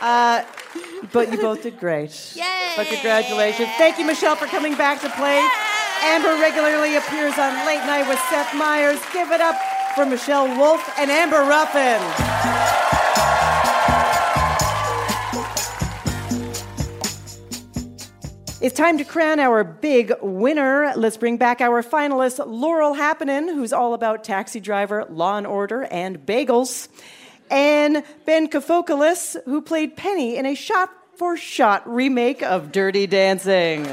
Uh, 0.00 0.44
but 1.12 1.30
you 1.30 1.38
both 1.38 1.62
did 1.62 1.78
great. 1.78 2.32
Yay! 2.36 2.72
But 2.76 2.86
congratulations. 2.86 3.68
Thank 3.76 3.98
you, 3.98 4.06
Michelle, 4.06 4.36
for 4.36 4.46
coming 4.46 4.74
back 4.76 5.00
to 5.02 5.10
play. 5.10 5.46
Amber 6.02 6.40
regularly 6.40 6.96
appears 6.96 7.36
on 7.38 7.66
Late 7.66 7.84
Night 7.86 8.08
with 8.08 8.18
Seth 8.30 8.54
Meyers. 8.54 8.98
Give 9.12 9.30
it 9.30 9.40
up 9.40 9.56
for 9.94 10.06
Michelle 10.06 10.48
Wolf 10.58 10.82
and 10.98 11.10
Amber 11.10 11.42
Ruffin. 11.42 12.00
It's 18.62 18.76
time 18.76 18.98
to 18.98 19.04
crown 19.04 19.40
our 19.40 19.64
big 19.64 20.12
winner. 20.20 20.92
Let's 20.94 21.16
bring 21.16 21.38
back 21.38 21.62
our 21.62 21.82
finalist, 21.82 22.44
Laurel 22.46 22.94
Happenin, 22.94 23.46
who's 23.46 23.72
all 23.72 23.94
about 23.94 24.22
taxi 24.22 24.60
driver, 24.60 25.06
law 25.08 25.38
and 25.38 25.46
order, 25.46 25.84
and 25.84 26.18
bagels. 26.26 26.88
And 27.50 28.04
Ben 28.24 28.48
Kafokoulis, 28.48 29.36
who 29.44 29.60
played 29.60 29.96
Penny 29.96 30.36
in 30.36 30.46
a 30.46 30.54
shot 30.54 30.90
for 31.16 31.36
shot 31.36 31.86
remake 31.92 32.42
of 32.42 32.72
Dirty 32.72 33.06
Dancing. 33.06 33.86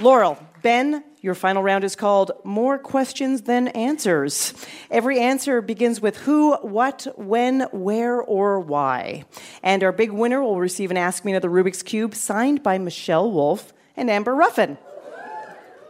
Laurel, 0.00 0.38
Ben, 0.62 1.04
your 1.20 1.34
final 1.34 1.62
round 1.62 1.84
is 1.84 1.96
called 1.96 2.32
More 2.44 2.78
Questions 2.78 3.42
Than 3.42 3.68
Answers. 3.68 4.54
Every 4.90 5.20
answer 5.20 5.60
begins 5.60 6.00
with 6.00 6.16
who, 6.18 6.54
what, 6.56 7.06
when, 7.16 7.62
where, 7.72 8.20
or 8.20 8.60
why. 8.60 9.24
And 9.62 9.82
our 9.82 9.92
big 9.92 10.10
winner 10.10 10.42
will 10.42 10.58
receive 10.60 10.90
an 10.90 10.96
Ask 10.96 11.24
Me 11.24 11.32
Another 11.32 11.50
Rubik's 11.50 11.82
Cube 11.82 12.14
signed 12.14 12.62
by 12.62 12.78
Michelle 12.78 13.30
Wolf 13.30 13.72
and 13.96 14.10
Amber 14.10 14.34
Ruffin. 14.34 14.78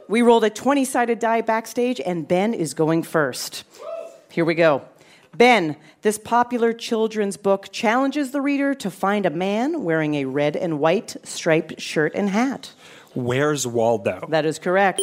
We 0.09 0.23
rolled 0.23 0.45
a 0.45 0.51
20 0.51 0.85
sided 0.85 1.19
die 1.19 1.41
backstage, 1.41 2.01
and 2.01 2.29
Ben 2.29 2.53
is 2.55 2.75
going 2.75 3.03
first. 3.03 3.65
Here 4.31 4.45
we 4.45 4.55
go. 4.55 4.83
Ben, 5.37 5.77
this 6.03 6.19
popular 6.19 6.73
children's 6.73 7.37
book 7.37 7.73
challenges 7.73 8.31
the 8.31 8.41
reader 8.41 8.75
to 8.75 8.91
find 8.91 9.27
a 9.27 9.31
man 9.31 9.83
wearing 9.83 10.15
a 10.15 10.27
red 10.27 10.57
and 10.57 10.79
white 10.79 11.17
striped 11.25 11.81
shirt 11.81 12.15
and 12.15 12.29
hat. 12.29 12.73
Where's 13.15 13.67
Waldo? 13.67 14.27
That 14.29 14.45
is 14.45 14.59
correct. 14.59 15.03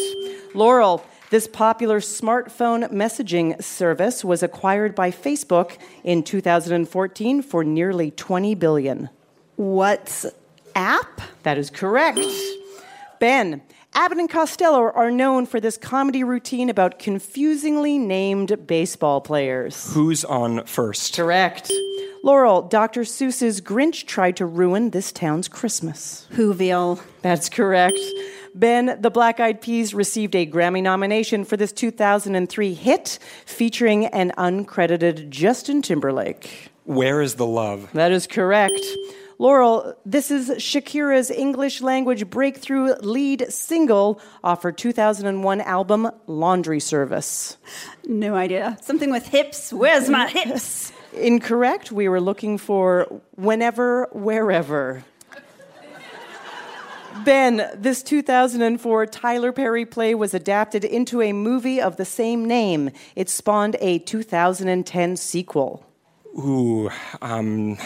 Laurel, 0.53 1.03
this 1.31 1.47
popular 1.47 1.99
smartphone 1.99 2.91
messaging 2.91 3.61
service 3.61 4.23
was 4.23 4.43
acquired 4.43 4.95
by 4.95 5.11
Facebook 5.11 5.77
in 6.03 6.23
2014 6.23 7.41
for 7.41 7.63
nearly 7.63 8.11
20 8.11 8.55
billion. 8.55 9.09
What's 9.55 10.25
app? 10.75 11.21
That 11.43 11.57
is 11.57 11.69
correct. 11.69 12.19
Ben, 13.19 13.61
Abbott 13.93 14.19
and 14.19 14.29
Costello 14.29 14.83
are 14.83 15.11
known 15.11 15.45
for 15.45 15.59
this 15.59 15.75
comedy 15.75 16.23
routine 16.23 16.69
about 16.69 16.97
confusingly 16.97 17.97
named 17.97 18.65
baseball 18.65 19.19
players. 19.19 19.93
Who's 19.93 20.23
on 20.23 20.63
first? 20.65 21.17
Correct. 21.17 21.69
Laurel, 22.23 22.61
Dr. 22.61 23.01
Seuss's 23.01 23.59
Grinch 23.59 24.05
tried 24.05 24.37
to 24.37 24.45
ruin 24.45 24.91
this 24.91 25.11
town's 25.11 25.49
Christmas. 25.49 26.25
Whoville. 26.31 27.01
That's 27.21 27.49
correct. 27.49 27.99
Ben, 28.55 28.97
the 29.01 29.11
Black 29.11 29.41
Eyed 29.41 29.59
Peas 29.59 29.93
received 29.93 30.35
a 30.35 30.45
Grammy 30.45 30.81
nomination 30.81 31.43
for 31.43 31.57
this 31.57 31.73
2003 31.73 32.73
hit 32.73 33.19
featuring 33.45 34.05
an 34.05 34.31
uncredited 34.37 35.29
Justin 35.29 35.81
Timberlake. 35.81 36.69
Where 36.85 37.21
is 37.21 37.35
the 37.35 37.45
love? 37.45 37.89
That 37.93 38.13
is 38.13 38.25
correct. 38.25 38.81
Laurel, 39.41 39.95
this 40.05 40.29
is 40.29 40.51
Shakira's 40.51 41.31
English 41.31 41.81
language 41.81 42.29
breakthrough 42.29 42.93
lead 43.01 43.51
single 43.51 44.21
off 44.43 44.61
her 44.61 44.71
2001 44.71 45.61
album 45.61 46.11
Laundry 46.27 46.79
Service. 46.79 47.57
No 48.05 48.35
idea. 48.35 48.77
Something 48.83 49.09
with 49.09 49.25
hips. 49.25 49.73
Where's 49.73 50.09
my 50.09 50.27
hips? 50.27 50.91
Incorrect. 51.13 51.91
We 51.91 52.07
were 52.07 52.21
looking 52.21 52.59
for 52.59 53.07
whenever, 53.31 54.09
wherever. 54.11 55.03
Ben, 57.25 57.67
this 57.73 58.03
2004 58.03 59.07
Tyler 59.07 59.51
Perry 59.51 59.87
play 59.87 60.13
was 60.13 60.35
adapted 60.35 60.85
into 60.85 61.19
a 61.19 61.33
movie 61.33 61.81
of 61.81 61.97
the 61.97 62.05
same 62.05 62.45
name. 62.45 62.91
It 63.15 63.27
spawned 63.27 63.75
a 63.79 63.97
2010 63.97 65.17
sequel. 65.17 65.83
Ooh, 66.37 66.91
um, 67.23 67.79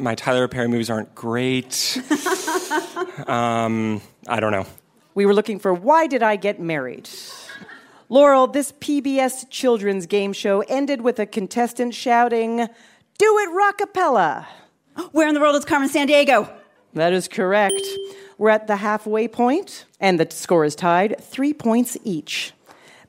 my 0.00 0.14
Tyler 0.14 0.48
Perry 0.48 0.68
movies 0.68 0.90
aren't 0.90 1.14
great. 1.14 2.00
um, 3.26 4.00
I 4.26 4.40
don't 4.40 4.52
know. 4.52 4.66
We 5.14 5.26
were 5.26 5.34
looking 5.34 5.58
for 5.58 5.74
Why 5.74 6.06
Did 6.06 6.22
I 6.22 6.36
Get 6.36 6.60
Married? 6.60 7.08
Laurel, 8.08 8.46
this 8.46 8.72
PBS 8.72 9.48
children's 9.50 10.06
game 10.06 10.32
show 10.32 10.62
ended 10.62 11.02
with 11.02 11.18
a 11.18 11.26
contestant 11.26 11.94
shouting, 11.94 12.56
Do 13.18 13.38
it 13.38 13.50
rockapella. 13.50 14.46
Where 15.12 15.28
in 15.28 15.34
the 15.34 15.40
world 15.40 15.56
is 15.56 15.64
Carmen 15.64 15.88
Sandiego? 15.88 16.50
That 16.94 17.12
is 17.12 17.28
correct. 17.28 17.80
We're 18.36 18.50
at 18.50 18.66
the 18.66 18.76
halfway 18.76 19.28
point, 19.28 19.84
and 20.00 20.18
the 20.18 20.28
score 20.30 20.64
is 20.64 20.74
tied, 20.74 21.20
three 21.20 21.52
points 21.52 21.96
each. 22.02 22.52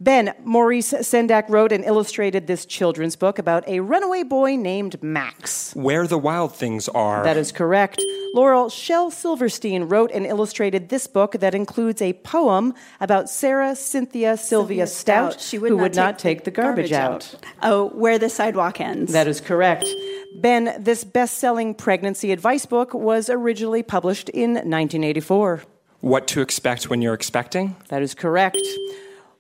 Ben, 0.01 0.33
Maurice 0.43 0.93
Sendak 0.93 1.47
wrote 1.47 1.71
and 1.71 1.85
illustrated 1.85 2.47
this 2.47 2.65
children's 2.65 3.15
book 3.15 3.37
about 3.37 3.63
a 3.67 3.81
runaway 3.81 4.23
boy 4.23 4.55
named 4.55 5.01
Max. 5.03 5.75
Where 5.75 6.07
the 6.07 6.17
wild 6.17 6.55
things 6.55 6.89
are. 6.89 7.23
That 7.23 7.37
is 7.37 7.51
correct. 7.51 8.01
Laurel 8.33 8.69
Shel 8.69 9.11
Silverstein 9.11 9.83
wrote 9.83 10.09
and 10.11 10.25
illustrated 10.25 10.89
this 10.89 11.05
book 11.05 11.33
that 11.33 11.53
includes 11.53 12.01
a 12.01 12.13
poem 12.13 12.73
about 12.99 13.29
Sarah 13.29 13.75
Cynthia 13.75 14.37
Sylvia, 14.37 14.87
Stout, 14.87 15.39
She 15.39 15.59
would 15.59 15.69
who 15.69 15.77
not 15.77 15.83
would 15.83 15.95
not 15.95 16.17
take 16.17 16.39
take 16.39 16.45
the 16.45 16.51
garbage, 16.51 16.91
out. 16.91 17.35
Oh, 17.61 17.89
where 17.89 18.17
the 18.17 18.29
sidewalk 18.29 18.81
ends. 18.81 19.13
That 19.13 19.27
is 19.27 19.39
correct. 19.39 19.87
Ben, 20.33 20.73
this 20.79 21.03
best 21.03 21.37
selling 21.37 21.75
pregnancy 21.75 22.31
advice 22.31 22.65
book 22.65 22.95
was 22.95 23.29
originally 23.29 23.83
published 23.83 24.29
in 24.29 24.53
1984. 24.53 25.61
What 25.99 26.25
to 26.29 26.41
expect 26.41 26.89
when 26.89 27.03
you're 27.03 27.13
expecting? 27.13 27.75
That 27.89 28.01
is 28.01 28.15
correct. 28.15 28.57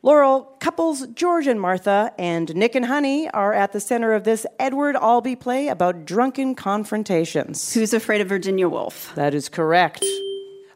Laurel, 0.03 0.41
couples 0.59 1.05
George 1.13 1.45
and 1.45 1.61
Martha 1.61 2.11
and 2.17 2.55
Nick 2.55 2.73
and 2.73 2.85
Honey 2.85 3.29
are 3.29 3.53
at 3.53 3.71
the 3.71 3.79
center 3.79 4.13
of 4.13 4.23
this 4.23 4.47
Edward 4.59 4.95
Albee 4.95 5.35
play 5.35 5.67
about 5.67 6.05
drunken 6.05 6.55
confrontations. 6.55 7.75
Who's 7.75 7.93
afraid 7.93 8.19
of 8.19 8.27
Virginia 8.27 8.67
Woolf? 8.67 9.13
That 9.13 9.35
is 9.35 9.47
correct. 9.47 10.03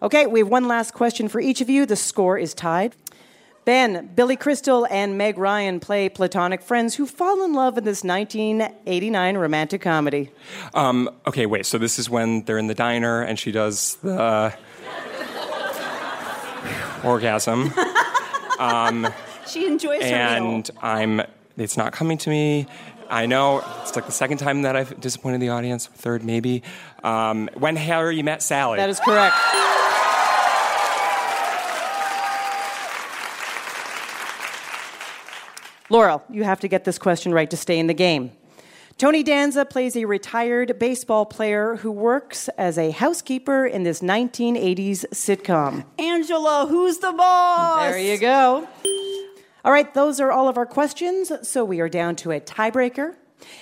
Okay, 0.03 0.27
we 0.27 0.41
have 0.41 0.47
one 0.47 0.67
last 0.67 0.93
question 0.93 1.27
for 1.27 1.41
each 1.41 1.59
of 1.59 1.71
you. 1.71 1.87
The 1.87 1.95
score 1.95 2.37
is 2.37 2.53
tied. 2.53 2.95
Ben, 3.63 4.11
Billy 4.13 4.35
Crystal, 4.35 4.85
and 4.91 5.17
Meg 5.17 5.39
Ryan 5.39 5.79
play 5.79 6.07
platonic 6.07 6.61
friends 6.61 6.93
who 6.93 7.07
fall 7.07 7.43
in 7.43 7.53
love 7.53 7.79
in 7.79 7.83
this 7.83 8.03
1989 8.03 9.37
romantic 9.37 9.81
comedy. 9.81 10.29
Um, 10.75 11.09
okay, 11.25 11.47
wait. 11.47 11.65
So 11.65 11.79
this 11.79 11.97
is 11.97 12.07
when 12.07 12.43
they're 12.43 12.59
in 12.59 12.67
the 12.67 12.75
diner 12.75 13.23
and 13.23 13.39
she 13.39 13.51
does 13.51 13.95
the 14.03 14.55
orgasm. 17.03 17.73
Um, 18.59 19.07
She 19.47 19.67
enjoys 19.67 20.01
her 20.01 20.07
meal. 20.09 20.15
and 20.55 20.71
I'm. 20.81 21.21
It's 21.57 21.77
not 21.77 21.93
coming 21.93 22.17
to 22.19 22.29
me. 22.31 22.65
I 23.09 23.27
know 23.27 23.63
it's 23.83 23.95
like 23.95 24.07
the 24.07 24.11
second 24.11 24.39
time 24.39 24.63
that 24.63 24.75
I've 24.75 24.99
disappointed 24.99 25.39
the 25.39 25.49
audience. 25.49 25.85
Third, 25.85 26.23
maybe. 26.23 26.63
Um, 27.03 27.47
when 27.53 27.75
Harry 27.75 28.23
met 28.23 28.41
Sally. 28.41 28.77
That 28.77 28.89
is 28.89 28.99
correct. 28.99 29.35
Laurel, 35.89 36.23
you 36.31 36.43
have 36.43 36.59
to 36.61 36.67
get 36.67 36.83
this 36.83 36.97
question 36.97 37.31
right 37.33 37.49
to 37.49 37.57
stay 37.57 37.77
in 37.77 37.87
the 37.87 37.93
game. 37.93 38.31
Tony 38.97 39.23
Danza 39.23 39.65
plays 39.65 39.97
a 39.97 40.05
retired 40.05 40.79
baseball 40.79 41.25
player 41.25 41.75
who 41.75 41.91
works 41.91 42.47
as 42.57 42.77
a 42.77 42.91
housekeeper 42.91 43.65
in 43.65 43.83
this 43.83 43.99
1980s 43.99 45.03
sitcom. 45.11 45.83
Angela, 45.99 46.65
who's 46.69 46.99
the 46.99 47.11
boss? 47.11 47.91
There 47.91 47.99
you 47.99 48.17
go. 48.17 48.65
All 49.65 49.71
right, 49.73 49.93
those 49.93 50.21
are 50.21 50.31
all 50.31 50.47
of 50.47 50.57
our 50.57 50.65
questions, 50.65 51.29
so 51.41 51.65
we 51.65 51.81
are 51.81 51.89
down 51.89 52.15
to 52.17 52.31
a 52.31 52.39
tiebreaker. 52.39 53.15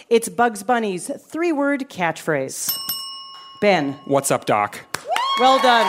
It's 0.07 0.29
Bugs 0.29 0.61
Bunny's 0.61 1.09
three 1.19 1.51
word 1.51 1.89
catchphrase. 1.89 2.71
Ben. 3.59 3.93
What's 4.05 4.29
up, 4.29 4.45
Doc? 4.45 4.81
Well 5.39 5.57
done. 5.63 5.87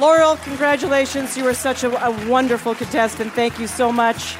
Laurel, 0.00 0.36
congratulations. 0.36 1.36
You 1.36 1.42
were 1.42 1.54
such 1.54 1.82
a, 1.82 2.06
a 2.06 2.28
wonderful 2.28 2.76
contestant. 2.76 3.32
Thank 3.32 3.58
you 3.58 3.66
so 3.66 3.90
much. 3.90 4.36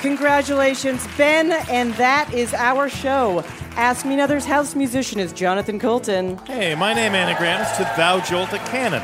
Congratulations, 0.00 1.06
Ben. 1.16 1.52
And 1.68 1.92
that 1.94 2.32
is 2.32 2.54
our 2.54 2.88
show. 2.88 3.44
Ask 3.72 4.06
Me 4.06 4.14
Another's 4.14 4.44
house 4.44 4.74
musician 4.74 5.20
is 5.20 5.32
Jonathan 5.32 5.78
Coulton. 5.78 6.38
Hey, 6.46 6.74
my 6.74 6.94
name 6.94 7.14
anagrams 7.14 7.70
to 7.76 7.82
Thou 7.96 8.20
Jolt 8.20 8.52
a 8.52 8.58
Cannon. 8.58 9.02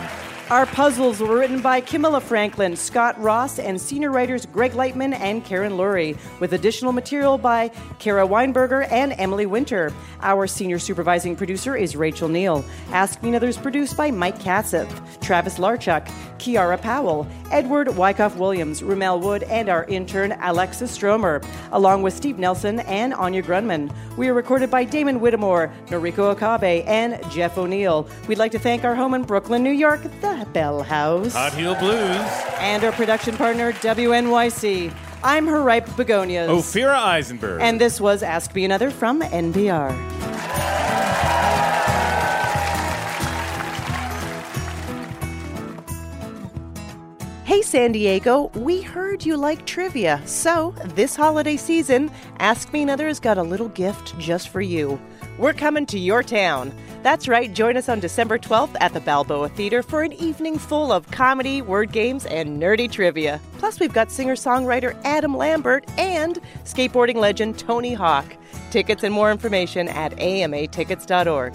Our 0.51 0.67
puzzles 0.67 1.21
were 1.21 1.39
written 1.39 1.63
by 1.63 1.81
Kimila 1.81 2.21
Franklin, 2.21 2.77
Scott 2.77 3.19
Ross, 3.19 3.59
and 3.59 3.81
senior 3.81 4.11
writers 4.11 4.45
Greg 4.45 4.73
Lightman 4.73 5.15
and 5.15 5.43
Karen 5.43 5.73
Lurie, 5.73 6.19
with 6.39 6.53
additional 6.53 6.93
material 6.93 7.39
by 7.39 7.71
Kara 7.99 8.29
Weinberger 8.29 8.87
and 8.93 9.15
Emily 9.17 9.47
Winter. 9.47 9.91
Our 10.21 10.47
senior 10.47 10.79
supervising 10.79 11.35
producer 11.35 11.75
is 11.75 11.97
Rachel 11.97 12.29
Neal. 12.29 12.63
Ask 12.91 13.23
Me 13.23 13.31
Another 13.31 13.49
is 13.49 13.57
produced 13.57 13.97
by 13.97 14.11
Mike 14.11 14.39
Katzif, 14.39 14.87
Travis 15.23 15.59
Larchuk, 15.59 16.07
Kiara 16.37 16.79
Powell, 16.81 17.27
Edward 17.51 17.97
Wyckoff 17.97 18.37
Williams, 18.37 18.83
Rumel 18.83 19.23
Wood, 19.23 19.45
and 19.45 19.71
our 19.71 19.85
intern 19.85 20.33
Alexis 20.43 20.91
Stromer, 20.91 21.41
along 21.73 22.03
with 22.03 22.13
Steve 22.13 22.39
Nelson 22.39 22.81
and 22.81 23.15
Anya 23.15 23.43
Grundmann. 23.43 23.91
We 24.19 24.29
are 24.29 24.35
recorded 24.35 24.71
by 24.71 24.85
Damon 24.85 25.21
Whittemore, 25.21 25.73
Noriko 25.87 26.33
Okabe, 26.33 26.85
and 26.87 27.19
Jeff 27.31 27.57
O'Neill. 27.57 28.07
We'd 28.29 28.39
like 28.39 28.53
to 28.53 28.59
thank 28.59 28.85
our 28.85 28.95
home 28.95 29.15
in 29.15 29.23
Brooklyn, 29.23 29.63
New 29.63 29.71
York, 29.71 30.03
the 30.21 30.34
Bell 30.53 30.83
House. 30.83 31.33
Hot 31.33 31.53
Heel 31.53 31.75
Blues. 31.77 32.21
And 32.59 32.83
our 32.85 32.93
production 32.93 33.37
partner, 33.37 33.73
WNYC. 33.73 34.93
I'm 35.23 35.47
her 35.47 35.63
ripe 35.63 35.87
begonias. 35.97 36.51
Ophira 36.51 36.97
Eisenberg. 36.97 37.63
And 37.63 37.81
this 37.81 38.01
was 38.01 38.23
Ask 38.23 38.55
Me 38.55 38.65
Another 38.65 38.91
from 38.91 39.23
NPR. 39.23 39.93
Hey 47.45 47.63
San 47.63 47.93
Diego, 47.93 48.51
we 48.55 48.81
heard 48.81 49.25
you 49.25 49.37
like 49.37 49.67
trivia. 49.67 50.21
So, 50.25 50.75
this 50.95 51.15
holiday 51.15 51.57
season, 51.57 52.11
Ask 52.39 52.73
Me 52.73 52.83
Another 52.83 53.07
has 53.07 53.21
got 53.21 53.39
a 53.39 53.43
little 53.43 53.69
gift 53.69 54.19
just 54.19 54.49
for 54.49 54.61
you. 54.61 55.01
We're 55.39 55.53
coming 55.53 55.87
to 55.87 55.99
your 55.99 56.23
town. 56.23 56.73
That's 57.05 57.29
right, 57.29 57.53
join 57.53 57.77
us 57.77 57.91
on 57.91 58.01
December 58.01 58.39
12th 58.39 58.77
at 58.81 58.95
the 58.95 59.01
Balboa 59.01 59.51
Theater 59.51 59.83
for 59.83 60.03
an 60.03 60.15
evening 60.15 60.59
full 60.59 60.91
of 60.91 61.07
comedy, 61.11 61.61
word 61.61 61.93
games, 61.93 62.25
and 62.25 62.59
nerdy 62.59 62.91
trivia. 62.91 63.43
Plus, 63.59 63.79
we've 63.79 63.93
got 63.93 64.11
singer 64.11 64.37
songwriter 64.37 64.99
Adam 65.05 65.37
Lambert 65.37 65.85
and 65.99 66.41
skateboarding 66.65 67.17
legend 67.17 67.59
Tony 67.59 67.93
Hawk. 67.93 68.25
Tickets 68.71 69.03
and 69.03 69.13
more 69.13 69.31
information 69.31 69.87
at 69.89 70.13
amatickets.org. 70.13 71.53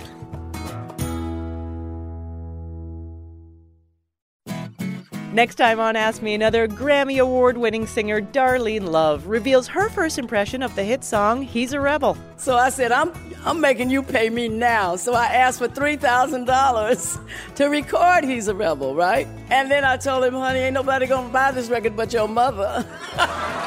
Next 5.33 5.55
time 5.55 5.79
on 5.79 5.95
Ask 5.95 6.21
Me 6.21 6.35
Another, 6.35 6.67
Grammy 6.67 7.19
Award 7.19 7.57
winning 7.57 7.87
singer 7.87 8.21
Darlene 8.21 8.87
Love 8.87 9.25
reveals 9.25 9.67
her 9.67 9.89
first 9.89 10.19
impression 10.19 10.61
of 10.61 10.75
the 10.75 10.83
hit 10.83 11.03
song 11.03 11.41
He's 11.41 11.73
a 11.73 11.79
Rebel. 11.79 12.17
So 12.37 12.55
I 12.55 12.69
said, 12.69 12.91
I'm, 12.91 13.13
I'm 13.45 13.61
making 13.61 13.89
you 13.89 14.03
pay 14.03 14.29
me 14.29 14.47
now. 14.47 14.95
So 14.95 15.13
I 15.13 15.27
asked 15.27 15.59
for 15.59 15.67
$3,000 15.67 17.55
to 17.55 17.65
record 17.65 18.23
He's 18.25 18.47
a 18.47 18.55
Rebel, 18.55 18.95
right? 18.95 19.27
And 19.49 19.71
then 19.71 19.83
I 19.85 19.97
told 19.97 20.23
him, 20.25 20.33
honey, 20.33 20.59
ain't 20.59 20.73
nobody 20.73 21.07
gonna 21.07 21.29
buy 21.29 21.51
this 21.51 21.69
record 21.69 21.95
but 21.95 22.13
your 22.13 22.27
mother. 22.27 22.85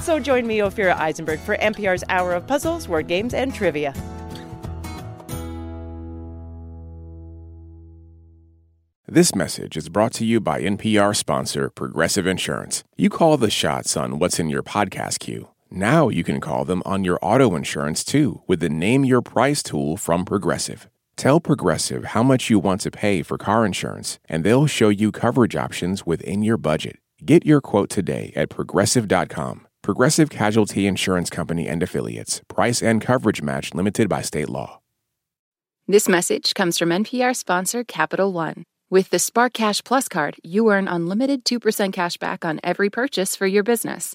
So 0.00 0.18
join 0.18 0.46
me, 0.46 0.58
Ophira 0.60 0.96
Eisenberg, 0.96 1.38
for 1.40 1.54
NPR's 1.58 2.02
Hour 2.08 2.32
of 2.32 2.46
Puzzles, 2.46 2.88
Word 2.88 3.08
Games, 3.08 3.34
and 3.34 3.52
Trivia. 3.52 3.92
This 9.06 9.34
message 9.34 9.76
is 9.76 9.90
brought 9.90 10.14
to 10.14 10.24
you 10.24 10.40
by 10.40 10.62
NPR 10.62 11.14
sponsor 11.14 11.68
Progressive 11.68 12.26
Insurance. 12.26 12.84
You 12.96 13.10
call 13.10 13.36
the 13.36 13.50
shots 13.50 13.98
on 13.98 14.18
what's 14.18 14.38
in 14.38 14.48
your 14.48 14.62
podcast 14.62 15.18
queue. 15.18 15.48
Now 15.70 16.08
you 16.08 16.24
can 16.24 16.40
call 16.40 16.64
them 16.64 16.82
on 16.86 17.04
your 17.04 17.18
auto 17.20 17.54
insurance 17.54 18.02
too 18.02 18.42
with 18.46 18.60
the 18.60 18.68
Name 18.70 19.04
Your 19.04 19.22
Price 19.22 19.62
tool 19.62 19.96
from 19.96 20.24
Progressive. 20.24 20.88
Tell 21.16 21.40
Progressive 21.40 22.04
how 22.06 22.22
much 22.22 22.48
you 22.48 22.58
want 22.58 22.80
to 22.82 22.90
pay 22.90 23.22
for 23.22 23.36
car 23.36 23.66
insurance, 23.66 24.18
and 24.28 24.44
they'll 24.44 24.66
show 24.66 24.88
you 24.88 25.12
coverage 25.12 25.56
options 25.56 26.06
within 26.06 26.42
your 26.42 26.56
budget. 26.56 26.98
Get 27.24 27.44
your 27.44 27.60
quote 27.60 27.90
today 27.90 28.32
at 28.36 28.48
progressive.com. 28.48 29.66
Progressive 29.82 30.30
Casualty 30.30 30.86
Insurance 30.86 31.28
Company 31.28 31.66
and 31.66 31.82
Affiliates. 31.82 32.40
Price 32.48 32.82
and 32.82 33.00
coverage 33.00 33.42
match 33.42 33.74
limited 33.74 34.08
by 34.08 34.22
state 34.22 34.48
law. 34.48 34.80
This 35.86 36.08
message 36.08 36.54
comes 36.54 36.78
from 36.78 36.90
NPR 36.90 37.34
sponsor 37.34 37.82
Capital 37.82 38.32
One. 38.32 38.64
With 38.90 39.10
the 39.10 39.18
Spark 39.18 39.52
Cash 39.54 39.82
Plus 39.84 40.08
card, 40.08 40.36
you 40.44 40.70
earn 40.70 40.88
unlimited 40.88 41.44
2% 41.44 41.92
cash 41.92 42.16
back 42.16 42.44
on 42.44 42.60
every 42.62 42.90
purchase 42.90 43.34
for 43.34 43.46
your 43.46 43.62
business. 43.62 44.14